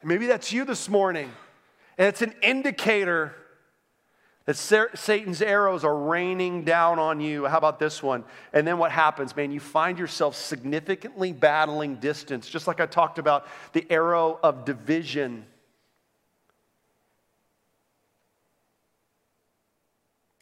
Maybe 0.03 0.27
that's 0.27 0.53
you 0.53 0.65
this 0.65 0.89
morning. 0.89 1.31
And 1.97 2.09
it's 2.09 2.23
an 2.23 2.35
indicator 2.43 3.35
that 4.47 4.57
Satan's 4.57 5.41
arrows 5.41 5.85
are 5.85 5.97
raining 5.97 6.65
down 6.65 6.99
on 6.99 7.21
you. 7.21 7.47
How 7.47 7.57
about 7.57 7.79
this 7.79 8.03
one? 8.03 8.25
And 8.53 8.67
then 8.67 8.77
what 8.77 8.91
happens, 8.91 9.35
man? 9.35 9.51
You 9.51 9.61
find 9.61 9.99
yourself 9.99 10.37
significantly 10.37 11.33
battling 11.33 11.97
distance, 11.97 12.47
just 12.49 12.67
like 12.67 12.79
I 12.79 12.87
talked 12.87 13.19
about 13.19 13.47
the 13.73 13.87
arrow 13.89 14.39
of 14.43 14.67
division. 14.67 15.47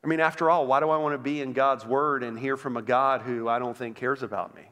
I 0.02 0.08
mean, 0.08 0.18
after 0.18 0.50
all, 0.50 0.66
why 0.66 0.80
do 0.80 0.90
I 0.90 0.96
want 0.96 1.14
to 1.14 1.18
be 1.18 1.40
in 1.40 1.52
God's 1.52 1.86
word 1.86 2.24
and 2.24 2.36
hear 2.36 2.56
from 2.56 2.76
a 2.76 2.82
God 2.82 3.22
who 3.22 3.48
I 3.48 3.60
don't 3.60 3.76
think 3.76 3.96
cares 3.96 4.24
about 4.24 4.52
me? 4.56 4.62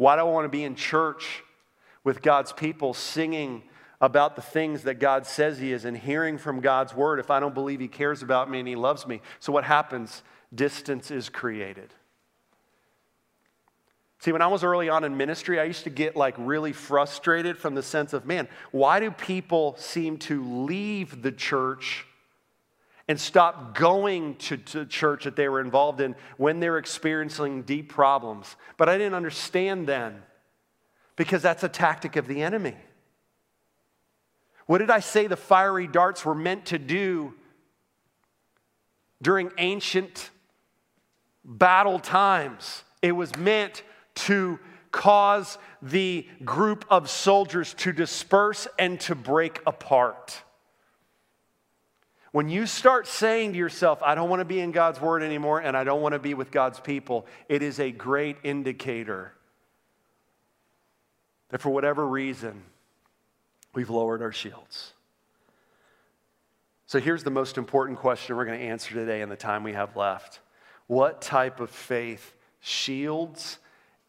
Why 0.00 0.16
do 0.16 0.22
I 0.22 0.24
want 0.24 0.46
to 0.46 0.48
be 0.48 0.64
in 0.64 0.76
church 0.76 1.42
with 2.04 2.22
God's 2.22 2.54
people 2.54 2.94
singing 2.94 3.64
about 4.00 4.34
the 4.34 4.40
things 4.40 4.84
that 4.84 4.94
God 4.94 5.26
says 5.26 5.58
He 5.58 5.74
is 5.74 5.84
and 5.84 5.94
hearing 5.94 6.38
from 6.38 6.60
God's 6.60 6.94
word 6.94 7.20
if 7.20 7.30
I 7.30 7.38
don't 7.38 7.52
believe 7.52 7.80
He 7.80 7.86
cares 7.86 8.22
about 8.22 8.50
me 8.50 8.60
and 8.60 8.66
He 8.66 8.76
loves 8.76 9.06
me. 9.06 9.20
So, 9.40 9.52
what 9.52 9.64
happens? 9.64 10.22
Distance 10.54 11.10
is 11.10 11.28
created. 11.28 11.92
See, 14.20 14.32
when 14.32 14.40
I 14.40 14.46
was 14.46 14.64
early 14.64 14.88
on 14.88 15.04
in 15.04 15.18
ministry, 15.18 15.60
I 15.60 15.64
used 15.64 15.84
to 15.84 15.90
get 15.90 16.16
like 16.16 16.34
really 16.38 16.72
frustrated 16.72 17.58
from 17.58 17.74
the 17.74 17.82
sense 17.82 18.14
of, 18.14 18.24
man, 18.24 18.48
why 18.70 19.00
do 19.00 19.10
people 19.10 19.76
seem 19.76 20.16
to 20.20 20.64
leave 20.64 21.20
the 21.20 21.30
church 21.30 22.06
and 23.10 23.18
stop 23.18 23.74
going 23.74 24.36
to, 24.36 24.56
to 24.56 24.86
church 24.86 25.24
that 25.24 25.34
they 25.34 25.48
were 25.48 25.60
involved 25.60 26.00
in 26.00 26.14
when 26.36 26.60
they're 26.60 26.78
experiencing 26.78 27.62
deep 27.62 27.88
problems? 27.88 28.54
But 28.76 28.88
I 28.88 28.96
didn't 28.96 29.14
understand 29.14 29.88
then 29.88 30.22
because 31.16 31.42
that's 31.42 31.64
a 31.64 31.68
tactic 31.68 32.14
of 32.14 32.28
the 32.28 32.40
enemy. 32.40 32.76
What 34.66 34.78
did 34.78 34.90
I 34.90 35.00
say 35.00 35.26
the 35.26 35.36
fiery 35.36 35.88
darts 35.88 36.24
were 36.24 36.36
meant 36.36 36.66
to 36.66 36.78
do 36.78 37.34
during 39.20 39.50
ancient 39.58 40.30
battle 41.44 41.98
times? 41.98 42.84
It 43.02 43.10
was 43.10 43.34
meant 43.34 43.82
to 44.26 44.60
cause 44.92 45.58
the 45.82 46.28
group 46.44 46.84
of 46.88 47.10
soldiers 47.10 47.74
to 47.74 47.92
disperse 47.92 48.68
and 48.78 49.00
to 49.00 49.16
break 49.16 49.60
apart. 49.66 50.44
When 52.32 52.48
you 52.48 52.66
start 52.66 53.08
saying 53.08 53.52
to 53.52 53.58
yourself, 53.58 54.02
I 54.02 54.14
don't 54.14 54.30
want 54.30 54.40
to 54.40 54.44
be 54.44 54.60
in 54.60 54.70
God's 54.70 55.00
word 55.00 55.22
anymore 55.22 55.60
and 55.60 55.76
I 55.76 55.82
don't 55.82 56.00
want 56.00 56.12
to 56.12 56.18
be 56.18 56.34
with 56.34 56.50
God's 56.50 56.78
people, 56.78 57.26
it 57.48 57.62
is 57.62 57.80
a 57.80 57.90
great 57.90 58.36
indicator 58.44 59.32
that 61.48 61.60
for 61.60 61.70
whatever 61.70 62.06
reason, 62.06 62.62
we've 63.74 63.90
lowered 63.90 64.22
our 64.22 64.32
shields. 64.32 64.92
So 66.86 67.00
here's 67.00 67.24
the 67.24 67.30
most 67.30 67.58
important 67.58 67.98
question 67.98 68.36
we're 68.36 68.44
going 68.44 68.58
to 68.58 68.66
answer 68.66 68.94
today 68.94 69.20
in 69.20 69.28
the 69.28 69.36
time 69.36 69.62
we 69.62 69.72
have 69.74 69.96
left 69.96 70.40
What 70.86 71.20
type 71.20 71.60
of 71.60 71.70
faith 71.70 72.34
shields 72.60 73.58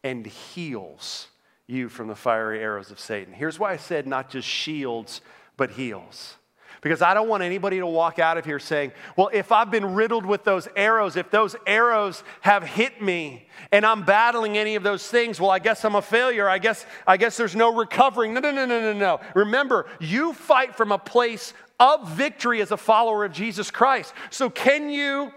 and 0.04 0.26
heals 0.26 1.28
you 1.66 1.88
from 1.88 2.08
the 2.08 2.14
fiery 2.14 2.60
arrows 2.60 2.90
of 2.90 3.00
Satan? 3.00 3.34
Here's 3.34 3.58
why 3.58 3.72
I 3.72 3.76
said 3.76 4.06
not 4.06 4.30
just 4.30 4.46
shields, 4.46 5.20
but 5.56 5.72
heals. 5.72 6.36
Because 6.82 7.00
I 7.00 7.14
don't 7.14 7.28
want 7.28 7.44
anybody 7.44 7.78
to 7.78 7.86
walk 7.86 8.18
out 8.18 8.36
of 8.36 8.44
here 8.44 8.58
saying, 8.58 8.90
well, 9.16 9.30
if 9.32 9.52
I've 9.52 9.70
been 9.70 9.94
riddled 9.94 10.26
with 10.26 10.42
those 10.42 10.66
arrows, 10.74 11.14
if 11.16 11.30
those 11.30 11.54
arrows 11.64 12.24
have 12.40 12.64
hit 12.64 13.00
me 13.00 13.46
and 13.70 13.86
I'm 13.86 14.04
battling 14.04 14.58
any 14.58 14.74
of 14.74 14.82
those 14.82 15.06
things, 15.06 15.40
well, 15.40 15.50
I 15.50 15.60
guess 15.60 15.84
I'm 15.84 15.94
a 15.94 16.02
failure. 16.02 16.48
I 16.48 16.58
guess, 16.58 16.84
I 17.06 17.16
guess 17.16 17.36
there's 17.36 17.54
no 17.54 17.72
recovering. 17.72 18.34
No, 18.34 18.40
no, 18.40 18.50
no, 18.50 18.66
no, 18.66 18.80
no, 18.80 18.92
no. 18.92 19.20
Remember, 19.34 19.86
you 20.00 20.32
fight 20.32 20.74
from 20.74 20.90
a 20.90 20.98
place 20.98 21.54
of 21.78 22.10
victory 22.10 22.60
as 22.60 22.72
a 22.72 22.76
follower 22.76 23.24
of 23.24 23.32
Jesus 23.32 23.70
Christ. 23.70 24.12
So 24.30 24.50
can 24.50 24.90
you 24.90 25.32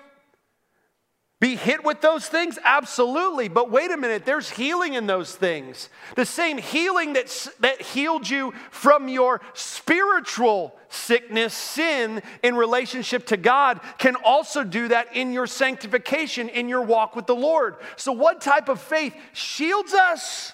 be 1.40 1.56
hit 1.56 1.84
with 1.84 2.00
those 2.00 2.28
things? 2.28 2.58
Absolutely. 2.64 3.50
But 3.50 3.70
wait 3.70 3.92
a 3.92 3.98
minute, 3.98 4.26
there's 4.26 4.50
healing 4.50 4.94
in 4.94 5.06
those 5.06 5.36
things. 5.36 5.90
The 6.16 6.26
same 6.26 6.58
healing 6.58 7.14
that, 7.14 7.50
that 7.60 7.82
healed 7.82 8.30
you 8.30 8.54
from 8.72 9.10
your 9.10 9.42
spiritual 9.54 10.76
sickness, 10.88 11.54
sin 11.54 12.22
in 12.42 12.56
relationship 12.56 13.26
to 13.28 13.38
God, 13.38 13.82
can 13.98 14.16
also 14.16 14.64
do 14.64 14.88
that 14.88 15.14
in 15.14 15.34
your 15.34 15.46
sanctification, 15.46 16.48
in 16.48 16.70
your 16.70 16.82
walk 16.82 17.18
with 17.18 17.28
the 17.28 17.36
Lord. 17.36 17.76
So, 17.98 18.14
what 18.14 18.40
type 18.40 18.70
of 18.70 18.80
faith 18.80 19.14
shields 19.34 19.94
us? 19.94 20.54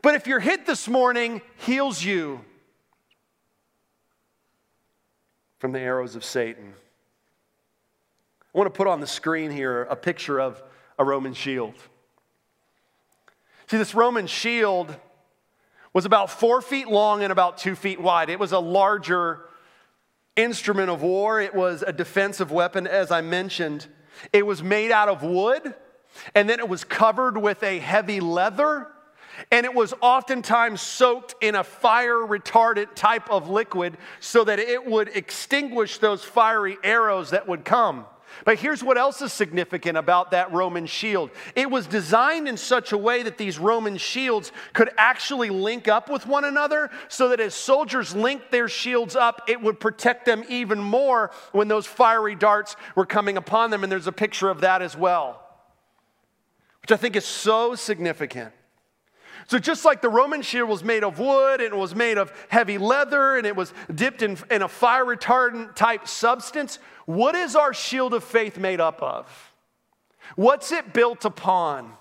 But 0.00 0.14
if 0.14 0.28
you're 0.28 0.40
hit 0.40 0.64
this 0.64 0.86
morning, 0.86 1.42
heals 1.56 2.04
you 2.04 2.44
from 5.58 5.72
the 5.72 5.80
arrows 5.80 6.14
of 6.14 6.24
Satan. 6.24 6.74
I 8.52 8.58
want 8.58 8.66
to 8.66 8.76
put 8.76 8.88
on 8.88 9.00
the 9.00 9.06
screen 9.06 9.52
here 9.52 9.82
a 9.84 9.94
picture 9.94 10.40
of 10.40 10.60
a 10.98 11.04
Roman 11.04 11.34
shield. 11.34 11.74
See, 13.68 13.78
this 13.78 13.94
Roman 13.94 14.26
shield 14.26 14.96
was 15.92 16.04
about 16.04 16.30
four 16.30 16.60
feet 16.60 16.88
long 16.88 17.22
and 17.22 17.30
about 17.30 17.58
two 17.58 17.76
feet 17.76 18.00
wide. 18.00 18.28
It 18.28 18.40
was 18.40 18.50
a 18.50 18.58
larger 18.58 19.42
instrument 20.34 20.90
of 20.90 21.02
war, 21.02 21.40
it 21.40 21.54
was 21.54 21.82
a 21.86 21.92
defensive 21.92 22.50
weapon, 22.50 22.88
as 22.88 23.12
I 23.12 23.20
mentioned. 23.20 23.86
It 24.32 24.44
was 24.44 24.64
made 24.64 24.90
out 24.90 25.08
of 25.08 25.22
wood, 25.22 25.74
and 26.34 26.48
then 26.48 26.58
it 26.58 26.68
was 26.68 26.82
covered 26.82 27.36
with 27.36 27.62
a 27.62 27.78
heavy 27.78 28.18
leather, 28.18 28.88
and 29.52 29.64
it 29.64 29.74
was 29.74 29.94
oftentimes 30.00 30.80
soaked 30.80 31.36
in 31.40 31.54
a 31.54 31.62
fire 31.62 32.16
retardant 32.16 32.94
type 32.96 33.30
of 33.30 33.48
liquid 33.48 33.96
so 34.18 34.42
that 34.42 34.58
it 34.58 34.84
would 34.84 35.08
extinguish 35.16 35.98
those 35.98 36.24
fiery 36.24 36.78
arrows 36.82 37.30
that 37.30 37.46
would 37.46 37.64
come. 37.64 38.06
But 38.44 38.58
here's 38.58 38.82
what 38.82 38.98
else 38.98 39.22
is 39.22 39.32
significant 39.32 39.98
about 39.98 40.30
that 40.30 40.52
Roman 40.52 40.86
shield 40.86 41.30
it 41.54 41.70
was 41.70 41.86
designed 41.86 42.48
in 42.48 42.56
such 42.56 42.92
a 42.92 42.98
way 42.98 43.22
that 43.22 43.38
these 43.38 43.58
Roman 43.58 43.96
shields 43.96 44.52
could 44.72 44.90
actually 44.96 45.50
link 45.50 45.88
up 45.88 46.08
with 46.08 46.26
one 46.26 46.44
another 46.44 46.90
so 47.08 47.28
that 47.28 47.40
as 47.40 47.54
soldiers 47.54 48.14
linked 48.14 48.50
their 48.50 48.68
shields 48.68 49.16
up, 49.16 49.42
it 49.48 49.60
would 49.60 49.80
protect 49.80 50.26
them 50.26 50.44
even 50.48 50.78
more 50.78 51.30
when 51.52 51.68
those 51.68 51.86
fiery 51.86 52.34
darts 52.34 52.76
were 52.94 53.06
coming 53.06 53.36
upon 53.36 53.70
them. 53.70 53.82
And 53.82 53.90
there's 53.90 54.06
a 54.06 54.12
picture 54.12 54.48
of 54.48 54.60
that 54.62 54.82
as 54.82 54.96
well, 54.96 55.42
which 56.82 56.92
I 56.92 56.96
think 56.96 57.16
is 57.16 57.24
so 57.24 57.74
significant. 57.74 58.52
So, 59.50 59.58
just 59.58 59.84
like 59.84 60.00
the 60.00 60.08
Roman 60.08 60.42
shield 60.42 60.68
was 60.68 60.84
made 60.84 61.02
of 61.02 61.18
wood 61.18 61.60
and 61.60 61.74
it 61.74 61.76
was 61.76 61.92
made 61.92 62.18
of 62.18 62.32
heavy 62.48 62.78
leather 62.78 63.36
and 63.36 63.44
it 63.44 63.56
was 63.56 63.74
dipped 63.92 64.22
in, 64.22 64.38
in 64.48 64.62
a 64.62 64.68
fire 64.68 65.04
retardant 65.04 65.74
type 65.74 66.06
substance, 66.06 66.78
what 67.04 67.34
is 67.34 67.56
our 67.56 67.74
shield 67.74 68.14
of 68.14 68.22
faith 68.22 68.58
made 68.58 68.80
up 68.80 69.02
of? 69.02 69.52
What's 70.36 70.70
it 70.70 70.92
built 70.92 71.24
upon? 71.24 71.94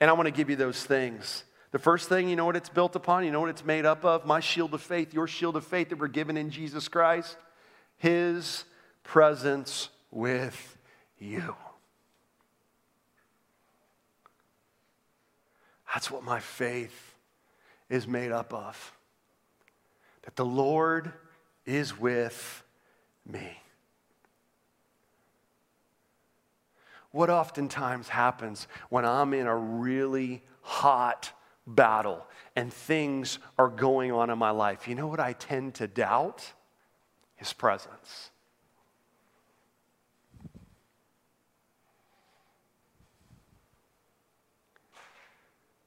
And 0.00 0.08
I 0.08 0.14
want 0.14 0.24
to 0.24 0.30
give 0.30 0.48
you 0.48 0.56
those 0.56 0.82
things. 0.82 1.44
The 1.72 1.78
first 1.78 2.08
thing, 2.08 2.30
you 2.30 2.36
know 2.36 2.46
what 2.46 2.56
it's 2.56 2.70
built 2.70 2.96
upon? 2.96 3.26
You 3.26 3.30
know 3.30 3.40
what 3.40 3.50
it's 3.50 3.66
made 3.66 3.84
up 3.84 4.02
of? 4.02 4.24
My 4.24 4.40
shield 4.40 4.72
of 4.72 4.80
faith, 4.80 5.12
your 5.12 5.26
shield 5.26 5.54
of 5.54 5.66
faith 5.66 5.90
that 5.90 5.98
we're 5.98 6.08
given 6.08 6.38
in 6.38 6.48
Jesus 6.48 6.88
Christ. 6.88 7.36
His 7.98 8.64
presence 9.02 9.90
with 10.10 10.78
you. 11.18 11.56
That's 15.92 16.10
what 16.10 16.24
my 16.24 16.40
faith 16.40 17.14
is 17.88 18.06
made 18.06 18.32
up 18.32 18.52
of. 18.52 18.92
That 20.22 20.36
the 20.36 20.44
Lord 20.44 21.12
is 21.64 21.98
with 21.98 22.62
me. 23.24 23.58
What 27.12 27.30
oftentimes 27.30 28.08
happens 28.08 28.68
when 28.90 29.06
I'm 29.06 29.32
in 29.32 29.46
a 29.46 29.56
really 29.56 30.42
hot 30.60 31.32
battle 31.66 32.26
and 32.54 32.72
things 32.72 33.38
are 33.56 33.68
going 33.68 34.12
on 34.12 34.28
in 34.28 34.38
my 34.38 34.50
life? 34.50 34.86
You 34.86 34.96
know 34.96 35.06
what 35.06 35.20
I 35.20 35.32
tend 35.32 35.74
to 35.76 35.86
doubt? 35.86 36.52
His 37.36 37.52
presence. 37.52 38.30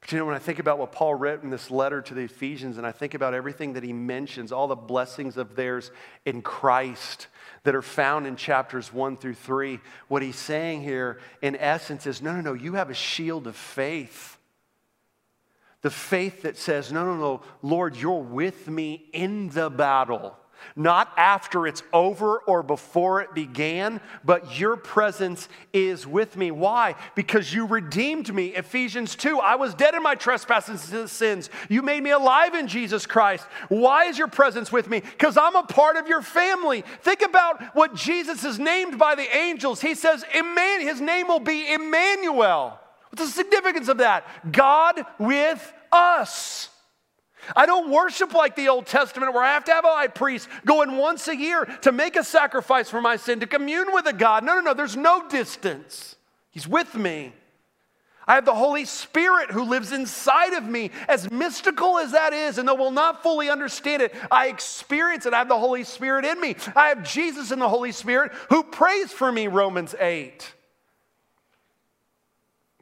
But 0.10 0.13
you 0.13 0.19
know, 0.22 0.26
when 0.26 0.36
I 0.36 0.39
think 0.39 0.58
about 0.58 0.80
what 0.80 0.91
Paul 0.91 1.13
wrote 1.13 1.43
in 1.43 1.52
this 1.52 1.69
letter 1.69 2.02
to 2.02 2.15
the 2.15 2.22
Ephesians, 2.22 2.80
and 2.80 2.88
I 2.88 2.91
think 2.91 3.13
about 3.13 3.36
everything 3.36 3.74
that 3.74 3.84
he 3.84 3.93
mentions, 3.93 4.52
all 4.52 4.67
the 4.67 4.76
blessings 4.76 5.38
of 5.38 5.56
theirs 5.56 5.91
in 6.26 6.41
Christ 6.41 7.28
that 7.62 7.76
are 7.76 7.84
found 7.84 8.26
in 8.26 8.36
chapters 8.36 8.91
one 8.91 9.17
through 9.17 9.36
three, 9.36 9.80
what 10.08 10.24
he's 10.24 10.36
saying 10.36 10.82
here, 10.82 11.19
in 11.43 11.56
essence, 11.56 12.08
is 12.08 12.24
no, 12.24 12.34
no, 12.34 12.41
no, 12.41 12.54
you 12.54 12.74
have 12.74 12.89
a 12.89 12.95
shield 12.95 13.45
of 13.45 13.56
faith. 13.56 14.39
The 15.84 15.91
faith 15.91 16.41
that 16.41 16.58
says, 16.58 16.91
no, 16.91 17.06
no, 17.06 17.15
no, 17.15 17.41
Lord, 17.62 17.95
you're 17.95 18.24
with 18.24 18.67
me 18.67 19.10
in 19.13 19.50
the 19.50 19.69
battle 19.69 20.36
not 20.76 21.12
after 21.17 21.67
it's 21.67 21.84
over 21.93 22.39
or 22.39 22.63
before 22.63 23.22
it 23.22 23.34
began, 23.34 24.02
but 24.24 24.60
your 24.60 24.76
presence 24.76 25.50
is 25.74 26.06
with 26.06 26.36
me. 26.38 26.52
Why? 26.52 26.95
Because 27.15 27.54
you 27.54 27.65
redeemed 27.65 28.34
me. 28.34 28.48
Ephesians 28.48 29.15
2 29.15 29.39
I 29.39 29.56
was 29.56 29.74
dead 29.74 29.95
in 29.95 30.04
my 30.04 30.15
trespasses 30.15 30.91
and 30.91 31.10
sins. 31.10 31.50
You 31.69 31.82
made 31.82 32.04
me 32.04 32.12
alive 32.12 32.56
in 32.56 32.67
Jesus 32.67 33.06
Christ. 33.06 33.45
Why 33.69 34.06
is 34.06 34.17
your 34.17 34.28
presence 34.28 34.72
with 34.72 34.89
me? 34.89 35.02
Because 35.02 35.38
I'm 35.38 35.56
a 35.56 35.63
part 35.63 35.98
of 35.98 36.08
your 36.08 36.22
family. 36.22 36.84
Think 37.02 37.22
about 37.22 37.76
what 37.76 37.95
Jesus 37.95 38.43
is 38.43 38.60
named 38.60 38.98
by 38.98 39.15
the 39.15 39.36
angels. 39.36 39.82
He 39.82 39.95
says, 39.95 40.24
His 40.32 41.02
name 41.02 41.28
will 41.28 41.39
be 41.39 41.74
Emmanuel. 41.74 42.80
What's 43.10 43.26
the 43.26 43.43
significance 43.43 43.88
of 43.88 43.98
that? 43.98 44.52
God 44.52 45.04
with 45.17 45.74
us. 45.91 46.69
I 47.56 47.66
don't 47.66 47.90
worship 47.90 48.34
like 48.34 48.56
the 48.56 48.70
Old 48.70 48.86
Testament 48.86 49.34
where 49.34 49.44
I 49.44 49.54
have 49.54 49.66
to 49.66 49.72
have 49.72 49.86
a 49.86 49.90
high 49.90 50.08
priest 50.08 50.48
going 50.66 50.98
once 50.98 51.28
a 51.28 51.36
year 51.36 51.66
to 51.82 51.92
make 51.92 52.16
a 52.16 52.24
sacrifice 52.24 52.90
for 52.90 53.02
my 53.02 53.16
sin, 53.16 53.40
to 53.40 53.48
commune 53.48 53.94
with 53.94 54.06
a 54.06 54.14
God. 54.14 54.44
No, 54.44 54.56
no, 54.56 54.62
no, 54.62 54.74
there's 54.74 54.98
no 54.98 55.28
distance. 55.28 56.16
He's 56.52 56.68
with 56.68 56.96
me. 56.96 57.34
I 58.30 58.36
have 58.36 58.46
the 58.46 58.54
Holy 58.54 58.86
Spirit 58.86 59.50
who 59.50 59.64
lives 59.64 59.92
inside 59.92 60.54
of 60.54 60.64
me. 60.64 60.92
As 61.08 61.32
mystical 61.32 61.98
as 61.98 62.12
that 62.12 62.32
is, 62.32 62.60
and 62.60 62.68
though 62.68 62.76
we'll 62.76 62.92
not 62.92 63.24
fully 63.24 63.50
understand 63.50 64.04
it, 64.04 64.14
I 64.30 64.50
experience 64.50 65.26
it. 65.26 65.34
I 65.34 65.40
have 65.40 65.48
the 65.48 65.58
Holy 65.58 65.84
Spirit 65.84 66.26
in 66.26 66.40
me. 66.40 66.56
I 66.76 66.90
have 66.90 67.04
Jesus 67.04 67.50
in 67.50 67.58
the 67.58 67.68
Holy 67.68 67.92
Spirit 67.92 68.32
who 68.50 68.62
prays 68.62 69.12
for 69.12 69.32
me, 69.32 69.48
Romans 69.48 69.96
8. 70.00 70.54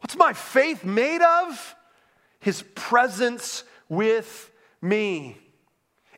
What's 0.01 0.17
my 0.17 0.33
faith 0.33 0.83
made 0.83 1.21
of? 1.21 1.75
His 2.41 2.63
presence 2.75 3.63
with 3.87 4.51
me. 4.81 5.37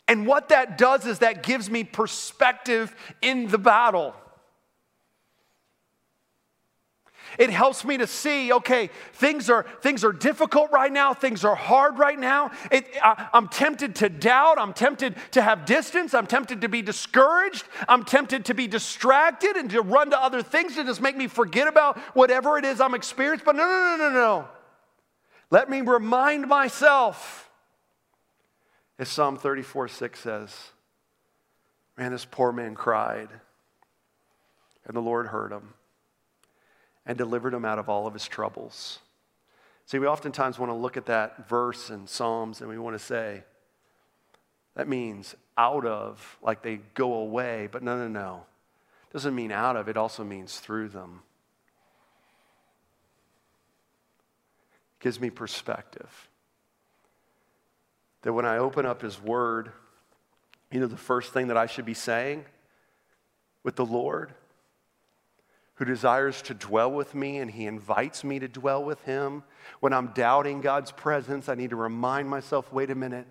And 0.08 0.26
what 0.26 0.50
that 0.50 0.78
does 0.78 1.06
is 1.06 1.20
that 1.20 1.44
gives 1.44 1.70
me 1.70 1.84
perspective 1.84 2.96
in 3.22 3.48
the 3.48 3.60
battle. 3.60 4.16
It 7.38 7.52
helps 7.52 7.86
me 7.86 7.98
to 7.98 8.08
see, 8.08 8.52
okay, 8.52 8.90
things 9.14 9.50
are, 9.50 9.66
things 9.82 10.04
are 10.04 10.12
difficult 10.12 10.72
right 10.72 10.92
now, 10.92 11.14
things 11.14 11.46
are 11.46 11.56
hard 11.56 12.00
right 12.00 12.18
now. 12.18 12.52
It, 12.72 12.88
I, 13.04 13.30
I'm 13.34 13.48
tempted 13.48 13.96
to 13.98 14.10
doubt, 14.10 14.58
I'm 14.58 14.74
tempted 14.74 15.16
to 15.32 15.42
have 15.42 15.66
distance, 15.66 16.14
I'm 16.14 16.26
tempted 16.26 16.62
to 16.62 16.70
be 16.70 16.82
discouraged, 16.82 17.66
I'm 17.88 18.04
tempted 18.04 18.46
to 18.46 18.54
be 18.54 18.68
distracted 18.68 19.58
and 19.58 19.70
to 19.72 19.82
run 19.82 20.10
to 20.10 20.22
other 20.22 20.42
things 20.42 20.76
to 20.76 20.84
just 20.84 21.02
make 21.02 21.16
me 21.16 21.28
forget 21.28 21.68
about 21.68 21.98
whatever 22.16 22.58
it 22.58 22.66
is 22.66 22.82
I'm 22.82 22.96
experiencing. 22.96 23.46
But 23.46 23.56
no, 23.56 23.64
no, 23.64 23.98
no, 23.98 24.10
no, 24.10 24.14
no. 24.14 24.48
Let 25.52 25.70
me 25.70 25.82
remind 25.82 26.48
myself 26.48 27.49
as 29.00 29.08
Psalm 29.08 29.38
34 29.38 29.88
6 29.88 30.20
says, 30.20 30.56
Man, 31.98 32.12
this 32.12 32.26
poor 32.26 32.52
man 32.52 32.76
cried, 32.76 33.30
and 34.86 34.96
the 34.96 35.02
Lord 35.02 35.28
heard 35.28 35.52
him 35.52 35.74
and 37.06 37.18
delivered 37.18 37.54
him 37.54 37.66
out 37.66 37.80
of 37.80 37.90
all 37.90 38.06
of 38.06 38.14
his 38.14 38.28
troubles. 38.28 39.00
See, 39.86 39.98
we 39.98 40.06
oftentimes 40.06 40.60
want 40.60 40.70
to 40.70 40.76
look 40.76 40.98
at 40.98 41.08
that 41.08 41.50
verse 41.50 41.90
in 41.90 42.06
Psalms 42.06 42.62
and 42.62 42.70
we 42.70 42.78
want 42.78 42.96
to 42.96 43.04
say, 43.04 43.44
that 44.76 44.88
means 44.88 45.36
out 45.58 45.86
of, 45.86 46.38
like 46.42 46.62
they 46.62 46.82
go 46.94 47.14
away, 47.14 47.68
but 47.72 47.82
no, 47.82 47.98
no, 47.98 48.08
no. 48.08 48.46
It 49.10 49.14
doesn't 49.14 49.34
mean 49.34 49.52
out 49.52 49.76
of, 49.76 49.90
it 49.90 49.98
also 49.98 50.24
means 50.24 50.60
through 50.60 50.90
them. 50.90 51.24
It 55.00 55.04
gives 55.04 55.20
me 55.20 55.32
perspective 55.32 56.29
that 58.22 58.34
when 58.34 58.46
I 58.46 58.58
open 58.58 58.86
up 58.86 59.02
His 59.02 59.22
Word, 59.22 59.72
you 60.72 60.80
know, 60.80 60.88
the 60.88 60.98
first 60.98 61.34
thing 61.34 61.48
that 61.48 61.58
I 61.58 61.66
should 61.66 61.86
be 61.86 61.94
saying 61.94 62.46
with 63.64 63.76
the 63.76 63.86
Lord, 63.86 64.34
who 65.76 65.86
desires 65.86 66.42
to 66.44 66.54
dwell 66.54 66.92
with 66.92 67.16
me 67.16 67.38
and 67.38 67.50
He 67.50 67.66
invites 67.66 68.24
me 68.24 68.40
to 68.40 68.48
dwell 68.48 68.84
with 68.84 69.02
Him. 69.04 69.44
When 69.80 69.94
I'm 69.94 70.08
doubting 70.08 70.62
God's 70.62 70.92
presence, 70.92 71.48
I 71.48 71.56
need 71.56 71.70
to 71.70 71.76
remind 71.78 72.30
myself 72.30 72.72
wait 72.74 72.92
a 72.92 72.96
minute. 72.96 73.28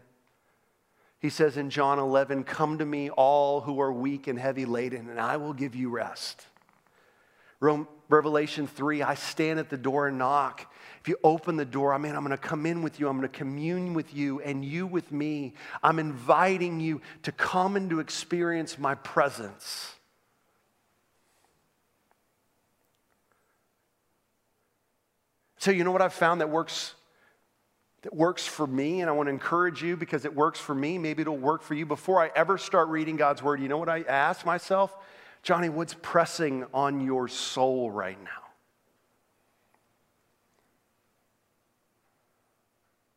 He 1.20 1.30
says 1.30 1.56
in 1.56 1.68
John 1.68 1.98
11, 1.98 2.44
Come 2.44 2.78
to 2.78 2.86
me, 2.86 3.10
all 3.10 3.60
who 3.60 3.80
are 3.80 3.92
weak 3.92 4.28
and 4.28 4.38
heavy 4.38 4.64
laden, 4.64 5.10
and 5.10 5.20
I 5.20 5.36
will 5.36 5.52
give 5.52 5.74
you 5.74 5.90
rest. 5.90 6.46
Revelation 8.08 8.66
3, 8.66 9.02
I 9.02 9.14
stand 9.14 9.58
at 9.58 9.68
the 9.68 9.76
door 9.76 10.08
and 10.08 10.18
knock. 10.18 10.72
If 11.00 11.08
you 11.08 11.16
open 11.22 11.56
the 11.56 11.64
door, 11.64 11.92
I 11.92 11.98
mean, 11.98 12.14
I'm 12.14 12.24
going 12.24 12.30
to 12.30 12.38
come 12.38 12.64
in 12.66 12.82
with 12.82 12.98
you. 12.98 13.08
I'm 13.08 13.18
going 13.18 13.28
to 13.28 13.38
commune 13.38 13.94
with 13.94 14.14
you 14.14 14.40
and 14.40 14.64
you 14.64 14.86
with 14.86 15.12
me. 15.12 15.54
I'm 15.82 15.98
inviting 15.98 16.80
you 16.80 17.02
to 17.24 17.32
come 17.32 17.76
and 17.76 17.90
to 17.90 18.00
experience 18.00 18.78
my 18.78 18.94
presence. 18.94 19.94
So, 25.58 25.70
you 25.70 25.84
know 25.84 25.90
what 25.90 26.02
I've 26.02 26.14
found 26.14 26.40
that 26.40 26.48
works 26.48 26.94
that 28.02 28.14
works 28.14 28.46
for 28.46 28.66
me, 28.66 29.00
and 29.00 29.10
I 29.10 29.12
want 29.12 29.26
to 29.26 29.32
encourage 29.32 29.82
you 29.82 29.96
because 29.96 30.24
it 30.24 30.34
works 30.34 30.60
for 30.60 30.74
me. 30.74 30.98
Maybe 30.98 31.22
it'll 31.22 31.36
work 31.36 31.62
for 31.62 31.74
you. 31.74 31.84
Before 31.84 32.22
I 32.22 32.30
ever 32.34 32.56
start 32.56 32.88
reading 32.88 33.16
God's 33.16 33.42
word, 33.42 33.60
you 33.60 33.68
know 33.68 33.76
what 33.76 33.88
I 33.88 34.02
ask 34.02 34.46
myself? 34.46 34.94
Johnny, 35.42 35.68
what's 35.68 35.94
pressing 36.02 36.64
on 36.74 37.00
your 37.00 37.28
soul 37.28 37.90
right 37.90 38.22
now? 38.22 38.30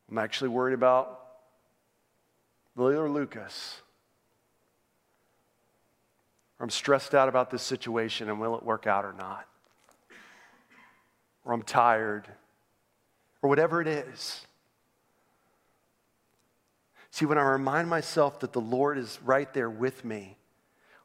I'm 0.09 0.17
actually 0.17 0.49
worried 0.49 0.73
about 0.73 1.19
Lily 2.75 2.95
or 2.95 3.09
Lucas. 3.09 3.81
Or 6.59 6.65
I'm 6.65 6.69
stressed 6.69 7.15
out 7.15 7.29
about 7.29 7.49
this 7.49 7.63
situation 7.63 8.29
and 8.29 8.39
will 8.39 8.55
it 8.57 8.63
work 8.63 8.87
out 8.87 9.05
or 9.05 9.13
not? 9.13 9.47
Or 11.43 11.53
I'm 11.53 11.63
tired, 11.63 12.27
or 13.41 13.49
whatever 13.49 13.81
it 13.81 13.87
is. 13.87 14.45
See, 17.09 17.25
when 17.25 17.37
I 17.37 17.41
remind 17.41 17.89
myself 17.89 18.39
that 18.41 18.53
the 18.53 18.61
Lord 18.61 18.97
is 18.97 19.19
right 19.23 19.51
there 19.53 19.69
with 19.69 20.05
me, 20.05 20.37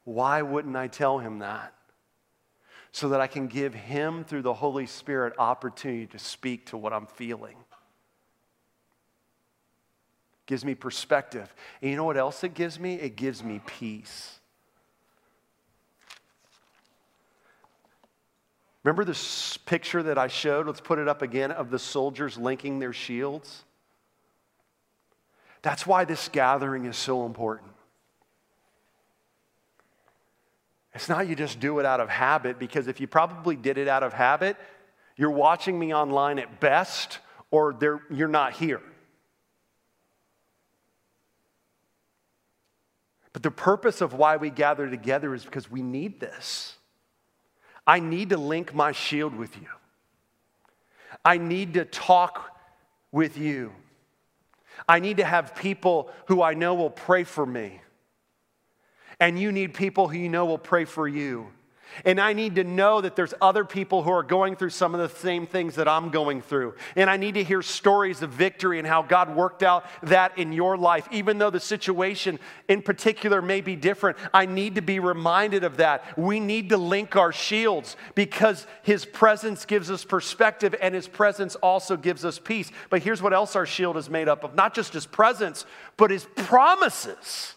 why 0.07 0.41
wouldn't 0.41 0.77
I 0.77 0.87
tell 0.87 1.19
him 1.19 1.41
that? 1.41 1.75
So 2.93 3.09
that 3.09 3.21
I 3.21 3.27
can 3.27 3.49
give 3.49 3.75
him, 3.75 4.25
through 4.25 4.43
the 4.43 4.55
Holy 4.55 4.87
Spirit, 4.87 5.35
opportunity 5.37 6.07
to 6.07 6.19
speak 6.19 6.67
to 6.67 6.77
what 6.77 6.93
I'm 6.93 7.07
feeling. 7.07 7.57
Gives 10.47 10.65
me 10.65 10.77
perspective. 10.77 11.53
And 11.83 11.91
you 11.91 11.97
know 11.97 12.05
what 12.05 12.17
else 12.17 12.45
it 12.45 12.55
gives 12.55 12.79
me? 12.79 12.95
It 12.95 13.17
gives 13.17 13.43
me 13.43 13.61
peace. 13.67 14.39
Remember 18.85 19.05
this 19.05 19.57
picture 19.57 20.05
that 20.05 20.19
I 20.19 20.29
showed? 20.29 20.69
Let's 20.69 20.81
put 20.81 21.01
it 21.01 21.09
up 21.09 21.21
again 21.21 21.51
of 21.51 21.71
the 21.71 21.81
soldiers 21.81 22.39
linking 22.39 22.79
their 22.79 22.93
shields. 22.93 23.65
That's 25.63 25.85
why 25.85 26.05
this 26.05 26.29
gathering 26.29 26.85
is 26.85 26.97
so 26.97 27.27
important. 27.27 27.73
It's 30.97 31.11
not 31.11 31.29
you 31.29 31.37
just 31.37 31.61
do 31.61 31.79
it 31.79 31.85
out 31.85 32.01
of 32.01 32.09
habit, 32.09 32.59
because 32.59 32.89
if 32.89 33.01
you 33.01 33.07
probably 33.07 33.55
did 33.55 33.77
it 33.77 33.87
out 33.87 34.03
of 34.03 34.15
habit, 34.15 34.57
you're 35.15 35.31
watching 35.31 35.79
me 35.79 35.95
online 35.95 36.39
at 36.39 36.59
best, 36.59 37.19
or 37.51 37.77
you're 38.11 38.29
not 38.29 38.55
here. 38.55 38.81
But 43.35 43.43
the 43.43 43.51
purpose 43.51 44.01
of 44.01 44.15
why 44.15 44.39
we 44.39 44.49
gather 44.49 44.89
together 44.89 45.35
is 45.35 45.45
because 45.45 45.71
we 45.71 45.83
need 45.83 46.19
this. 46.19 46.77
I 47.87 48.01
need 48.01 48.31
to 48.31 48.39
link 48.39 48.75
my 48.75 48.93
shield 48.93 49.35
with 49.35 49.55
you. 49.57 49.69
I 51.23 51.37
need 51.37 51.75
to 51.75 51.85
talk 51.85 52.59
with 53.13 53.37
you. 53.37 53.73
I 54.89 55.01
need 55.01 55.19
to 55.19 55.25
have 55.25 55.55
people 55.55 56.11
who 56.29 56.41
I 56.43 56.55
know 56.55 56.75
will 56.75 56.89
pray 56.89 57.25
for 57.25 57.45
me. 57.45 57.83
And 59.21 59.39
you 59.39 59.53
need 59.53 59.75
people 59.75 60.09
who 60.09 60.19
you 60.19 60.29
know 60.29 60.47
will 60.47 60.59
pray 60.59 60.85
for 60.85 61.09
you. 61.09 61.49
And 62.05 62.21
I 62.21 62.33
need 62.33 62.57
to 62.57 62.65
know 62.65 63.01
that 63.01 63.17
there's 63.17 63.33
other 63.41 63.65
people 63.65 64.03
who 64.03 64.11
are 64.11 64.23
going 64.23 64.57
through 64.57 64.71
some 64.71 64.95
of 64.95 65.01
the 65.01 65.19
same 65.19 65.47
things 65.47 65.77
that 65.77 65.89
I'm 65.89 66.11
going 66.11 66.43
through. 66.43 66.75
And 66.95 67.09
I 67.09 67.17
need 67.17 67.35
to 67.35 67.45
hear 67.45 67.63
stories 67.63 68.23
of 68.23 68.31
victory 68.31 68.79
and 68.79 68.87
how 68.87 69.03
God 69.03 69.35
worked 69.35 69.63
out 69.63 69.87
that 70.03 70.37
in 70.37 70.53
your 70.53 70.77
life. 70.77 71.09
Even 71.11 71.39
though 71.39 71.51
the 71.51 71.61
situation 71.61 72.39
in 72.69 72.83
particular 72.83 73.41
may 73.41 73.61
be 73.61 73.77
different, 73.77 74.19
I 74.35 74.47
need 74.47 74.75
to 74.75 74.83
be 74.83 74.99
reminded 74.99 75.65
of 75.65 75.79
that. 75.79 76.19
We 76.19 76.41
need 76.41 76.69
to 76.71 76.77
link 76.77 77.17
our 77.17 77.33
shields 77.33 77.97
because 78.15 78.67
His 78.83 79.05
presence 79.05 79.65
gives 79.65 79.91
us 79.91 80.05
perspective 80.05 80.75
and 80.81 80.95
His 80.95 81.09
presence 81.09 81.55
also 81.57 81.97
gives 81.97 82.25
us 82.25 82.39
peace. 82.39 82.71
But 82.91 83.03
here's 83.03 83.23
what 83.23 83.33
else 83.33 83.57
our 83.57 83.67
shield 83.67 83.97
is 83.97 84.11
made 84.11 84.29
up 84.29 84.45
of 84.45 84.55
not 84.55 84.75
just 84.75 84.93
His 84.93 85.07
presence, 85.07 85.65
but 85.97 86.11
His 86.11 86.27
promises. 86.37 87.56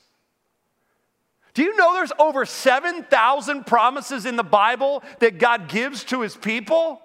Do 1.60 1.66
you 1.66 1.76
know 1.76 1.92
there's 1.92 2.14
over 2.18 2.46
7,000 2.46 3.66
promises 3.66 4.26
in 4.26 4.38
the 4.38 4.46
Bible 4.46 5.04
that 5.20 5.40
God 5.40 5.68
gives 5.68 6.06
to 6.06 6.22
his 6.22 6.38
people? 6.38 7.02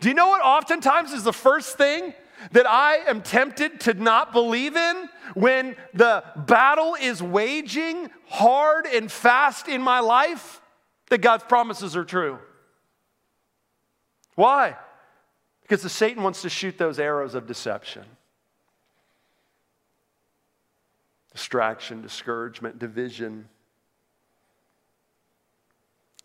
Do 0.00 0.08
you 0.08 0.16
know 0.16 0.30
what 0.30 0.42
oftentimes 0.42 1.12
is 1.12 1.22
the 1.22 1.32
first 1.32 1.78
thing 1.78 2.12
that 2.50 2.68
I 2.68 2.96
am 3.06 3.22
tempted 3.22 3.78
to 3.82 3.94
not 3.94 4.32
believe 4.32 4.74
in 4.74 5.08
when 5.34 5.76
the 5.94 6.24
battle 6.36 6.96
is 7.00 7.22
waging 7.22 8.10
hard 8.28 8.86
and 8.86 9.12
fast 9.12 9.68
in 9.68 9.80
my 9.80 10.00
life? 10.00 10.60
That 11.10 11.18
God's 11.18 11.44
promises 11.44 11.94
are 11.94 12.04
true. 12.04 12.40
Why? 14.34 14.74
Because 15.62 15.84
the 15.84 15.88
Satan 15.88 16.24
wants 16.24 16.42
to 16.42 16.48
shoot 16.48 16.78
those 16.78 16.98
arrows 16.98 17.36
of 17.36 17.46
deception. 17.46 18.06
Distraction, 21.36 22.00
discouragement, 22.00 22.78
division. 22.78 23.46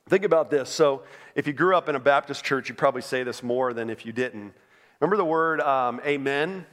Think 0.07 0.23
about 0.23 0.49
this. 0.49 0.69
So, 0.69 1.03
if 1.35 1.47
you 1.47 1.51
grew 1.51 1.75
up 1.75 1.89
in 1.89 1.97
a 1.97 1.99
Baptist 1.99 2.45
church, 2.45 2.69
you'd 2.69 2.77
probably 2.77 3.01
say 3.01 3.23
this 3.23 3.43
more 3.43 3.73
than 3.73 3.89
if 3.89 4.05
you 4.05 4.13
didn't. 4.13 4.53
Remember 5.01 5.17
the 5.17 5.25
word 5.25 5.59
um, 5.59 5.99
amen? 6.05 6.65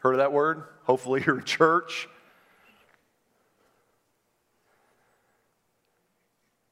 Heard 0.00 0.14
of 0.14 0.18
that 0.18 0.32
word? 0.32 0.64
Hopefully, 0.82 1.22
you're 1.24 1.38
a 1.38 1.44
church. 1.44 2.08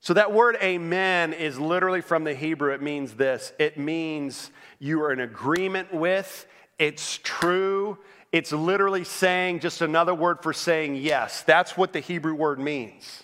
So, 0.00 0.14
that 0.14 0.32
word 0.32 0.57
amen 0.61 1.32
is 1.32 1.61
literally 1.61 2.00
from 2.00 2.24
the 2.24 2.34
Hebrew. 2.34 2.72
It 2.72 2.82
means 2.82 3.14
this 3.14 3.52
it 3.61 3.78
means 3.78 4.50
you 4.80 5.00
are 5.02 5.12
in 5.12 5.20
agreement 5.20 5.94
with, 5.94 6.44
it's 6.76 7.20
true, 7.22 7.98
it's 8.35 8.51
literally 8.51 9.05
saying 9.05 9.61
just 9.61 9.80
another 9.80 10.12
word 10.12 10.43
for 10.43 10.53
saying 10.53 10.97
yes. 10.97 11.43
That's 11.43 11.76
what 11.76 11.93
the 11.93 12.01
Hebrew 12.01 12.35
word 12.35 12.59
means. 12.59 13.22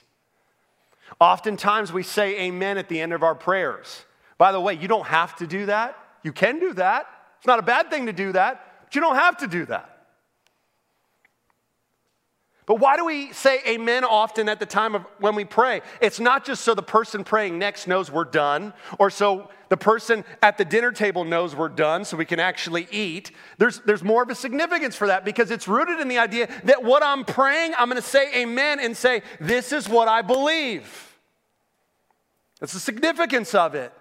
Oftentimes 1.18 1.92
we 1.92 2.04
say 2.04 2.42
amen 2.42 2.78
at 2.78 2.88
the 2.88 3.00
end 3.00 3.12
of 3.12 3.24
our 3.24 3.34
prayers. 3.34 4.04
By 4.38 4.52
the 4.52 4.60
way, 4.60 4.74
you 4.74 4.86
don't 4.86 5.08
have 5.08 5.34
to 5.38 5.48
do 5.48 5.66
that. 5.66 5.98
You 6.22 6.32
can 6.32 6.60
do 6.60 6.74
that. 6.74 7.08
It's 7.38 7.46
not 7.48 7.58
a 7.58 7.62
bad 7.62 7.90
thing 7.90 8.06
to 8.06 8.12
do 8.12 8.30
that, 8.30 8.84
but 8.84 8.94
you 8.94 9.00
don't 9.00 9.16
have 9.16 9.38
to 9.38 9.48
do 9.48 9.66
that. 9.66 9.89
But 12.70 12.78
why 12.78 12.96
do 12.96 13.04
we 13.04 13.32
say 13.32 13.58
amen 13.66 14.04
often 14.04 14.48
at 14.48 14.60
the 14.60 14.64
time 14.64 14.94
of 14.94 15.04
when 15.18 15.34
we 15.34 15.44
pray? 15.44 15.80
It's 16.00 16.20
not 16.20 16.44
just 16.44 16.62
so 16.62 16.72
the 16.72 16.84
person 16.84 17.24
praying 17.24 17.58
next 17.58 17.88
knows 17.88 18.12
we're 18.12 18.22
done, 18.22 18.74
or 18.96 19.10
so 19.10 19.50
the 19.70 19.76
person 19.76 20.24
at 20.40 20.56
the 20.56 20.64
dinner 20.64 20.92
table 20.92 21.24
knows 21.24 21.56
we're 21.56 21.68
done 21.68 22.04
so 22.04 22.16
we 22.16 22.24
can 22.24 22.38
actually 22.38 22.86
eat. 22.92 23.32
There's, 23.58 23.80
there's 23.80 24.04
more 24.04 24.22
of 24.22 24.30
a 24.30 24.36
significance 24.36 24.94
for 24.94 25.08
that 25.08 25.24
because 25.24 25.50
it's 25.50 25.66
rooted 25.66 25.98
in 25.98 26.06
the 26.06 26.18
idea 26.18 26.48
that 26.62 26.84
what 26.84 27.02
I'm 27.02 27.24
praying, 27.24 27.74
I'm 27.76 27.88
going 27.88 28.00
to 28.00 28.08
say 28.08 28.32
amen 28.40 28.78
and 28.78 28.96
say, 28.96 29.22
This 29.40 29.72
is 29.72 29.88
what 29.88 30.06
I 30.06 30.22
believe. 30.22 31.16
That's 32.60 32.72
the 32.72 32.78
significance 32.78 33.52
of 33.52 33.74
it. 33.74 33.92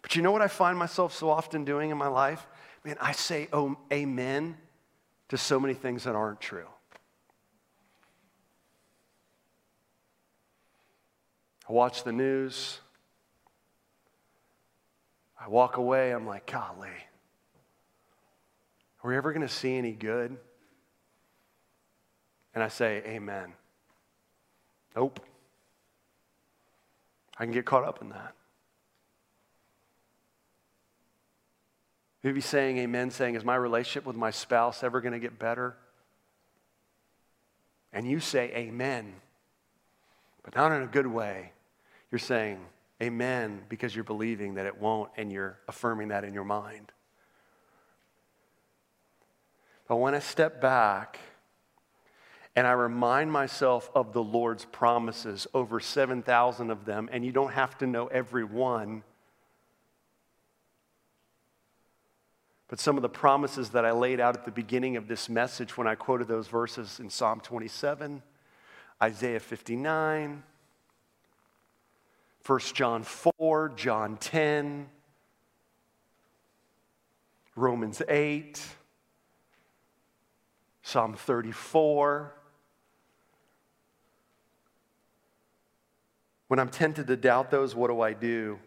But 0.00 0.16
you 0.16 0.22
know 0.22 0.32
what 0.32 0.40
I 0.40 0.48
find 0.48 0.78
myself 0.78 1.14
so 1.14 1.28
often 1.28 1.66
doing 1.66 1.90
in 1.90 1.98
my 1.98 2.08
life? 2.08 2.46
Man, 2.82 2.96
I 2.98 3.12
say 3.12 3.46
oh, 3.52 3.76
amen 3.92 4.56
to 5.28 5.36
so 5.36 5.60
many 5.60 5.74
things 5.74 6.04
that 6.04 6.14
aren't 6.14 6.40
true. 6.40 6.64
I 11.68 11.72
watch 11.72 12.04
the 12.04 12.12
news. 12.12 12.80
I 15.40 15.48
walk 15.48 15.76
away, 15.76 16.12
I'm 16.12 16.26
like, 16.26 16.50
golly, 16.50 16.88
are 19.02 19.08
we 19.10 19.16
ever 19.16 19.32
going 19.32 19.46
to 19.46 19.52
see 19.52 19.76
any 19.76 19.92
good? 19.92 20.36
And 22.54 22.64
I 22.64 22.68
say, 22.68 23.02
Amen. 23.06 23.52
Nope. 24.96 25.20
I 27.38 27.44
can 27.44 27.52
get 27.52 27.64
caught 27.64 27.84
up 27.84 28.02
in 28.02 28.08
that. 28.08 28.34
Maybe 32.24 32.40
saying 32.40 32.78
amen, 32.78 33.12
saying, 33.12 33.36
Is 33.36 33.44
my 33.44 33.54
relationship 33.54 34.04
with 34.04 34.16
my 34.16 34.32
spouse 34.32 34.82
ever 34.82 35.00
going 35.00 35.12
to 35.12 35.20
get 35.20 35.38
better? 35.38 35.76
And 37.92 38.08
you 38.08 38.18
say 38.18 38.50
amen, 38.54 39.14
but 40.42 40.56
not 40.56 40.72
in 40.72 40.82
a 40.82 40.86
good 40.86 41.06
way. 41.06 41.52
You're 42.10 42.18
saying 42.18 42.58
amen 43.02 43.62
because 43.68 43.94
you're 43.94 44.04
believing 44.04 44.54
that 44.54 44.66
it 44.66 44.80
won't 44.80 45.10
and 45.16 45.32
you're 45.32 45.58
affirming 45.68 46.08
that 46.08 46.24
in 46.24 46.34
your 46.34 46.44
mind. 46.44 46.92
But 49.86 49.96
when 49.96 50.14
I 50.14 50.18
step 50.18 50.60
back 50.60 51.18
and 52.54 52.66
I 52.66 52.72
remind 52.72 53.30
myself 53.30 53.90
of 53.94 54.12
the 54.12 54.22
Lord's 54.22 54.64
promises, 54.64 55.46
over 55.54 55.80
7,000 55.80 56.70
of 56.70 56.84
them, 56.84 57.08
and 57.12 57.24
you 57.24 57.32
don't 57.32 57.52
have 57.52 57.78
to 57.78 57.86
know 57.86 58.06
every 58.08 58.44
one. 58.44 59.02
But 62.68 62.80
some 62.80 62.96
of 62.96 63.02
the 63.02 63.08
promises 63.08 63.70
that 63.70 63.84
I 63.84 63.92
laid 63.92 64.20
out 64.20 64.36
at 64.36 64.44
the 64.44 64.50
beginning 64.50 64.96
of 64.96 65.08
this 65.08 65.28
message 65.28 65.76
when 65.78 65.86
I 65.86 65.94
quoted 65.94 66.28
those 66.28 66.48
verses 66.48 67.00
in 67.00 67.08
Psalm 67.08 67.40
27, 67.40 68.22
Isaiah 69.02 69.40
59, 69.40 70.42
1 72.48 72.60
John 72.72 73.02
4, 73.02 73.72
John 73.76 74.16
10, 74.16 74.88
Romans 77.54 78.00
8, 78.08 78.62
Psalm 80.80 81.12
34. 81.12 82.32
When 86.46 86.58
I'm 86.58 86.70
tempted 86.70 87.06
to 87.08 87.18
doubt 87.18 87.50
those, 87.50 87.74
what 87.74 87.88
do 87.88 88.00
I 88.00 88.14
do? 88.14 88.58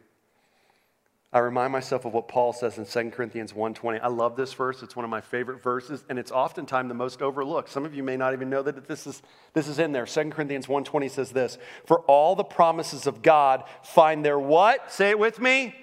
I 1.34 1.40
remind 1.40 1.72
myself 1.72 2.04
of 2.04 2.14
what 2.14 2.28
Paul 2.28 2.52
says 2.52 2.78
in 2.78 2.86
2 2.86 3.12
Corinthians 3.12 3.54
1:20. 3.54 4.02
I 4.02 4.08
love 4.08 4.36
this 4.36 4.54
verse. 4.54 4.84
It's 4.84 4.98
one 4.98 5.06
of 5.06 5.10
my 5.10 5.22
favorite 5.22 5.64
verses, 5.64 6.04
and 6.10 6.20
it's 6.20 6.32
oftentimes 6.32 6.90
the 6.90 6.94
most 6.94 7.22
overlooked. 7.22 7.70
Some 7.70 7.86
of 7.86 7.94
you 7.94 8.04
may 8.04 8.18
not 8.18 8.34
even 8.34 8.50
know 8.50 8.62
that 8.62 8.86
this 8.88 9.08
is, 9.08 9.22
this 9.54 9.70
is 9.70 9.80
in 9.80 9.94
there. 9.94 10.06
2 10.06 10.32
Corinthians 10.32 10.68
1:20 10.68 11.10
says 11.10 11.32
this: 11.32 11.58
For 11.86 12.02
all 12.02 12.36
the 12.36 12.44
promises 12.44 13.08
of 13.08 13.22
God 13.22 13.64
find 13.82 14.26
their 14.26 14.40
what? 14.40 14.92
Say 14.92 15.10
it 15.10 15.20
with 15.20 15.40
me. 15.40 15.74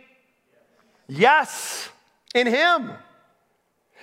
Yes, 1.07 1.89
in 2.35 2.47
him. 2.47 2.93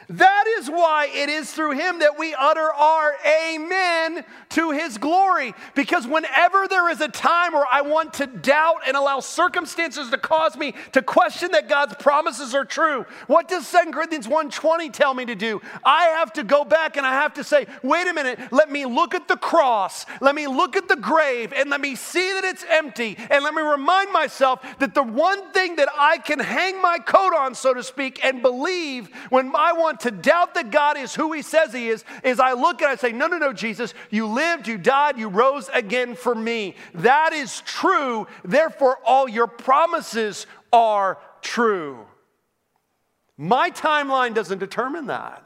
That 0.10 0.45
is 0.66 0.72
why 0.72 1.10
it 1.14 1.30
is 1.30 1.52
through 1.52 1.72
him 1.72 2.00
that 2.00 2.18
we 2.20 2.34
utter 2.34 2.74
our 2.74 3.16
amen 3.26 4.24
to 4.50 4.72
his 4.72 4.98
glory. 4.98 5.54
Because 5.74 6.08
whenever 6.08 6.68
there 6.68 6.90
is 6.90 7.02
a 7.02 7.08
time 7.08 7.54
where 7.54 7.66
I 7.72 7.82
want 7.82 8.14
to 8.16 8.28
doubt 8.28 8.82
and 8.88 8.96
allow 8.96 9.20
circumstances 9.20 10.10
to 10.10 10.18
cause 10.18 10.56
me 10.58 10.74
to 10.92 11.02
question 11.02 11.52
that 11.52 11.70
God's 11.70 11.96
promises 11.96 12.54
are 12.54 12.66
true, 12.66 13.06
what 13.28 13.48
does 13.48 13.70
2 13.70 13.92
Corinthians 13.92 14.28
1:20 14.28 14.92
tell 14.92 15.14
me 15.14 15.26
to 15.26 15.36
do? 15.36 15.62
I 15.84 16.06
have 16.18 16.34
to 16.34 16.44
go 16.44 16.64
back 16.64 16.98
and 16.98 17.06
I 17.06 17.14
have 17.14 17.34
to 17.36 17.44
say, 17.44 17.68
wait 17.84 18.08
a 18.08 18.14
minute, 18.14 18.40
let 18.52 18.72
me 18.72 18.86
look 18.86 19.16
at 19.16 19.28
the 19.28 19.38
cross, 19.38 20.06
let 20.22 20.36
me 20.36 20.48
look 20.48 20.76
at 20.76 20.88
the 20.88 20.96
grave, 20.96 21.54
and 21.54 21.70
let 21.70 21.82
me 21.82 21.96
see 21.96 22.34
that 22.34 22.44
it's 22.44 22.66
empty, 22.70 23.18
and 23.30 23.44
let 23.44 23.54
me 23.54 23.62
remind 23.62 24.12
myself 24.12 24.62
that 24.80 24.94
the 24.94 25.04
one 25.04 25.52
thing 25.52 25.76
that 25.78 25.90
I 25.98 26.18
can 26.18 26.40
hang 26.40 26.82
my 26.82 26.98
coat 27.00 27.34
on, 27.36 27.56
so 27.56 27.74
to 27.74 27.84
speak, 27.84 28.24
and 28.24 28.42
believe 28.42 29.10
when 29.30 29.56
I 29.56 29.74
want 29.74 29.86
want 29.86 30.00
to 30.00 30.10
doubt 30.10 30.55
that 30.56 30.72
God 30.72 30.98
is 30.98 31.16
who 31.16 31.32
He 31.32 31.42
says 31.42 31.74
He 31.74 31.88
is, 31.88 32.04
is 32.24 32.40
I 32.40 32.54
look 32.54 32.82
and 32.82 32.92
I 32.92 32.96
say, 32.96 33.12
No, 33.12 33.28
no, 33.28 33.38
no, 33.38 33.54
Jesus, 33.54 33.94
you 34.10 34.28
lived, 34.28 34.68
you 34.68 34.78
died, 34.78 35.18
you 35.18 35.30
rose 35.30 35.70
again 35.74 36.16
for 36.16 36.36
me. 36.36 36.76
That 36.96 37.34
is 37.34 37.62
true. 37.62 38.28
Therefore, 38.44 38.98
all 39.06 39.30
your 39.30 39.48
promises 39.48 40.48
are 40.74 41.20
true. 41.42 42.06
My 43.38 43.70
timeline 43.70 44.34
doesn't 44.34 44.60
determine 44.60 45.08
that. 45.08 45.44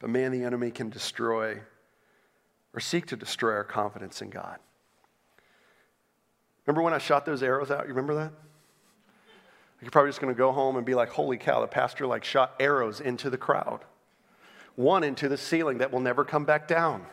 But 0.00 0.10
man, 0.10 0.32
the 0.32 0.44
enemy 0.44 0.70
can 0.70 0.90
destroy 0.90 1.60
or 2.74 2.80
seek 2.80 3.06
to 3.06 3.16
destroy 3.16 3.52
our 3.52 3.64
confidence 3.64 4.20
in 4.20 4.30
God. 4.30 4.58
Remember 6.66 6.82
when 6.82 6.92
I 6.92 6.98
shot 6.98 7.24
those 7.24 7.42
arrows 7.42 7.70
out? 7.70 7.82
You 7.82 7.94
remember 7.94 8.14
that? 8.16 8.32
You're 9.84 9.90
probably 9.90 10.08
just 10.08 10.20
going 10.22 10.32
to 10.32 10.38
go 10.38 10.50
home 10.50 10.76
and 10.76 10.86
be 10.86 10.94
like, 10.94 11.10
holy 11.10 11.36
cow, 11.36 11.60
the 11.60 11.66
pastor 11.66 12.06
like 12.06 12.24
shot 12.24 12.54
arrows 12.58 13.02
into 13.02 13.28
the 13.28 13.36
crowd. 13.36 13.80
One 14.76 15.04
into 15.04 15.28
the 15.28 15.36
ceiling 15.36 15.78
that 15.78 15.92
will 15.92 16.00
never 16.00 16.24
come 16.24 16.46
back 16.46 16.66
down. 16.66 17.04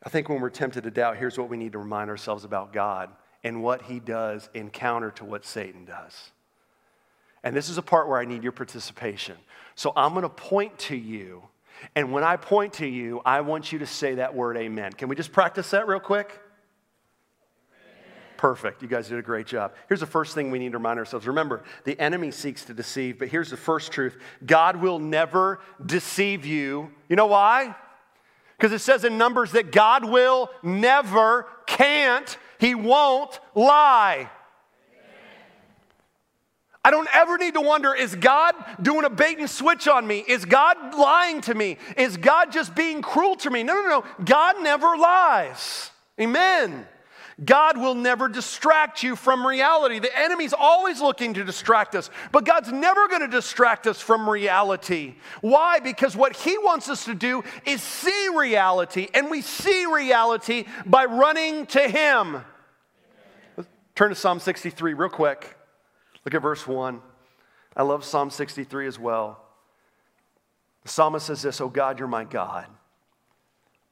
I 0.00 0.08
think 0.10 0.28
when 0.28 0.40
we're 0.40 0.50
tempted 0.50 0.84
to 0.84 0.92
doubt, 0.92 1.16
here's 1.16 1.36
what 1.36 1.48
we 1.48 1.56
need 1.56 1.72
to 1.72 1.78
remind 1.78 2.08
ourselves 2.08 2.44
about 2.44 2.72
God 2.72 3.10
and 3.42 3.64
what 3.64 3.82
he 3.82 3.98
does 3.98 4.48
in 4.54 4.70
counter 4.70 5.10
to 5.10 5.24
what 5.24 5.44
Satan 5.44 5.84
does. 5.84 6.30
And 7.42 7.56
this 7.56 7.68
is 7.68 7.78
a 7.78 7.82
part 7.82 8.08
where 8.08 8.20
I 8.20 8.26
need 8.26 8.44
your 8.44 8.52
participation. 8.52 9.36
So 9.74 9.92
I'm 9.96 10.12
going 10.12 10.22
to 10.22 10.28
point 10.28 10.78
to 10.78 10.96
you. 10.96 11.42
And 11.96 12.12
when 12.12 12.22
I 12.22 12.36
point 12.36 12.74
to 12.74 12.86
you, 12.86 13.22
I 13.26 13.40
want 13.40 13.72
you 13.72 13.80
to 13.80 13.86
say 13.86 14.14
that 14.14 14.36
word 14.36 14.56
amen. 14.56 14.92
Can 14.92 15.08
we 15.08 15.16
just 15.16 15.32
practice 15.32 15.70
that 15.70 15.88
real 15.88 15.98
quick? 15.98 16.40
Perfect. 18.36 18.82
You 18.82 18.88
guys 18.88 19.08
did 19.08 19.18
a 19.18 19.22
great 19.22 19.46
job. 19.46 19.74
Here's 19.88 20.00
the 20.00 20.06
first 20.06 20.34
thing 20.34 20.50
we 20.50 20.58
need 20.58 20.72
to 20.72 20.78
remind 20.78 20.98
ourselves. 20.98 21.26
Remember, 21.26 21.62
the 21.84 21.98
enemy 21.98 22.30
seeks 22.30 22.64
to 22.66 22.74
deceive, 22.74 23.18
but 23.18 23.28
here's 23.28 23.50
the 23.50 23.56
first 23.56 23.92
truth 23.92 24.16
God 24.44 24.76
will 24.76 24.98
never 24.98 25.60
deceive 25.84 26.44
you. 26.44 26.90
You 27.08 27.16
know 27.16 27.26
why? 27.26 27.74
Because 28.56 28.72
it 28.72 28.80
says 28.80 29.04
in 29.04 29.18
Numbers 29.18 29.52
that 29.52 29.72
God 29.72 30.04
will 30.04 30.50
never, 30.62 31.46
can't, 31.66 32.36
He 32.58 32.74
won't 32.74 33.38
lie. 33.54 34.30
I 36.84 36.92
don't 36.92 37.08
ever 37.12 37.36
need 37.36 37.54
to 37.54 37.60
wonder 37.60 37.92
is 37.94 38.14
God 38.14 38.54
doing 38.80 39.04
a 39.04 39.10
bait 39.10 39.38
and 39.38 39.50
switch 39.50 39.88
on 39.88 40.06
me? 40.06 40.24
Is 40.28 40.44
God 40.44 40.94
lying 40.94 41.40
to 41.42 41.54
me? 41.54 41.78
Is 41.96 42.16
God 42.16 42.52
just 42.52 42.76
being 42.76 43.02
cruel 43.02 43.34
to 43.36 43.50
me? 43.50 43.64
No, 43.64 43.74
no, 43.74 43.88
no. 43.88 44.04
God 44.24 44.62
never 44.62 44.96
lies. 44.96 45.90
Amen. 46.20 46.86
God 47.44 47.76
will 47.76 47.94
never 47.94 48.28
distract 48.28 49.02
you 49.02 49.14
from 49.14 49.46
reality. 49.46 49.98
The 49.98 50.18
enemy's 50.18 50.54
always 50.54 51.02
looking 51.02 51.34
to 51.34 51.44
distract 51.44 51.94
us, 51.94 52.08
but 52.32 52.46
God's 52.46 52.72
never 52.72 53.08
going 53.08 53.20
to 53.20 53.28
distract 53.28 53.86
us 53.86 54.00
from 54.00 54.28
reality. 54.28 55.16
Why? 55.42 55.78
Because 55.80 56.16
what 56.16 56.34
He 56.34 56.56
wants 56.56 56.88
us 56.88 57.04
to 57.04 57.14
do 57.14 57.44
is 57.66 57.82
see 57.82 58.28
reality, 58.34 59.08
and 59.12 59.30
we 59.30 59.42
see 59.42 59.84
reality 59.84 60.64
by 60.86 61.04
running 61.04 61.66
to 61.66 61.80
Him. 61.80 62.42
Turn 63.94 64.08
to 64.08 64.14
Psalm 64.14 64.40
63 64.40 64.94
real 64.94 65.10
quick. 65.10 65.58
Look 66.24 66.34
at 66.34 66.40
verse 66.40 66.66
1. 66.66 67.02
I 67.76 67.82
love 67.82 68.02
Psalm 68.02 68.30
63 68.30 68.86
as 68.86 68.98
well. 68.98 69.42
The 70.84 70.88
psalmist 70.88 71.26
says 71.26 71.42
this 71.42 71.60
Oh 71.60 71.68
God, 71.68 71.98
you're 71.98 72.08
my 72.08 72.24
God. 72.24 72.66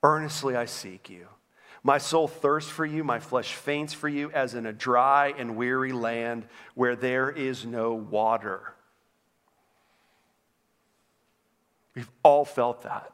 Earnestly 0.03 0.57
I 0.57 0.65
seek 0.65 1.11
you. 1.11 1.27
My 1.87 1.99
soul 1.99 2.27
thirsts 2.27 2.71
for 2.71 2.87
you, 2.87 3.05
my 3.05 3.21
flesh 3.21 3.53
faints 3.55 3.93
for 3.93 4.09
you, 4.09 4.31
as 4.33 4.55
in 4.55 4.65
a 4.65 4.73
dry 4.73 5.35
and 5.37 5.55
weary 5.55 5.93
land 5.93 6.47
where 6.75 6.97
there 6.97 7.31
is 7.31 7.67
no 7.67 7.93
water. 7.93 8.73
We've 11.95 12.11
all 12.23 12.47
felt 12.47 12.83
that. 12.83 13.13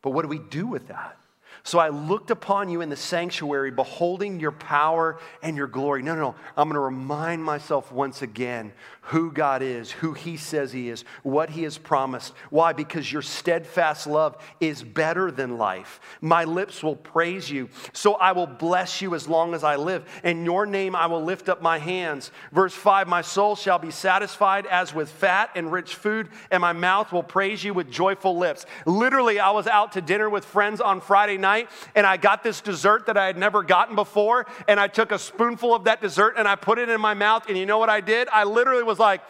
But 0.00 0.10
what 0.10 0.22
do 0.22 0.28
we 0.28 0.38
do 0.38 0.66
with 0.66 0.88
that? 0.88 1.18
So 1.64 1.78
I 1.78 1.90
looked 1.90 2.30
upon 2.30 2.68
you 2.68 2.80
in 2.80 2.88
the 2.88 2.96
sanctuary, 2.96 3.70
beholding 3.70 4.40
your 4.40 4.52
power 4.52 5.18
and 5.42 5.56
your 5.56 5.66
glory. 5.68 6.02
No, 6.02 6.14
no, 6.14 6.20
no. 6.20 6.34
I'm 6.56 6.68
going 6.68 6.74
to 6.74 6.80
remind 6.80 7.44
myself 7.44 7.92
once 7.92 8.22
again 8.22 8.72
who 9.06 9.32
God 9.32 9.62
is, 9.62 9.90
who 9.90 10.12
He 10.12 10.36
says 10.36 10.72
He 10.72 10.88
is, 10.88 11.04
what 11.22 11.50
He 11.50 11.64
has 11.64 11.78
promised. 11.78 12.34
Why? 12.50 12.72
Because 12.72 13.12
your 13.12 13.22
steadfast 13.22 14.06
love 14.06 14.36
is 14.60 14.82
better 14.82 15.30
than 15.30 15.58
life. 15.58 16.00
My 16.20 16.44
lips 16.44 16.82
will 16.82 16.96
praise 16.96 17.50
you. 17.50 17.68
So 17.92 18.14
I 18.14 18.32
will 18.32 18.46
bless 18.46 19.02
you 19.02 19.14
as 19.14 19.28
long 19.28 19.54
as 19.54 19.64
I 19.64 19.76
live. 19.76 20.04
In 20.24 20.44
your 20.44 20.66
name 20.66 20.96
I 20.96 21.06
will 21.06 21.22
lift 21.22 21.48
up 21.48 21.60
my 21.62 21.78
hands. 21.78 22.30
Verse 22.52 22.74
5 22.74 23.08
My 23.08 23.22
soul 23.22 23.56
shall 23.56 23.78
be 23.78 23.90
satisfied 23.90 24.66
as 24.66 24.94
with 24.94 25.10
fat 25.10 25.50
and 25.54 25.72
rich 25.72 25.94
food, 25.94 26.28
and 26.50 26.60
my 26.60 26.72
mouth 26.72 27.12
will 27.12 27.22
praise 27.22 27.62
you 27.64 27.74
with 27.74 27.90
joyful 27.90 28.36
lips. 28.36 28.66
Literally, 28.86 29.40
I 29.40 29.50
was 29.50 29.66
out 29.66 29.92
to 29.92 30.00
dinner 30.00 30.30
with 30.30 30.44
friends 30.44 30.80
on 30.80 31.00
Friday 31.00 31.38
night 31.38 31.68
and 31.94 32.06
I 32.06 32.16
got 32.16 32.42
this 32.42 32.60
dessert 32.60 33.06
that 33.06 33.16
I 33.16 33.26
had 33.26 33.36
never 33.36 33.62
gotten 33.62 33.94
before. 33.94 34.46
And 34.68 34.78
I 34.78 34.88
took 34.88 35.12
a 35.12 35.18
spoonful 35.18 35.74
of 35.74 35.84
that 35.84 36.00
dessert 36.00 36.34
and 36.36 36.46
I 36.46 36.56
put 36.56 36.78
it 36.78 36.88
in 36.88 37.00
my 37.00 37.14
mouth. 37.14 37.48
And 37.48 37.58
you 37.58 37.66
know 37.66 37.78
what 37.78 37.90
I 37.90 38.00
did? 38.00 38.28
I 38.28 38.44
literally 38.44 38.82
was 38.82 38.91
like, 38.98 39.22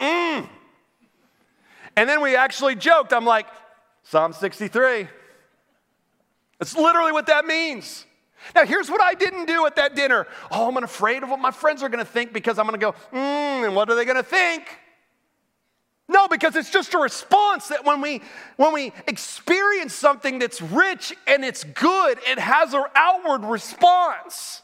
mmm. 0.00 0.48
And 1.96 2.08
then 2.08 2.22
we 2.22 2.36
actually 2.36 2.74
joked. 2.74 3.12
I'm 3.12 3.24
like, 3.24 3.46
Psalm 4.04 4.32
63. 4.32 5.08
That's 6.58 6.76
literally 6.76 7.12
what 7.12 7.26
that 7.26 7.44
means. 7.44 8.06
Now, 8.54 8.64
here's 8.64 8.90
what 8.90 9.00
I 9.00 9.14
didn't 9.14 9.46
do 9.46 9.66
at 9.66 9.76
that 9.76 9.94
dinner. 9.94 10.26
Oh, 10.50 10.68
I'm 10.68 10.82
afraid 10.82 11.22
of 11.22 11.28
what 11.28 11.38
my 11.38 11.50
friends 11.50 11.82
are 11.82 11.88
going 11.88 12.04
to 12.04 12.10
think 12.10 12.32
because 12.32 12.58
I'm 12.58 12.66
going 12.66 12.78
to 12.78 12.84
go, 12.84 12.92
mmm, 13.12 13.66
and 13.66 13.76
what 13.76 13.88
are 13.90 13.94
they 13.94 14.04
going 14.04 14.16
to 14.16 14.22
think? 14.22 14.64
No, 16.08 16.28
because 16.28 16.56
it's 16.56 16.70
just 16.70 16.94
a 16.94 16.98
response 16.98 17.68
that 17.68 17.84
when 17.84 18.00
we 18.00 18.20
when 18.56 18.72
we 18.74 18.92
experience 19.06 19.94
something 19.94 20.38
that's 20.38 20.60
rich 20.60 21.14
and 21.26 21.44
it's 21.44 21.64
good, 21.64 22.18
it 22.28 22.38
has 22.38 22.74
an 22.74 22.84
outward 22.94 23.44
response. 23.44 24.62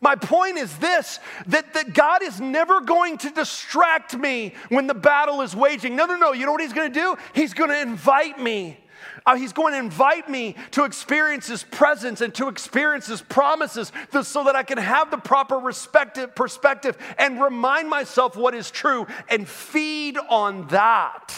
My 0.00 0.16
point 0.16 0.58
is 0.58 0.76
this 0.78 1.18
that, 1.46 1.74
that 1.74 1.94
God 1.94 2.22
is 2.22 2.40
never 2.40 2.80
going 2.80 3.18
to 3.18 3.30
distract 3.30 4.16
me 4.16 4.54
when 4.68 4.86
the 4.86 4.94
battle 4.94 5.40
is 5.40 5.54
waging. 5.54 5.96
No, 5.96 6.06
no, 6.06 6.16
no. 6.16 6.32
You 6.32 6.46
know 6.46 6.52
what 6.52 6.60
He's 6.60 6.72
going 6.72 6.92
to 6.92 7.00
do? 7.00 7.16
He's 7.34 7.54
going 7.54 7.70
to 7.70 7.80
invite 7.80 8.38
me. 8.38 8.78
Uh, 9.26 9.36
he's 9.36 9.52
going 9.52 9.72
to 9.72 9.78
invite 9.78 10.28
me 10.28 10.54
to 10.72 10.84
experience 10.84 11.46
His 11.46 11.62
presence 11.62 12.20
and 12.20 12.34
to 12.34 12.48
experience 12.48 13.06
His 13.06 13.22
promises 13.22 13.92
so 14.22 14.44
that 14.44 14.56
I 14.56 14.62
can 14.62 14.78
have 14.78 15.10
the 15.10 15.18
proper 15.18 15.60
perspective 15.60 16.98
and 17.18 17.42
remind 17.42 17.88
myself 17.88 18.36
what 18.36 18.54
is 18.54 18.70
true 18.70 19.06
and 19.28 19.48
feed 19.48 20.18
on 20.28 20.66
that. 20.68 21.34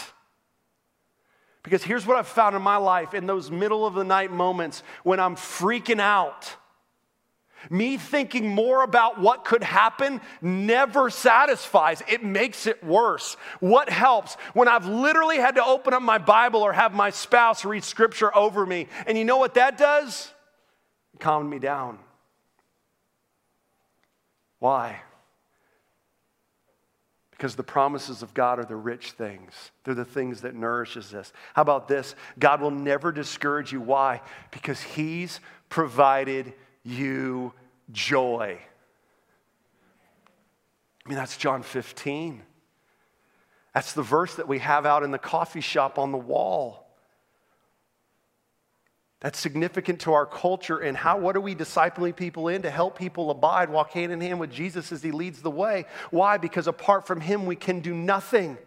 Because 1.63 1.83
here's 1.83 2.05
what 2.05 2.17
I've 2.17 2.27
found 2.27 2.55
in 2.55 2.61
my 2.61 2.77
life 2.77 3.13
in 3.13 3.25
those 3.25 3.51
middle 3.51 3.85
of 3.85 3.93
the 3.93 4.03
night 4.03 4.31
moments 4.31 4.83
when 5.03 5.19
I'm 5.19 5.35
freaking 5.35 5.99
out 5.99 6.55
me 7.69 7.97
thinking 7.97 8.49
more 8.49 8.83
about 8.83 9.19
what 9.19 9.45
could 9.45 9.63
happen 9.63 10.21
never 10.41 11.09
satisfies. 11.09 12.01
It 12.07 12.23
makes 12.23 12.67
it 12.67 12.83
worse. 12.83 13.37
What 13.59 13.89
helps? 13.89 14.35
When 14.53 14.67
I've 14.67 14.85
literally 14.85 15.37
had 15.37 15.55
to 15.55 15.65
open 15.65 15.93
up 15.93 16.01
my 16.01 16.17
Bible 16.17 16.61
or 16.61 16.73
have 16.73 16.93
my 16.93 17.09
spouse 17.09 17.65
read 17.65 17.83
scripture 17.83 18.35
over 18.35 18.65
me. 18.65 18.87
And 19.05 19.17
you 19.17 19.25
know 19.25 19.37
what 19.37 19.55
that 19.55 19.77
does? 19.77 20.31
It 21.13 21.19
calmed 21.19 21.49
me 21.49 21.59
down. 21.59 21.99
Why? 24.59 25.01
Because 27.31 27.55
the 27.55 27.63
promises 27.63 28.23
of 28.23 28.33
God 28.33 28.57
are 28.57 28.65
the 28.65 28.75
rich 28.75 29.11
things. 29.11 29.53
They're 29.83 29.93
the 29.93 30.05
things 30.05 30.41
that 30.41 30.55
nourishes 30.55 31.13
us. 31.13 31.31
How 31.53 31.61
about 31.61 31.87
this? 31.87 32.15
God 32.39 32.61
will 32.61 32.71
never 32.71 33.11
discourage 33.11 33.71
you. 33.71 33.79
Why? 33.79 34.21
Because 34.49 34.81
He's 34.81 35.39
provided 35.69 36.53
you 36.87 37.53
joy. 37.91 38.57
I 41.05 41.09
mean, 41.09 41.17
that's 41.17 41.37
John 41.37 41.63
15. 41.63 42.41
That's 43.73 43.93
the 43.93 44.01
verse 44.01 44.35
that 44.35 44.47
we 44.47 44.59
have 44.59 44.85
out 44.85 45.03
in 45.03 45.11
the 45.11 45.19
coffee 45.19 45.61
shop 45.61 45.99
on 45.99 46.11
the 46.11 46.17
wall. 46.17 46.87
That's 49.19 49.39
significant 49.39 50.01
to 50.01 50.13
our 50.13 50.25
culture 50.25 50.77
and 50.77 50.95
how 50.95 51.17
what 51.17 51.35
are 51.35 51.41
we 51.41 51.55
discipling 51.55 52.15
people 52.15 52.49
in 52.49 52.61
to 52.61 52.69
help 52.69 52.97
people 52.97 53.31
abide, 53.31 53.69
walk 53.69 53.91
hand 53.91 54.11
in 54.11 54.21
hand 54.21 54.39
with 54.39 54.51
Jesus 54.51 54.91
as 54.91 55.01
he 55.01 55.11
leads 55.11 55.41
the 55.41 55.51
way. 55.51 55.85
Why? 56.11 56.37
Because 56.37 56.67
apart 56.67 57.07
from 57.07 57.19
him 57.19 57.45
we 57.45 57.55
can 57.55 57.79
do 57.79 57.93
nothing. 57.93 58.57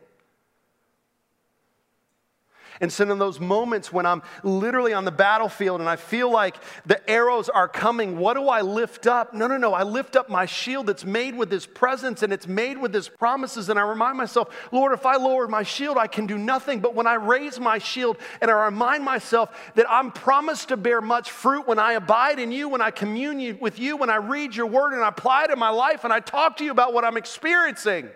And 2.83 2.91
so, 2.91 3.11
in 3.11 3.19
those 3.19 3.39
moments 3.39 3.93
when 3.93 4.07
I'm 4.07 4.23
literally 4.43 4.95
on 4.95 5.05
the 5.05 5.11
battlefield 5.11 5.81
and 5.81 5.89
I 5.89 5.97
feel 5.97 6.31
like 6.31 6.57
the 6.87 7.09
arrows 7.11 7.51
are 7.51 7.69
coming, 7.69 8.17
what 8.17 8.35
do 8.35 8.49
I 8.49 8.63
lift 8.63 9.07
up? 9.07 9.35
No, 9.35 9.47
no, 9.47 9.59
no. 9.59 9.75
I 9.75 9.83
lift 9.83 10.17
up 10.17 10.31
my 10.31 10.47
shield 10.47 10.87
that's 10.87 11.05
made 11.05 11.37
with 11.37 11.51
His 11.51 11.67
presence 11.67 12.23
and 12.23 12.33
it's 12.33 12.47
made 12.47 12.79
with 12.79 12.95
His 12.95 13.07
promises. 13.07 13.69
And 13.69 13.79
I 13.79 13.83
remind 13.83 14.17
myself, 14.17 14.49
Lord, 14.73 14.95
if 14.95 15.05
I 15.05 15.17
lower 15.17 15.47
my 15.47 15.63
shield, 15.63 15.99
I 15.99 16.07
can 16.07 16.27
do 16.27 16.39
nothing. 16.39 16.81
But 16.81 16.95
when 16.95 17.07
I 17.07 17.15
raise 17.15 17.61
my 17.61 17.77
shield 17.77 18.17
and 18.41 18.51
I 18.51 18.65
remind 18.65 19.05
myself 19.05 19.55
that 19.75 19.85
I'm 19.91 20.11
promised 20.11 20.69
to 20.69 20.79
bear 20.79 21.03
much 21.03 21.31
fruit 21.31 21.69
when 21.69 21.79
I 21.79 21.93
abide 21.93 22.39
in 22.39 22.51
you, 22.51 22.71
when 22.71 22.81
I 22.81 22.91
commune 22.91 23.59
with 23.61 23.79
you, 23.79 23.99
when 23.99 24.09
I 24.09 24.17
read 24.17 24.57
your 24.57 24.67
word 24.67 24.95
and 24.95 25.05
I 25.05 25.09
apply 25.09 25.45
it 25.45 25.51
in 25.51 25.59
my 25.59 25.69
life 25.69 26.05
and 26.05 26.13
I 26.13 26.21
talk 26.21 26.57
to 26.57 26.65
you 26.65 26.71
about 26.71 26.95
what 26.95 27.05
I'm 27.05 27.19
experiencing, 27.19 28.09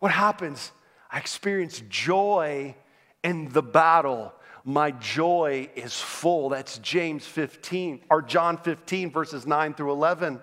what 0.00 0.12
happens? 0.12 0.70
I 1.14 1.18
experience 1.18 1.80
joy 1.88 2.74
in 3.22 3.48
the 3.50 3.62
battle. 3.62 4.32
My 4.64 4.90
joy 4.90 5.70
is 5.76 5.94
full. 6.00 6.48
That's 6.48 6.78
James 6.78 7.24
15 7.24 8.00
or 8.10 8.20
John 8.20 8.56
15, 8.56 9.12
verses 9.12 9.46
9 9.46 9.74
through 9.74 9.92
11. 9.92 10.40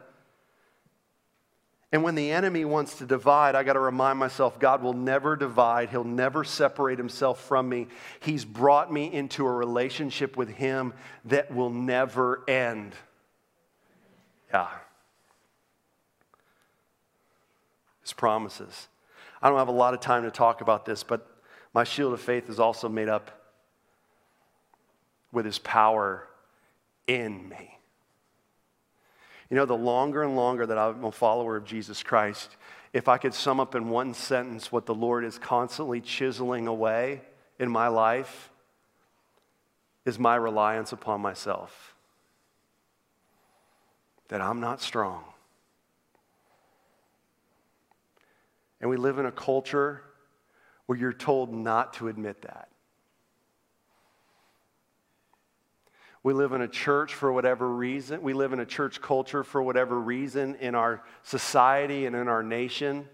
And 1.91 2.03
when 2.03 2.15
the 2.15 2.31
enemy 2.31 2.63
wants 2.63 2.99
to 2.99 3.05
divide, 3.05 3.53
I 3.53 3.63
got 3.63 3.73
to 3.73 3.81
remind 3.81 4.17
myself 4.17 4.59
God 4.59 4.81
will 4.81 4.93
never 4.93 5.35
divide. 5.35 5.89
He'll 5.89 6.05
never 6.05 6.45
separate 6.45 6.97
himself 6.97 7.43
from 7.45 7.67
me. 7.67 7.87
He's 8.21 8.45
brought 8.45 8.93
me 8.93 9.11
into 9.11 9.45
a 9.45 9.51
relationship 9.51 10.37
with 10.37 10.47
him 10.47 10.93
that 11.25 11.53
will 11.53 11.69
never 11.69 12.49
end. 12.49 12.93
Yeah. 14.53 14.69
His 18.03 18.13
promises. 18.13 18.87
I 19.41 19.49
don't 19.49 19.57
have 19.57 19.67
a 19.67 19.71
lot 19.71 19.93
of 19.93 19.99
time 19.99 20.23
to 20.23 20.31
talk 20.31 20.61
about 20.61 20.85
this, 20.85 21.03
but 21.03 21.27
my 21.73 21.83
shield 21.83 22.13
of 22.13 22.21
faith 22.21 22.49
is 22.49 22.59
also 22.59 22.87
made 22.87 23.09
up 23.09 23.41
with 25.31 25.45
his 25.45 25.59
power 25.59 26.27
in 27.07 27.47
me. 27.49 27.77
You 29.49 29.57
know, 29.57 29.65
the 29.65 29.75
longer 29.75 30.23
and 30.23 30.35
longer 30.35 30.65
that 30.65 30.77
I'm 30.77 31.03
a 31.03 31.11
follower 31.11 31.57
of 31.57 31.65
Jesus 31.65 32.03
Christ, 32.03 32.55
if 32.93 33.07
I 33.07 33.17
could 33.17 33.33
sum 33.33 33.59
up 33.59 33.75
in 33.75 33.89
one 33.89 34.13
sentence 34.13 34.71
what 34.71 34.85
the 34.85 34.95
Lord 34.95 35.25
is 35.25 35.37
constantly 35.37 36.01
chiseling 36.01 36.67
away 36.67 37.21
in 37.59 37.69
my 37.69 37.87
life, 37.87 38.49
is 40.05 40.17
my 40.17 40.35
reliance 40.35 40.91
upon 40.91 41.21
myself. 41.21 41.95
That 44.29 44.41
I'm 44.41 44.59
not 44.59 44.81
strong. 44.81 45.23
And 48.81 48.89
we 48.89 48.97
live 48.97 49.19
in 49.19 49.25
a 49.25 49.31
culture 49.31 50.01
where 50.87 50.97
you're 50.97 51.13
told 51.13 51.53
not 51.53 51.93
to 51.93 52.07
admit 52.07 52.41
that. 52.41 52.67
We 56.23 56.33
live 56.33 56.51
in 56.51 56.61
a 56.61 56.67
church 56.67 57.13
for 57.13 57.31
whatever 57.31 57.67
reason. 57.67 58.21
We 58.21 58.33
live 58.33 58.53
in 58.53 58.59
a 58.59 58.65
church 58.65 59.01
culture 59.01 59.43
for 59.43 59.61
whatever 59.61 59.99
reason 59.99 60.55
in 60.55 60.75
our 60.75 61.03
society 61.23 62.05
and 62.05 62.15
in 62.15 62.27
our 62.27 62.43
nation. 62.43 63.07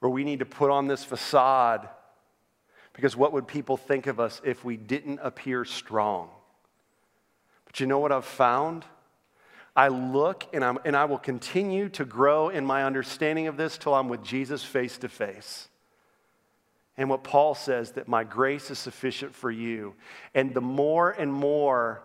Where 0.00 0.10
we 0.10 0.22
need 0.22 0.40
to 0.40 0.46
put 0.46 0.70
on 0.70 0.86
this 0.86 1.02
facade 1.02 1.88
because 2.92 3.16
what 3.16 3.32
would 3.32 3.48
people 3.48 3.76
think 3.76 4.06
of 4.06 4.20
us 4.20 4.40
if 4.44 4.64
we 4.64 4.76
didn't 4.76 5.20
appear 5.22 5.64
strong? 5.64 6.28
But 7.64 7.80
you 7.80 7.86
know 7.86 7.98
what 7.98 8.12
I've 8.12 8.24
found? 8.24 8.84
I 9.74 9.88
look 9.88 10.46
and, 10.52 10.62
I'm, 10.64 10.78
and 10.84 10.94
I 10.94 11.06
will 11.06 11.18
continue 11.18 11.88
to 11.90 12.04
grow 12.04 12.50
in 12.50 12.66
my 12.66 12.84
understanding 12.84 13.46
of 13.46 13.56
this 13.56 13.78
till 13.78 13.94
I'm 13.94 14.08
with 14.08 14.22
Jesus 14.22 14.62
face 14.62 14.98
to 14.98 15.08
face. 15.08 15.68
And 16.96 17.08
what 17.08 17.24
Paul 17.24 17.54
says, 17.54 17.92
that 17.92 18.06
my 18.06 18.22
grace 18.22 18.70
is 18.70 18.78
sufficient 18.78 19.34
for 19.34 19.50
you. 19.50 19.94
And 20.34 20.52
the 20.52 20.60
more 20.60 21.10
and 21.10 21.32
more 21.32 22.02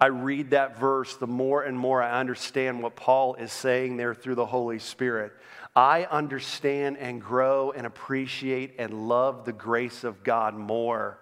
I 0.00 0.06
read 0.06 0.50
that 0.50 0.78
verse, 0.78 1.16
the 1.16 1.26
more 1.26 1.62
and 1.62 1.76
more 1.76 2.00
I 2.02 2.20
understand 2.20 2.82
what 2.82 2.94
Paul 2.94 3.34
is 3.34 3.52
saying 3.52 3.96
there 3.96 4.14
through 4.14 4.36
the 4.36 4.46
Holy 4.46 4.78
Spirit. 4.78 5.32
I 5.74 6.04
understand 6.04 6.98
and 6.98 7.20
grow 7.20 7.72
and 7.72 7.84
appreciate 7.86 8.76
and 8.78 9.08
love 9.08 9.44
the 9.44 9.52
grace 9.52 10.04
of 10.04 10.22
God 10.22 10.54
more 10.54 11.18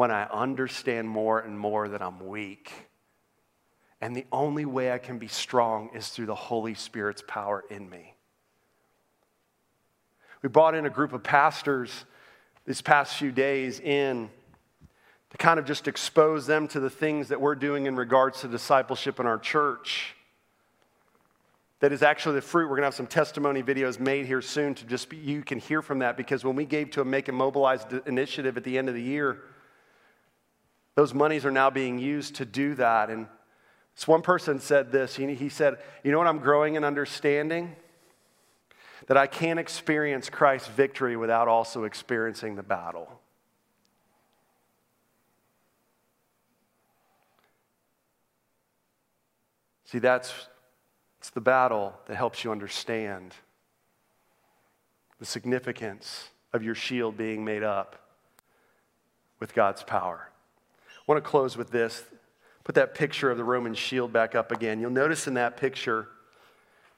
when 0.00 0.10
I 0.10 0.22
understand 0.32 1.06
more 1.06 1.40
and 1.40 1.58
more 1.58 1.86
that 1.90 2.00
I'm 2.00 2.26
weak. 2.26 2.72
And 4.00 4.16
the 4.16 4.24
only 4.32 4.64
way 4.64 4.92
I 4.92 4.96
can 4.96 5.18
be 5.18 5.28
strong 5.28 5.90
is 5.92 6.08
through 6.08 6.24
the 6.24 6.34
Holy 6.34 6.72
Spirit's 6.72 7.22
power 7.28 7.62
in 7.68 7.90
me. 7.90 8.14
We 10.40 10.48
brought 10.48 10.74
in 10.74 10.86
a 10.86 10.90
group 10.90 11.12
of 11.12 11.22
pastors 11.22 12.06
these 12.64 12.80
past 12.80 13.16
few 13.16 13.30
days 13.30 13.78
in 13.78 14.30
to 15.32 15.36
kind 15.36 15.58
of 15.58 15.66
just 15.66 15.86
expose 15.86 16.46
them 16.46 16.66
to 16.68 16.80
the 16.80 16.88
things 16.88 17.28
that 17.28 17.38
we're 17.38 17.54
doing 17.54 17.84
in 17.84 17.94
regards 17.94 18.40
to 18.40 18.48
discipleship 18.48 19.20
in 19.20 19.26
our 19.26 19.38
church. 19.38 20.16
That 21.80 21.92
is 21.92 22.02
actually 22.02 22.36
the 22.36 22.40
fruit. 22.40 22.70
We're 22.70 22.76
going 22.76 22.84
to 22.84 22.86
have 22.86 22.94
some 22.94 23.06
testimony 23.06 23.62
videos 23.62 24.00
made 24.00 24.24
here 24.24 24.40
soon 24.40 24.74
to 24.76 24.86
just 24.86 25.10
be, 25.10 25.18
you 25.18 25.42
can 25.42 25.58
hear 25.58 25.82
from 25.82 25.98
that 25.98 26.16
because 26.16 26.42
when 26.42 26.56
we 26.56 26.64
gave 26.64 26.90
to 26.92 27.02
a 27.02 27.04
Make 27.04 27.28
and 27.28 27.36
Mobilize 27.36 27.84
initiative 28.06 28.56
at 28.56 28.64
the 28.64 28.78
end 28.78 28.88
of 28.88 28.94
the 28.94 29.02
year, 29.02 29.42
those 31.00 31.14
monies 31.14 31.46
are 31.46 31.50
now 31.50 31.70
being 31.70 31.98
used 31.98 32.34
to 32.34 32.44
do 32.44 32.74
that. 32.74 33.08
And 33.08 33.26
this 33.96 34.06
one 34.06 34.20
person 34.20 34.60
said 34.60 34.92
this. 34.92 35.16
He 35.16 35.48
said, 35.48 35.78
You 36.04 36.12
know 36.12 36.18
what 36.18 36.26
I'm 36.26 36.40
growing 36.40 36.74
in 36.74 36.84
understanding? 36.84 37.74
that 39.06 39.16
I 39.16 39.26
can't 39.26 39.58
experience 39.58 40.28
Christ's 40.28 40.68
victory 40.68 41.16
without 41.16 41.48
also 41.48 41.84
experiencing 41.84 42.54
the 42.54 42.62
battle. 42.62 43.08
See, 49.86 50.00
that's 50.00 50.32
it's 51.18 51.30
the 51.30 51.40
battle 51.40 51.94
that 52.08 52.16
helps 52.16 52.44
you 52.44 52.52
understand 52.52 53.34
the 55.18 55.24
significance 55.24 56.28
of 56.52 56.62
your 56.62 56.74
shield 56.74 57.16
being 57.16 57.42
made 57.42 57.62
up 57.62 57.96
with 59.40 59.54
God's 59.54 59.82
power. 59.82 60.30
I 61.10 61.14
want 61.14 61.24
to 61.24 61.28
close 61.28 61.56
with 61.56 61.72
this. 61.72 62.04
Put 62.62 62.76
that 62.76 62.94
picture 62.94 63.32
of 63.32 63.36
the 63.36 63.42
Roman 63.42 63.74
shield 63.74 64.12
back 64.12 64.36
up 64.36 64.52
again. 64.52 64.78
You'll 64.78 64.90
notice 64.90 65.26
in 65.26 65.34
that 65.34 65.56
picture 65.56 66.06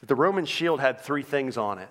that 0.01 0.07
the 0.07 0.15
Roman 0.15 0.45
shield 0.45 0.81
had 0.81 1.01
three 1.01 1.23
things 1.23 1.57
on 1.57 1.79
it. 1.79 1.89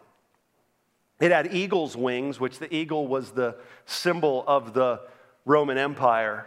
It 1.19 1.31
had 1.31 1.51
eagle's 1.51 1.97
wings, 1.97 2.39
which 2.39 2.59
the 2.59 2.71
eagle 2.71 3.07
was 3.07 3.31
the 3.31 3.55
symbol 3.87 4.43
of 4.45 4.75
the 4.75 5.01
Roman 5.45 5.79
Empire. 5.79 6.45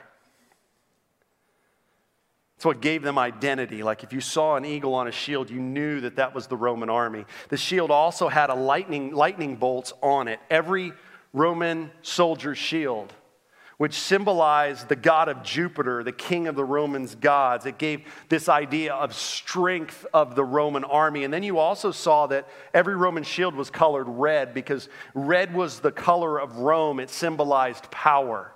It's 2.55 2.65
what 2.65 2.81
gave 2.81 3.03
them 3.03 3.19
identity. 3.19 3.83
Like 3.83 4.05
if 4.05 4.13
you 4.13 4.21
saw 4.21 4.55
an 4.55 4.65
eagle 4.65 4.95
on 4.95 5.09
a 5.09 5.13
shield, 5.13 5.51
you 5.51 5.59
knew 5.59 6.03
that 6.03 6.15
that 6.15 6.37
was 6.37 6.47
the 6.47 6.57
Roman 6.57 6.89
army. 6.89 7.25
The 7.49 7.57
shield 7.57 7.91
also 7.91 8.29
had 8.29 8.49
a 8.49 8.55
lightning, 8.55 9.13
lightning 9.13 9.57
bolts 9.57 9.93
on 10.05 10.29
it. 10.29 10.39
Every 10.49 10.93
Roman 11.33 11.91
soldier's 12.03 12.59
shield 12.59 13.13
which 13.77 13.95
symbolized 13.95 14.89
the 14.89 14.97
god 14.97 15.29
of 15.29 15.43
Jupiter, 15.43 16.05
the 16.05 16.13
king 16.13 16.47
of 16.47 16.55
the 16.55 16.65
Romans' 16.65 17.15
gods. 17.15 17.67
It 17.67 17.79
gave 17.79 18.03
this 18.29 18.49
idea 18.49 18.95
of 18.95 19.15
strength 19.15 20.07
of 20.15 20.35
the 20.35 20.45
Roman 20.45 20.85
army. 20.85 21.25
And 21.25 21.35
then 21.35 21.43
you 21.43 21.59
also 21.59 21.91
saw 21.91 22.27
that 22.29 22.49
every 22.73 22.95
Roman 22.95 23.25
shield 23.25 23.55
was 23.55 23.71
colored 23.71 24.09
red 24.09 24.55
because 24.55 24.89
red 25.15 25.55
was 25.55 25.81
the 25.81 25.93
color 25.93 26.39
of 26.39 26.59
Rome, 26.59 27.01
it 27.01 27.11
symbolized 27.11 27.91
power. 27.91 28.53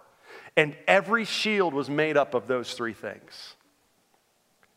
And 0.56 0.76
every 0.86 1.24
shield 1.24 1.74
was 1.74 1.88
made 1.88 2.16
up 2.16 2.34
of 2.34 2.46
those 2.46 2.74
three 2.74 2.92
things. 2.92 3.54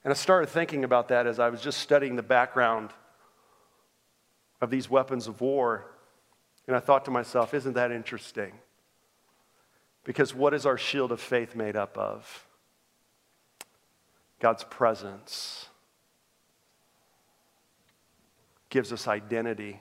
And 0.03 0.11
I 0.11 0.15
started 0.15 0.47
thinking 0.49 0.83
about 0.83 1.09
that 1.09 1.27
as 1.27 1.39
I 1.39 1.49
was 1.49 1.61
just 1.61 1.79
studying 1.79 2.15
the 2.15 2.23
background 2.23 2.89
of 4.59 4.69
these 4.69 4.89
weapons 4.89 5.27
of 5.27 5.41
war. 5.41 5.85
And 6.67 6.75
I 6.75 6.79
thought 6.79 7.05
to 7.05 7.11
myself, 7.11 7.53
isn't 7.53 7.73
that 7.73 7.91
interesting? 7.91 8.53
Because 10.03 10.33
what 10.33 10.53
is 10.53 10.65
our 10.65 10.77
shield 10.77 11.11
of 11.11 11.19
faith 11.19 11.55
made 11.55 11.75
up 11.75 11.97
of? 11.97 12.47
God's 14.39 14.63
presence 14.63 15.67
gives 18.69 18.91
us 18.91 19.07
identity, 19.07 19.79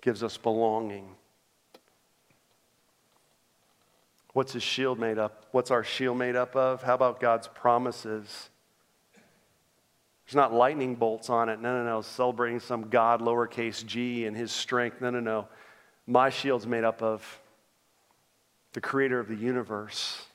gives 0.00 0.24
us 0.24 0.36
belonging. 0.36 1.08
What's 4.32 4.52
his 4.52 4.62
shield 4.62 4.98
made 4.98 5.18
up? 5.18 5.46
What's 5.52 5.70
our 5.70 5.84
shield 5.84 6.18
made 6.18 6.36
up 6.36 6.56
of? 6.56 6.82
How 6.82 6.94
about 6.94 7.20
God's 7.20 7.46
promises? 7.48 8.50
There's 10.26 10.34
not 10.34 10.52
lightning 10.52 10.96
bolts 10.96 11.30
on 11.30 11.48
it. 11.48 11.60
No, 11.60 11.78
no, 11.78 11.84
no. 11.84 12.02
Celebrating 12.02 12.58
some 12.58 12.88
God, 12.88 13.20
lowercase 13.20 13.86
g, 13.86 14.26
and 14.26 14.36
his 14.36 14.50
strength. 14.50 15.00
No, 15.00 15.10
no, 15.10 15.20
no. 15.20 15.48
My 16.06 16.30
shield's 16.30 16.66
made 16.66 16.84
up 16.84 17.00
of 17.00 17.40
the 18.76 18.80
creator 18.82 19.18
of 19.18 19.26
the 19.26 19.34
universe, 19.34 20.26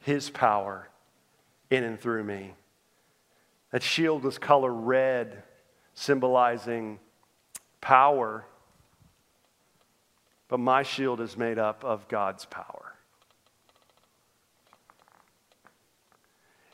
his 0.00 0.30
power 0.30 0.88
in 1.68 1.84
and 1.84 2.00
through 2.00 2.24
me. 2.24 2.54
That 3.72 3.82
shield 3.82 4.24
was 4.24 4.38
color 4.38 4.72
red, 4.72 5.42
symbolizing 5.92 6.98
power. 7.82 8.46
But 10.48 10.60
my 10.60 10.82
shield 10.82 11.20
is 11.20 11.36
made 11.36 11.58
up 11.58 11.84
of 11.84 12.08
God's 12.08 12.46
power. 12.46 12.94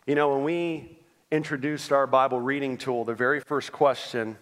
You 0.06 0.14
know, 0.14 0.32
when 0.32 0.44
we 0.44 0.96
introduced 1.32 1.90
our 1.90 2.06
Bible 2.06 2.40
reading 2.40 2.78
tool, 2.78 3.04
the 3.04 3.14
very 3.14 3.40
first 3.40 3.72
question 3.72 4.38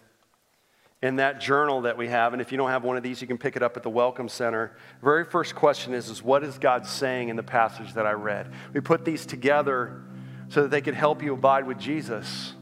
in 1.01 1.15
that 1.15 1.41
journal 1.41 1.81
that 1.81 1.97
we 1.97 2.07
have, 2.07 2.33
and 2.33 2.41
if 2.41 2.51
you 2.51 2.57
don't 2.57 2.69
have 2.69 2.83
one 2.83 2.95
of 2.95 3.01
these, 3.01 3.21
you 3.21 3.27
can 3.27 3.37
pick 3.37 3.55
it 3.55 3.63
up 3.63 3.75
at 3.75 3.81
the 3.81 3.89
Welcome 3.89 4.29
Center. 4.29 4.75
Very 5.01 5.25
first 5.25 5.55
question 5.55 5.93
is, 5.93 6.09
is 6.09 6.21
what 6.21 6.43
is 6.43 6.59
God 6.59 6.85
saying 6.85 7.29
in 7.29 7.35
the 7.35 7.43
passage 7.43 7.93
that 7.95 8.05
I 8.05 8.11
read? 8.11 8.51
We 8.71 8.81
put 8.81 9.03
these 9.03 9.25
together 9.25 10.03
so 10.49 10.61
that 10.61 10.69
they 10.69 10.81
could 10.81 10.93
help 10.93 11.23
you 11.23 11.33
abide 11.33 11.65
with 11.65 11.79
Jesus. 11.79 12.53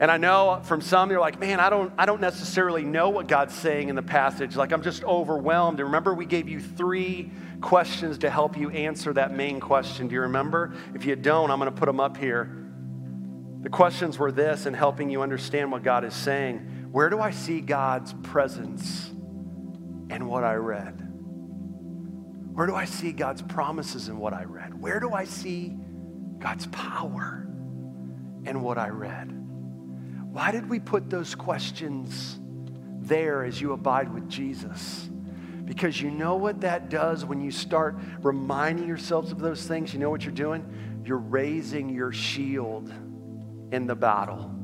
And 0.00 0.10
I 0.10 0.16
know 0.16 0.60
from 0.64 0.80
some, 0.80 1.10
you're 1.10 1.20
like, 1.20 1.38
man, 1.38 1.60
I 1.60 1.70
don't, 1.70 1.92
I 1.96 2.04
don't 2.06 2.20
necessarily 2.20 2.82
know 2.82 3.08
what 3.08 3.28
God's 3.28 3.54
saying 3.54 3.88
in 3.88 3.94
the 3.94 4.02
passage. 4.02 4.56
Like, 4.56 4.72
I'm 4.72 4.82
just 4.82 5.04
overwhelmed. 5.04 5.78
And 5.78 5.86
remember, 5.86 6.12
we 6.12 6.26
gave 6.26 6.48
you 6.48 6.60
three 6.60 7.30
questions 7.60 8.18
to 8.18 8.28
help 8.28 8.56
you 8.56 8.68
answer 8.70 9.12
that 9.12 9.32
main 9.32 9.60
question. 9.60 10.08
Do 10.08 10.14
you 10.14 10.22
remember? 10.22 10.74
If 10.92 11.06
you 11.06 11.14
don't, 11.14 11.50
I'm 11.52 11.58
going 11.58 11.72
to 11.72 11.76
put 11.76 11.86
them 11.86 12.00
up 12.00 12.16
here. 12.16 12.50
The 13.62 13.70
questions 13.70 14.18
were 14.18 14.32
this 14.32 14.66
in 14.66 14.74
helping 14.74 15.08
you 15.08 15.22
understand 15.22 15.70
what 15.70 15.84
God 15.84 16.04
is 16.04 16.14
saying. 16.14 16.81
Where 16.92 17.08
do 17.08 17.20
I 17.20 17.30
see 17.30 17.62
God's 17.62 18.12
presence 18.22 19.08
in 19.08 20.26
what 20.26 20.44
I 20.44 20.56
read? 20.56 21.08
Where 22.52 22.66
do 22.66 22.74
I 22.74 22.84
see 22.84 23.12
God's 23.12 23.40
promises 23.40 24.08
in 24.10 24.18
what 24.18 24.34
I 24.34 24.44
read? 24.44 24.78
Where 24.78 25.00
do 25.00 25.10
I 25.10 25.24
see 25.24 25.74
God's 26.38 26.66
power 26.66 27.48
in 28.44 28.60
what 28.60 28.76
I 28.76 28.90
read? 28.90 29.32
Why 30.30 30.50
did 30.50 30.68
we 30.68 30.80
put 30.80 31.08
those 31.08 31.34
questions 31.34 32.38
there 33.00 33.42
as 33.42 33.58
you 33.58 33.72
abide 33.72 34.12
with 34.12 34.28
Jesus? 34.28 35.08
Because 35.64 35.98
you 35.98 36.10
know 36.10 36.36
what 36.36 36.60
that 36.60 36.90
does 36.90 37.24
when 37.24 37.40
you 37.40 37.52
start 37.52 37.96
reminding 38.20 38.86
yourselves 38.86 39.32
of 39.32 39.38
those 39.38 39.66
things? 39.66 39.94
You 39.94 39.98
know 39.98 40.10
what 40.10 40.24
you're 40.24 40.32
doing? 40.32 41.02
You're 41.06 41.16
raising 41.16 41.88
your 41.88 42.12
shield 42.12 42.92
in 43.72 43.86
the 43.86 43.96
battle. 43.96 44.61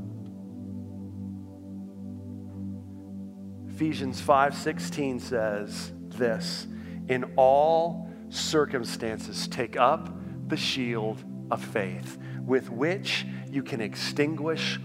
Ephesians 3.79 4.21
5:16 4.21 5.21
says 5.21 5.93
this, 6.09 6.67
in 7.07 7.23
all 7.37 8.11
circumstances 8.29 9.47
take 9.47 9.77
up 9.77 10.11
the 10.49 10.57
shield 10.57 11.23
of 11.53 11.63
faith 11.63 12.19
with 12.45 12.71
which 12.71 13.25
you 13.53 13.63
can 13.63 13.81
extinguish 13.81 14.81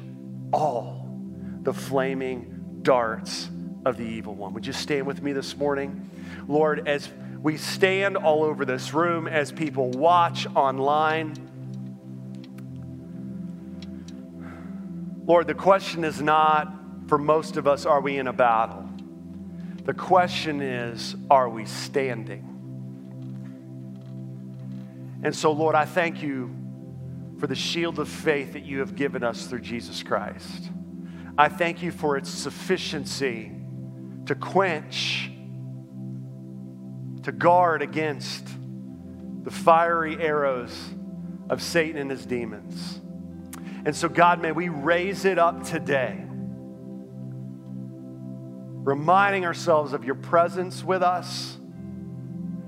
all 0.53 1.09
the 1.63 1.73
flaming 1.73 2.79
darts 2.83 3.49
of 3.83 3.97
the 3.97 4.03
evil 4.03 4.35
one. 4.35 4.53
Would 4.53 4.67
you 4.67 4.73
stand 4.73 5.07
with 5.07 5.23
me 5.23 5.33
this 5.33 5.57
morning? 5.57 6.11
Lord, 6.47 6.87
as 6.87 7.09
we 7.41 7.57
stand 7.57 8.15
all 8.15 8.43
over 8.43 8.63
this 8.63 8.93
room, 8.93 9.27
as 9.27 9.51
people 9.51 9.89
watch 9.89 10.45
online, 10.55 11.33
Lord, 15.25 15.47
the 15.47 15.55
question 15.55 16.03
is 16.03 16.21
not 16.21 16.82
for 17.13 17.19
most 17.19 17.57
of 17.57 17.67
us, 17.67 17.85
are 17.85 18.01
we 18.01 18.17
in 18.17 18.25
a 18.25 18.33
battle? 18.33 18.89
The 19.85 19.93
question 19.93 20.63
is, 20.63 21.15
are 21.29 21.47
we 21.47 21.63
standing? 21.65 22.41
And 25.21 25.35
so, 25.35 25.51
Lord, 25.51 25.75
I 25.75 25.85
thank 25.85 26.23
you 26.23 26.49
for 27.39 27.45
the 27.45 27.53
shield 27.53 27.99
of 27.99 28.09
faith 28.09 28.53
that 28.53 28.65
you 28.65 28.79
have 28.79 28.95
given 28.95 29.23
us 29.23 29.45
through 29.45 29.59
Jesus 29.59 30.01
Christ. 30.01 30.71
I 31.37 31.49
thank 31.49 31.83
you 31.83 31.91
for 31.91 32.17
its 32.17 32.31
sufficiency 32.31 33.51
to 34.25 34.33
quench, 34.33 35.29
to 37.21 37.31
guard 37.31 37.83
against 37.83 38.47
the 39.43 39.51
fiery 39.51 40.17
arrows 40.19 40.75
of 41.47 41.61
Satan 41.61 42.01
and 42.01 42.09
his 42.09 42.25
demons. 42.25 43.01
And 43.85 43.95
so, 43.95 44.09
God, 44.09 44.41
may 44.41 44.51
we 44.51 44.69
raise 44.69 45.25
it 45.25 45.37
up 45.37 45.63
today, 45.63 46.22
reminding 48.83 49.45
ourselves 49.45 49.93
of 49.93 50.03
your 50.03 50.15
presence 50.15 50.83
with 50.83 51.01
us, 51.01 51.57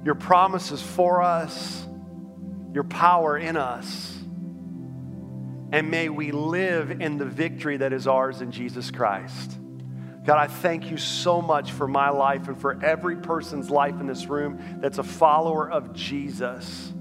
your 0.03 0.15
promises 0.15 0.81
for 0.81 1.21
us, 1.21 1.85
your 2.73 2.83
power 2.83 3.37
in 3.37 3.57
us 3.57 4.15
and 5.75 5.91
may 5.91 6.07
we 6.07 6.31
live 6.31 7.01
in 7.01 7.17
the 7.17 7.25
victory 7.25 7.75
that 7.77 7.91
is 7.91 8.07
ours 8.07 8.41
in 8.41 8.51
Jesus 8.51 8.91
Christ. 8.91 9.57
God, 10.23 10.37
I 10.37 10.47
thank 10.47 10.89
you 10.89 10.95
so 10.95 11.41
much 11.41 11.73
for 11.73 11.87
my 11.87 12.09
life 12.09 12.47
and 12.47 12.57
for 12.59 12.81
every 12.83 13.17
person's 13.17 13.69
life 13.69 13.99
in 13.99 14.07
this 14.07 14.25
room 14.27 14.79
that's 14.79 14.97
a 14.97 15.03
follower 15.03 15.69
of 15.69 15.93
Jesus. 15.93 16.93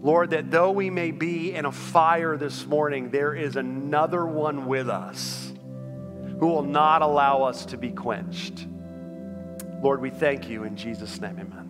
Lord, 0.00 0.30
that 0.30 0.52
though 0.52 0.70
we 0.70 0.88
may 0.88 1.10
be 1.10 1.52
in 1.52 1.64
a 1.64 1.72
fire 1.72 2.36
this 2.36 2.64
morning, 2.64 3.10
there 3.10 3.34
is 3.34 3.56
another 3.56 4.24
one 4.24 4.66
with 4.66 4.88
us 4.88 5.47
who 6.38 6.46
will 6.46 6.62
not 6.62 7.02
allow 7.02 7.42
us 7.42 7.66
to 7.66 7.76
be 7.76 7.90
quenched. 7.90 8.66
Lord, 9.82 10.00
we 10.00 10.10
thank 10.10 10.48
you 10.48 10.64
in 10.64 10.76
Jesus' 10.76 11.20
name, 11.20 11.38
amen. 11.38 11.67